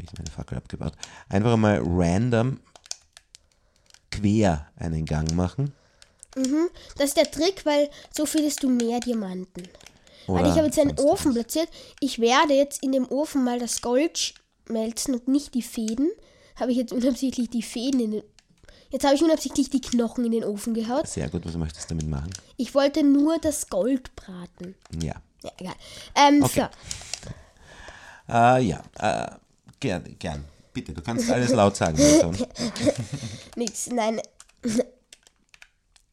jetzt 0.00 0.10
habe 0.10 0.18
ich 0.18 0.18
meine 0.18 0.30
Fackel 0.30 0.58
abgebaut, 0.58 0.92
einfach 1.28 1.56
mal 1.56 1.80
random 1.84 2.60
quer 4.10 4.66
einen 4.76 5.04
Gang 5.04 5.32
machen. 5.34 5.72
Das 6.96 7.08
ist 7.10 7.16
der 7.16 7.30
Trick, 7.30 7.64
weil 7.66 7.90
so 8.14 8.24
findest 8.26 8.62
du 8.62 8.68
mehr 8.70 9.00
Diamanten. 9.00 9.68
weil 10.26 10.40
Oder 10.42 10.50
ich 10.50 10.56
habe 10.56 10.66
jetzt 10.66 10.78
einen 10.78 10.98
Ofen 10.98 11.28
was. 11.28 11.34
platziert. 11.34 11.68
Ich 12.00 12.18
werde 12.20 12.54
jetzt 12.54 12.82
in 12.82 12.92
dem 12.92 13.06
Ofen 13.10 13.44
mal 13.44 13.58
das 13.58 13.82
Gold 13.82 14.34
schmelzen 14.66 15.14
und 15.14 15.28
nicht 15.28 15.54
die 15.54 15.62
Fäden. 15.62 16.10
Habe 16.56 16.70
ich 16.72 16.78
jetzt 16.78 16.92
unabsichtlich 16.92 17.50
die 17.50 17.62
Fäden 17.62 18.00
in 18.00 18.10
den. 18.12 18.22
Jetzt 18.90 19.04
habe 19.04 19.14
ich 19.14 19.22
unabsichtlich 19.22 19.70
die 19.70 19.80
Knochen 19.80 20.24
in 20.26 20.32
den 20.32 20.44
Ofen 20.44 20.74
gehaut. 20.74 21.06
Sehr 21.08 21.28
gut, 21.30 21.46
was 21.46 21.56
möchtest 21.56 21.90
du 21.90 21.94
damit 21.94 22.08
machen? 22.08 22.30
Ich 22.58 22.74
wollte 22.74 23.02
nur 23.02 23.38
das 23.38 23.68
Gold 23.68 24.14
braten. 24.16 24.74
Ja. 25.02 25.14
Ja, 25.42 25.50
egal. 25.58 25.74
Ähm, 26.14 26.42
Okay. 26.42 26.66
so. 28.28 28.32
Äh, 28.32 28.62
ja, 28.64 28.82
äh, 28.98 29.30
gern, 29.82 30.16
gern. 30.18 30.44
Bitte, 30.72 30.94
du 30.94 31.02
kannst 31.02 31.28
alles 31.30 31.50
laut 31.50 31.76
sagen. 31.76 31.98
Nix, 33.56 33.88
nein, 33.90 34.20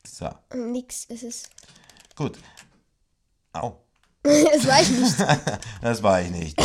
So, 0.06 0.28
nix. 0.54 1.06
Es 1.08 1.24
ist. 1.24 1.50
gut. 2.16 2.38
Au, 3.54 3.78
das 4.24 4.68
war 4.68 4.82
ich 4.82 4.90
nicht. 4.90 5.16
das 5.82 6.04
war 6.04 6.22
ich 6.22 6.30
nicht. 6.30 6.62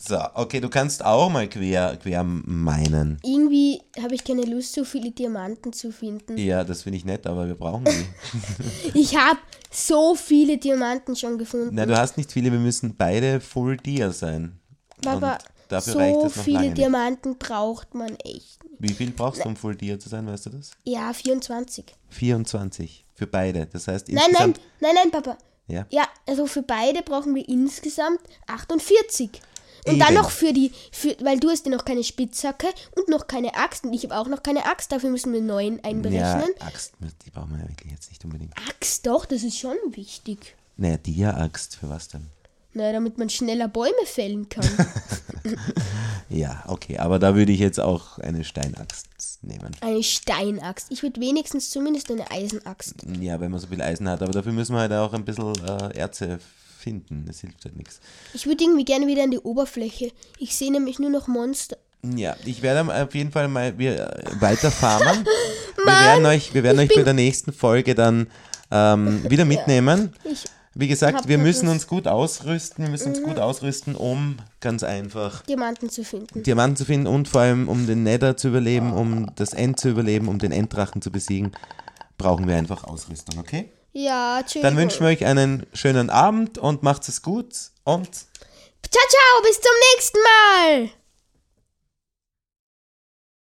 So, 0.00 0.18
okay, 0.34 0.60
du 0.60 0.68
kannst 0.68 1.04
auch 1.04 1.28
mal 1.28 1.48
quer, 1.48 1.96
quer 2.02 2.24
meinen. 2.24 3.18
Irgendwie 3.22 3.80
habe 4.02 4.14
ich 4.14 4.24
keine 4.24 4.42
Lust, 4.42 4.72
so 4.72 4.84
viele 4.84 5.10
Diamanten 5.12 5.72
zu 5.72 5.92
finden. 5.92 6.36
Ja, 6.38 6.64
das 6.64 6.82
finde 6.82 6.98
ich 6.98 7.04
nett, 7.04 7.26
aber 7.26 7.46
wir 7.46 7.54
brauchen 7.54 7.84
die. 7.84 8.98
Ich 8.98 9.16
habe 9.16 9.38
so 9.70 10.14
viele 10.16 10.58
Diamanten 10.58 11.14
schon 11.14 11.38
gefunden. 11.38 11.70
Na, 11.72 11.86
du 11.86 11.96
hast 11.96 12.16
nicht 12.16 12.32
viele, 12.32 12.50
wir 12.50 12.58
müssen 12.58 12.96
beide 12.96 13.40
Full 13.40 13.76
Dia 13.76 14.10
sein. 14.10 14.58
Aber 15.06 15.38
so 15.80 16.28
viele 16.28 16.60
nicht. 16.62 16.78
Diamanten 16.78 17.38
braucht 17.38 17.94
man 17.94 18.16
echt. 18.16 18.58
Wie 18.78 18.92
viel 18.92 19.10
brauchst 19.10 19.44
du, 19.44 19.48
um 19.48 19.56
Full 19.56 19.76
Dia 19.76 19.98
zu 19.98 20.08
sein, 20.08 20.26
weißt 20.26 20.46
du 20.46 20.50
das? 20.50 20.72
Ja, 20.84 21.12
24. 21.12 21.84
24 22.10 23.04
für 23.14 23.26
beide. 23.26 23.66
Das 23.66 23.88
heißt 23.88 24.08
Nein, 24.08 24.16
nein, 24.16 24.26
insgesamt. 24.28 24.60
nein, 24.80 24.94
nein, 24.94 25.10
Papa. 25.10 25.38
Ja. 25.68 25.86
Ja, 25.90 26.08
also 26.26 26.46
für 26.46 26.62
beide 26.62 27.02
brauchen 27.02 27.34
wir 27.34 27.48
insgesamt 27.48 28.20
48. 28.46 29.30
Und 29.86 29.98
dann 29.98 30.12
Eben. 30.12 30.22
noch 30.22 30.30
für 30.30 30.52
die, 30.52 30.70
für, 30.92 31.16
weil 31.22 31.40
du 31.40 31.50
hast 31.50 31.66
ja 31.66 31.72
noch 31.72 31.84
keine 31.84 32.04
Spitzhacke 32.04 32.68
und 32.96 33.08
noch 33.08 33.26
keine 33.26 33.54
Axt 33.56 33.84
und 33.84 33.92
ich 33.92 34.04
habe 34.04 34.16
auch 34.16 34.28
noch 34.28 34.42
keine 34.44 34.64
Axt, 34.66 34.92
dafür 34.92 35.10
müssen 35.10 35.32
wir 35.32 35.40
neun 35.40 35.76
Ja, 35.78 35.82
einberechnen. 35.90 36.50
Axt, 36.60 36.92
die 37.24 37.30
brauchen 37.30 37.50
wir 37.56 37.64
ja 37.64 37.68
wirklich 37.68 37.90
jetzt 37.90 38.08
nicht 38.10 38.24
unbedingt. 38.24 38.52
Axt 38.68 39.04
doch, 39.06 39.24
das 39.24 39.42
ist 39.42 39.58
schon 39.58 39.76
wichtig. 39.90 40.54
Naja, 40.76 40.98
Dia-Axt, 40.98 41.76
für 41.76 41.88
was 41.90 42.06
denn? 42.08 42.26
Na, 42.74 42.92
damit 42.92 43.18
man 43.18 43.28
schneller 43.28 43.68
Bäume 43.68 44.06
fällen 44.06 44.48
kann. 44.48 44.66
Ja, 46.32 46.64
okay, 46.66 46.96
aber 46.96 47.18
da 47.18 47.34
würde 47.34 47.52
ich 47.52 47.60
jetzt 47.60 47.78
auch 47.78 48.18
eine 48.18 48.42
Steinaxt 48.42 49.06
nehmen. 49.42 49.76
Eine 49.80 50.02
Steinaxt. 50.02 50.86
Ich 50.90 51.02
würde 51.02 51.20
wenigstens 51.20 51.70
zumindest 51.70 52.10
eine 52.10 52.30
Eisenaxt. 52.30 52.94
Ja, 53.20 53.38
wenn 53.38 53.50
man 53.50 53.60
so 53.60 53.66
viel 53.66 53.82
Eisen 53.82 54.08
hat, 54.08 54.22
aber 54.22 54.32
dafür 54.32 54.52
müssen 54.52 54.74
wir 54.74 54.80
halt 54.80 54.92
auch 54.92 55.12
ein 55.12 55.26
bisschen 55.26 55.52
äh, 55.66 55.98
Erze 55.98 56.38
finden. 56.78 57.24
Das 57.26 57.40
hilft 57.40 57.64
halt 57.64 57.76
nichts. 57.76 58.00
Ich 58.32 58.46
würde 58.46 58.64
irgendwie 58.64 58.84
gerne 58.84 59.06
wieder 59.06 59.24
an 59.24 59.30
die 59.30 59.38
Oberfläche. 59.38 60.10
Ich 60.38 60.56
sehe 60.56 60.72
nämlich 60.72 60.98
nur 60.98 61.10
noch 61.10 61.28
Monster. 61.28 61.76
Ja, 62.16 62.34
ich 62.46 62.62
werde 62.62 63.04
auf 63.04 63.14
jeden 63.14 63.30
Fall 63.30 63.48
mal 63.48 63.78
wir, 63.78 64.00
äh, 64.00 64.40
weiter 64.40 64.70
farmen. 64.70 65.24
wir 65.76 65.84
werden 65.84 66.24
euch, 66.24 66.54
wir 66.54 66.62
werden 66.62 66.78
euch 66.78 66.94
bei 66.94 67.02
der 67.02 67.14
nächsten 67.14 67.52
Folge 67.52 67.94
dann 67.94 68.28
ähm, 68.70 69.22
wieder 69.30 69.44
mitnehmen. 69.44 70.14
Ich 70.24 70.46
Wie 70.74 70.88
gesagt, 70.88 71.28
wir 71.28 71.38
müssen 71.38 71.68
uns 71.68 71.86
gut 71.86 72.08
ausrüsten. 72.08 72.84
Wir 72.84 72.90
müssen 72.90 73.08
uns 73.08 73.22
gut 73.22 73.38
ausrüsten, 73.38 73.94
um 73.94 74.36
ganz 74.60 74.82
einfach 74.82 75.42
Diamanten 75.42 75.90
zu 75.90 76.02
finden. 76.04 76.42
Diamanten 76.42 76.76
zu 76.76 76.84
finden 76.84 77.06
und 77.06 77.28
vor 77.28 77.42
allem 77.42 77.68
um 77.68 77.86
den 77.86 78.02
Nether 78.02 78.36
zu 78.36 78.48
überleben, 78.48 78.92
um 78.92 79.34
das 79.34 79.52
End 79.52 79.78
zu 79.78 79.90
überleben, 79.90 80.28
um 80.28 80.38
den 80.38 80.52
Enddrachen 80.52 81.02
zu 81.02 81.10
besiegen, 81.10 81.52
brauchen 82.16 82.48
wir 82.48 82.56
einfach 82.56 82.84
Ausrüstung, 82.84 83.38
okay? 83.38 83.70
Ja, 83.92 84.42
tschüss. 84.42 84.62
Dann 84.62 84.76
wünschen 84.76 85.00
wir 85.00 85.08
euch 85.08 85.26
einen 85.26 85.66
schönen 85.74 86.08
Abend 86.08 86.56
und 86.56 86.82
macht's 86.82 87.08
es 87.08 87.20
gut 87.20 87.54
und 87.84 88.08
Ciao, 88.90 89.04
ciao, 89.08 89.42
bis 89.42 89.60
zum 89.60 89.72
nächsten 89.94 90.18
Mal. 90.18 91.01